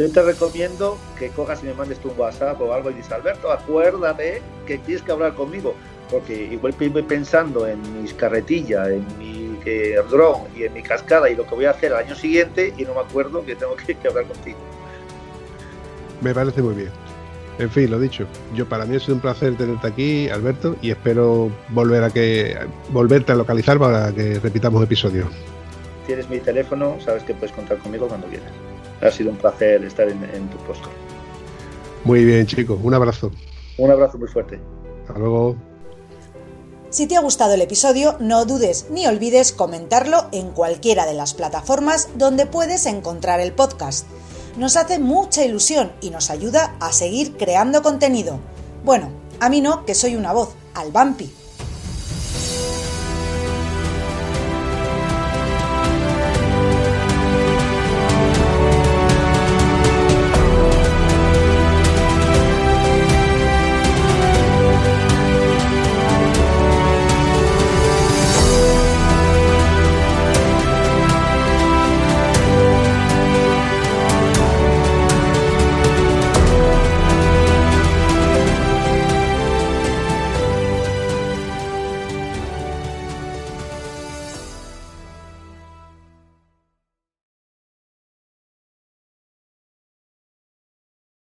Yo 0.00 0.10
te 0.10 0.22
recomiendo 0.22 0.96
que 1.18 1.28
cojas 1.28 1.62
y 1.62 1.66
me 1.66 1.74
mandes 1.74 1.98
tu 1.98 2.08
WhatsApp 2.12 2.58
o 2.62 2.72
algo 2.72 2.90
y 2.90 2.94
dices, 2.94 3.12
Alberto, 3.12 3.52
acuérdate 3.52 4.40
que 4.66 4.78
tienes 4.78 5.02
que 5.02 5.12
hablar 5.12 5.34
conmigo, 5.34 5.74
porque 6.10 6.44
igual 6.44 6.74
voy 6.78 7.02
pensando 7.02 7.66
en 7.66 8.00
mis 8.00 8.14
carretillas, 8.14 8.88
en 8.88 9.06
mi 9.18 9.58
eh, 9.66 9.96
dron 10.10 10.44
y 10.56 10.62
en 10.62 10.72
mi 10.72 10.82
cascada 10.82 11.28
y 11.28 11.36
lo 11.36 11.46
que 11.46 11.54
voy 11.54 11.66
a 11.66 11.72
hacer 11.72 11.92
el 11.92 11.98
año 11.98 12.14
siguiente 12.14 12.72
y 12.78 12.84
no 12.84 12.94
me 12.94 13.00
acuerdo 13.00 13.44
que 13.44 13.54
tengo 13.54 13.76
que, 13.76 13.94
que 13.94 14.08
hablar 14.08 14.24
contigo. 14.24 14.56
Me 16.22 16.32
parece 16.32 16.62
muy 16.62 16.76
bien. 16.76 16.90
En 17.58 17.68
fin, 17.68 17.90
lo 17.90 18.00
dicho, 18.00 18.26
yo 18.54 18.66
para 18.66 18.86
mí 18.86 18.96
ha 18.96 19.00
sido 19.00 19.16
un 19.16 19.20
placer 19.20 19.54
tenerte 19.58 19.86
aquí, 19.86 20.30
Alberto, 20.30 20.76
y 20.80 20.92
espero 20.92 21.50
volver 21.68 22.04
a 22.04 22.08
que 22.08 22.56
volverte 22.88 23.32
a 23.32 23.34
localizar 23.34 23.78
para 23.78 24.10
que 24.14 24.40
repitamos 24.40 24.82
episodios. 24.82 25.28
Tienes 26.06 26.30
mi 26.30 26.38
teléfono, 26.38 26.96
sabes 27.04 27.22
que 27.22 27.34
puedes 27.34 27.54
contar 27.54 27.76
conmigo 27.76 28.08
cuando 28.08 28.26
quieras. 28.28 28.50
Ha 29.00 29.10
sido 29.10 29.30
un 29.30 29.36
placer 29.36 29.84
estar 29.84 30.08
en, 30.08 30.22
en 30.24 30.48
tu 30.48 30.56
puesto. 30.58 30.88
Muy 32.04 32.24
bien, 32.24 32.46
chicos, 32.46 32.78
un 32.82 32.94
abrazo. 32.94 33.30
Un 33.78 33.90
abrazo 33.90 34.18
muy 34.18 34.28
fuerte. 34.28 34.60
Hasta 35.06 35.18
luego. 35.18 35.56
Si 36.90 37.06
te 37.06 37.16
ha 37.16 37.20
gustado 37.20 37.54
el 37.54 37.62
episodio, 37.62 38.16
no 38.18 38.44
dudes 38.46 38.86
ni 38.90 39.06
olvides 39.06 39.52
comentarlo 39.52 40.26
en 40.32 40.50
cualquiera 40.50 41.06
de 41.06 41.14
las 41.14 41.34
plataformas 41.34 42.08
donde 42.16 42.46
puedes 42.46 42.84
encontrar 42.86 43.38
el 43.40 43.52
podcast. 43.52 44.06
Nos 44.56 44.76
hace 44.76 44.98
mucha 44.98 45.44
ilusión 45.44 45.92
y 46.00 46.10
nos 46.10 46.30
ayuda 46.30 46.74
a 46.80 46.92
seguir 46.92 47.36
creando 47.36 47.82
contenido. 47.82 48.40
Bueno, 48.84 49.10
a 49.38 49.48
mí 49.48 49.60
no, 49.60 49.84
que 49.86 49.94
soy 49.94 50.16
una 50.16 50.32
voz, 50.32 50.50
al 50.74 50.90
Vampi, 50.90 51.32